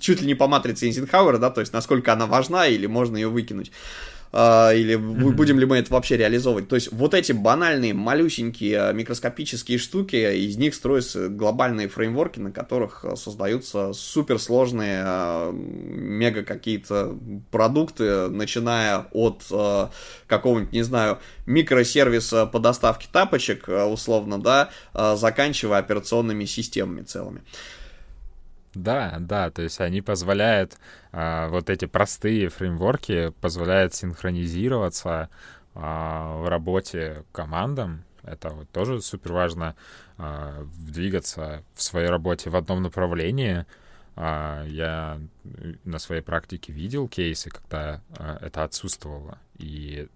чуть 0.00 0.20
ли 0.20 0.26
не 0.26 0.34
по 0.38 0.46
матрице 0.46 0.86
Эйзенхауэра, 0.86 1.38
да, 1.38 1.50
то 1.50 1.60
есть 1.60 1.72
насколько 1.72 2.12
она 2.12 2.26
важна 2.26 2.66
или 2.66 2.86
можно 2.86 3.16
ее 3.16 3.28
выкинуть. 3.28 3.70
Uh, 4.30 4.78
или 4.78 4.94
будем 4.96 5.58
ли 5.58 5.64
мы 5.64 5.78
это 5.78 5.90
вообще 5.90 6.18
реализовывать. 6.18 6.68
То 6.68 6.74
есть 6.74 6.92
вот 6.92 7.14
эти 7.14 7.32
банальные, 7.32 7.94
малюсенькие, 7.94 8.92
микроскопические 8.92 9.78
штуки, 9.78 10.16
из 10.16 10.58
них 10.58 10.74
строятся 10.74 11.30
глобальные 11.30 11.88
фреймворки, 11.88 12.38
на 12.38 12.52
которых 12.52 13.06
создаются 13.16 13.94
суперсложные, 13.94 15.50
мега 15.50 16.42
какие-то 16.44 17.16
продукты, 17.50 18.28
начиная 18.28 19.06
от 19.12 19.44
какого-нибудь, 20.26 20.72
не 20.74 20.82
знаю, 20.82 21.20
микросервиса 21.46 22.44
по 22.44 22.58
доставке 22.58 23.08
тапочек, 23.10 23.66
условно, 23.66 24.38
да, 24.38 24.68
заканчивая 25.16 25.78
операционными 25.78 26.44
системами 26.44 27.02
целыми. 27.02 27.40
Да, 28.78 29.16
да, 29.18 29.50
то 29.50 29.62
есть 29.62 29.80
они 29.80 30.02
позволяют, 30.02 30.78
а, 31.10 31.48
вот 31.48 31.68
эти 31.68 31.86
простые 31.86 32.48
фреймворки 32.48 33.30
позволяют 33.40 33.92
синхронизироваться 33.92 35.30
а, 35.74 36.36
в 36.36 36.48
работе 36.48 37.24
командам. 37.32 38.04
Это 38.22 38.50
вот 38.50 38.70
тоже 38.70 39.02
супер 39.02 39.32
важно 39.32 39.74
а, 40.16 40.64
двигаться 40.78 41.64
в 41.74 41.82
своей 41.82 42.08
работе 42.08 42.50
в 42.50 42.56
одном 42.56 42.82
направлении. 42.82 43.66
А, 44.14 44.64
я 44.64 45.20
на 45.82 45.98
своей 45.98 46.22
практике 46.22 46.72
видел 46.72 47.08
кейсы, 47.08 47.50
когда 47.50 48.00
а, 48.16 48.38
это 48.40 48.62
отсутствовало. 48.62 49.38
И 49.56 50.06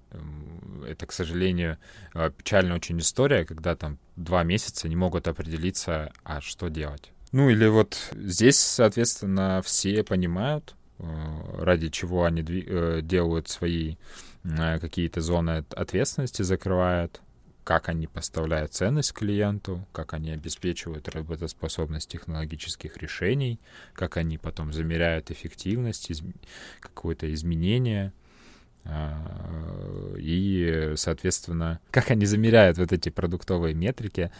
это, 0.86 1.06
к 1.06 1.12
сожалению, 1.12 1.78
а, 2.14 2.30
печальная 2.30 2.76
очень 2.76 3.00
история, 3.00 3.44
когда 3.44 3.74
там 3.74 3.98
два 4.14 4.44
месяца 4.44 4.88
не 4.88 4.94
могут 4.94 5.26
определиться, 5.26 6.12
а 6.22 6.40
что 6.40 6.68
делать 6.68 7.12
ну 7.32 7.48
или 7.48 7.66
вот 7.66 8.10
здесь, 8.12 8.58
соответственно, 8.58 9.62
все 9.64 10.04
понимают, 10.04 10.74
э, 10.98 11.04
ради 11.58 11.88
чего 11.88 12.24
они 12.24 12.42
э, 12.42 13.00
делают 13.02 13.48
свои 13.48 13.96
э, 14.44 14.78
какие-то 14.78 15.22
зоны 15.22 15.64
ответственности, 15.70 16.42
закрывают, 16.42 17.22
как 17.64 17.88
они 17.88 18.06
поставляют 18.06 18.74
ценность 18.74 19.14
клиенту, 19.14 19.86
как 19.92 20.14
они 20.14 20.30
обеспечивают 20.30 21.08
работоспособность 21.08 22.10
технологических 22.10 22.96
решений, 22.98 23.58
как 23.94 24.18
они 24.18 24.36
потом 24.36 24.72
замеряют 24.72 25.30
эффективность, 25.30 26.10
из... 26.10 26.22
какое-то 26.80 27.32
изменение. 27.32 28.12
И, 30.18 30.92
соответственно, 30.96 31.80
как 31.90 32.10
они 32.10 32.26
замеряют 32.26 32.78
вот 32.78 32.92
эти 32.92 33.08
продуктовые 33.08 33.74
метрики 33.74 34.30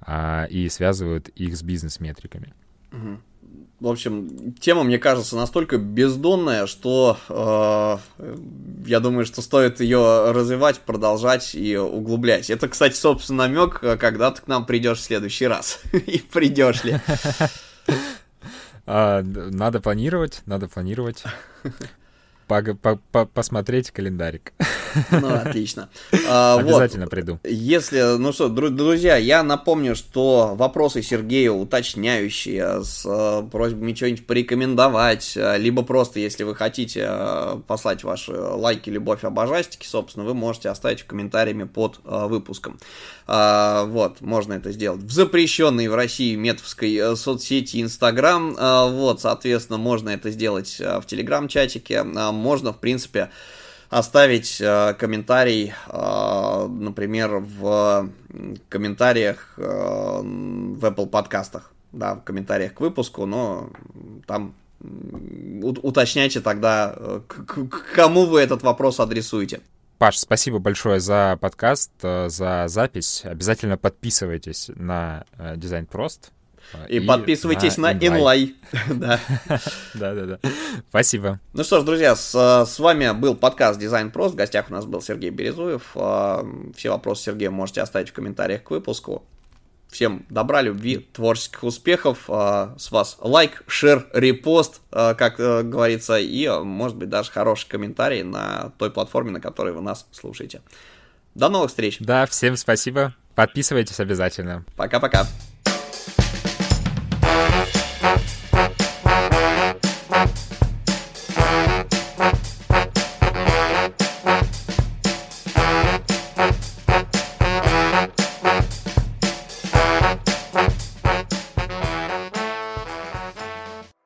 а, 0.00 0.46
и 0.50 0.68
связывают 0.68 1.28
их 1.28 1.56
с 1.56 1.62
бизнес-метриками. 1.62 2.54
В 3.80 3.88
общем, 3.88 4.52
тема, 4.60 4.84
мне 4.84 4.98
кажется, 4.98 5.36
настолько 5.36 5.78
бездонная, 5.78 6.66
что 6.66 7.16
э, 7.30 7.96
я 8.86 9.00
думаю, 9.00 9.24
что 9.24 9.40
стоит 9.40 9.80
ее 9.80 10.32
развивать, 10.32 10.80
продолжать 10.80 11.54
и 11.54 11.78
углублять. 11.78 12.50
Это, 12.50 12.68
кстати, 12.68 12.94
собственно, 12.94 13.48
намек, 13.48 13.80
когда 13.80 14.32
ты 14.32 14.42
к 14.42 14.48
нам 14.48 14.66
придешь 14.66 14.98
в 14.98 15.02
следующий 15.02 15.46
раз. 15.46 15.80
И 15.92 16.18
придешь 16.18 16.84
ли. 16.84 17.00
А, 18.92 19.22
надо 19.22 19.80
планировать, 19.80 20.42
надо 20.46 20.66
планировать 20.66 21.22
посмотреть 23.34 23.90
календарик. 23.90 24.52
Ну, 25.10 25.34
отлично. 25.34 25.88
А, 26.28 26.58
Обязательно 26.58 27.04
вот. 27.04 27.10
приду. 27.10 27.38
Если, 27.44 28.18
ну 28.18 28.32
что, 28.32 28.48
друзья, 28.48 29.16
я 29.16 29.42
напомню, 29.42 29.94
что 29.94 30.54
вопросы 30.56 31.02
Сергею 31.02 31.56
уточняющие, 31.56 32.82
с 32.82 33.04
э, 33.06 33.48
просьбами 33.50 33.94
что-нибудь 33.94 34.26
порекомендовать, 34.26 35.34
э, 35.36 35.58
либо 35.58 35.82
просто, 35.82 36.20
если 36.20 36.44
вы 36.44 36.54
хотите 36.54 37.06
э, 37.08 37.60
послать 37.66 38.04
ваши 38.04 38.32
лайки, 38.32 38.90
любовь, 38.90 39.24
обожастики, 39.24 39.86
собственно, 39.86 40.24
вы 40.24 40.34
можете 40.34 40.68
оставить 40.68 41.02
в 41.02 41.06
комментариями 41.06 41.64
под 41.64 42.00
выпуском. 42.04 42.78
А, 43.26 43.84
вот, 43.84 44.20
можно 44.20 44.54
это 44.54 44.72
сделать 44.72 45.02
в 45.02 45.12
запрещенной 45.12 45.88
в 45.88 45.94
России 45.94 46.34
метовской 46.34 47.16
соцсети 47.16 47.80
Инстаграм. 47.80 48.54
Вот, 48.54 49.20
соответственно, 49.20 49.78
можно 49.78 50.10
это 50.10 50.30
сделать 50.30 50.78
в 50.80 51.04
Телеграм-чатике 51.06 52.02
можно, 52.40 52.72
в 52.72 52.78
принципе, 52.78 53.30
оставить 53.88 54.60
э, 54.60 54.94
комментарий, 54.94 55.72
э, 55.88 56.66
например, 56.68 57.38
в 57.38 58.10
комментариях 58.68 59.54
э, 59.56 59.62
в 59.62 60.84
Apple 60.84 61.06
подкастах, 61.06 61.72
да, 61.92 62.14
в 62.14 62.22
комментариях 62.22 62.74
к 62.74 62.80
выпуску, 62.80 63.26
но 63.26 63.70
там 64.26 64.54
уточняйте 65.62 66.40
тогда, 66.40 66.94
э, 66.96 67.20
к, 67.26 67.44
к 67.68 67.94
кому 67.94 68.26
вы 68.26 68.40
этот 68.40 68.62
вопрос 68.62 69.00
адресуете. 69.00 69.60
Паш, 69.98 70.16
спасибо 70.16 70.58
большое 70.58 70.98
за 71.00 71.36
подкаст, 71.40 71.92
э, 72.02 72.28
за 72.30 72.64
запись. 72.68 73.22
Обязательно 73.24 73.76
подписывайтесь 73.76 74.70
на 74.74 75.24
э, 75.36 75.56
Дизайн 75.56 75.84
Прост. 75.86 76.32
И, 76.88 76.96
и 76.96 77.00
подписывайтесь 77.00 77.76
на, 77.76 77.92
Inlay. 77.92 78.54
да. 78.88 79.20
да, 79.94 80.14
да. 80.14 80.38
Спасибо. 80.88 81.40
Ну 81.52 81.64
что 81.64 81.80
ж, 81.80 81.84
друзья, 81.84 82.14
с, 82.16 82.32
с 82.66 82.78
вами 82.78 83.12
был 83.12 83.34
подкаст 83.34 83.78
Дизайн 83.78 84.10
Прост. 84.10 84.34
В 84.34 84.36
гостях 84.36 84.66
у 84.70 84.72
нас 84.72 84.84
был 84.86 85.02
Сергей 85.02 85.30
Березуев. 85.30 85.90
А, 85.94 86.46
все 86.76 86.90
вопросы 86.90 87.24
Сергея 87.24 87.50
можете 87.50 87.80
оставить 87.80 88.10
в 88.10 88.12
комментариях 88.12 88.62
к 88.62 88.70
выпуску. 88.70 89.24
Всем 89.88 90.24
добра, 90.30 90.62
любви, 90.62 90.98
творческих 91.12 91.64
успехов. 91.64 92.24
А, 92.28 92.74
с 92.78 92.90
вас 92.90 93.16
лайк, 93.20 93.62
шер, 93.66 94.06
репост, 94.12 94.80
как 94.90 95.40
э, 95.40 95.62
говорится, 95.62 96.18
и, 96.18 96.48
может 96.48 96.96
быть, 96.96 97.08
даже 97.08 97.30
хороший 97.30 97.68
комментарий 97.68 98.22
на 98.22 98.72
той 98.78 98.90
платформе, 98.90 99.32
на 99.32 99.40
которой 99.40 99.72
вы 99.72 99.80
нас 99.80 100.06
слушаете. 100.12 100.62
До 101.34 101.48
новых 101.48 101.70
встреч. 101.70 101.98
Да, 102.00 102.26
всем 102.26 102.56
спасибо. 102.56 103.14
Подписывайтесь 103.34 104.00
обязательно. 104.00 104.64
Пока-пока. 104.76 105.26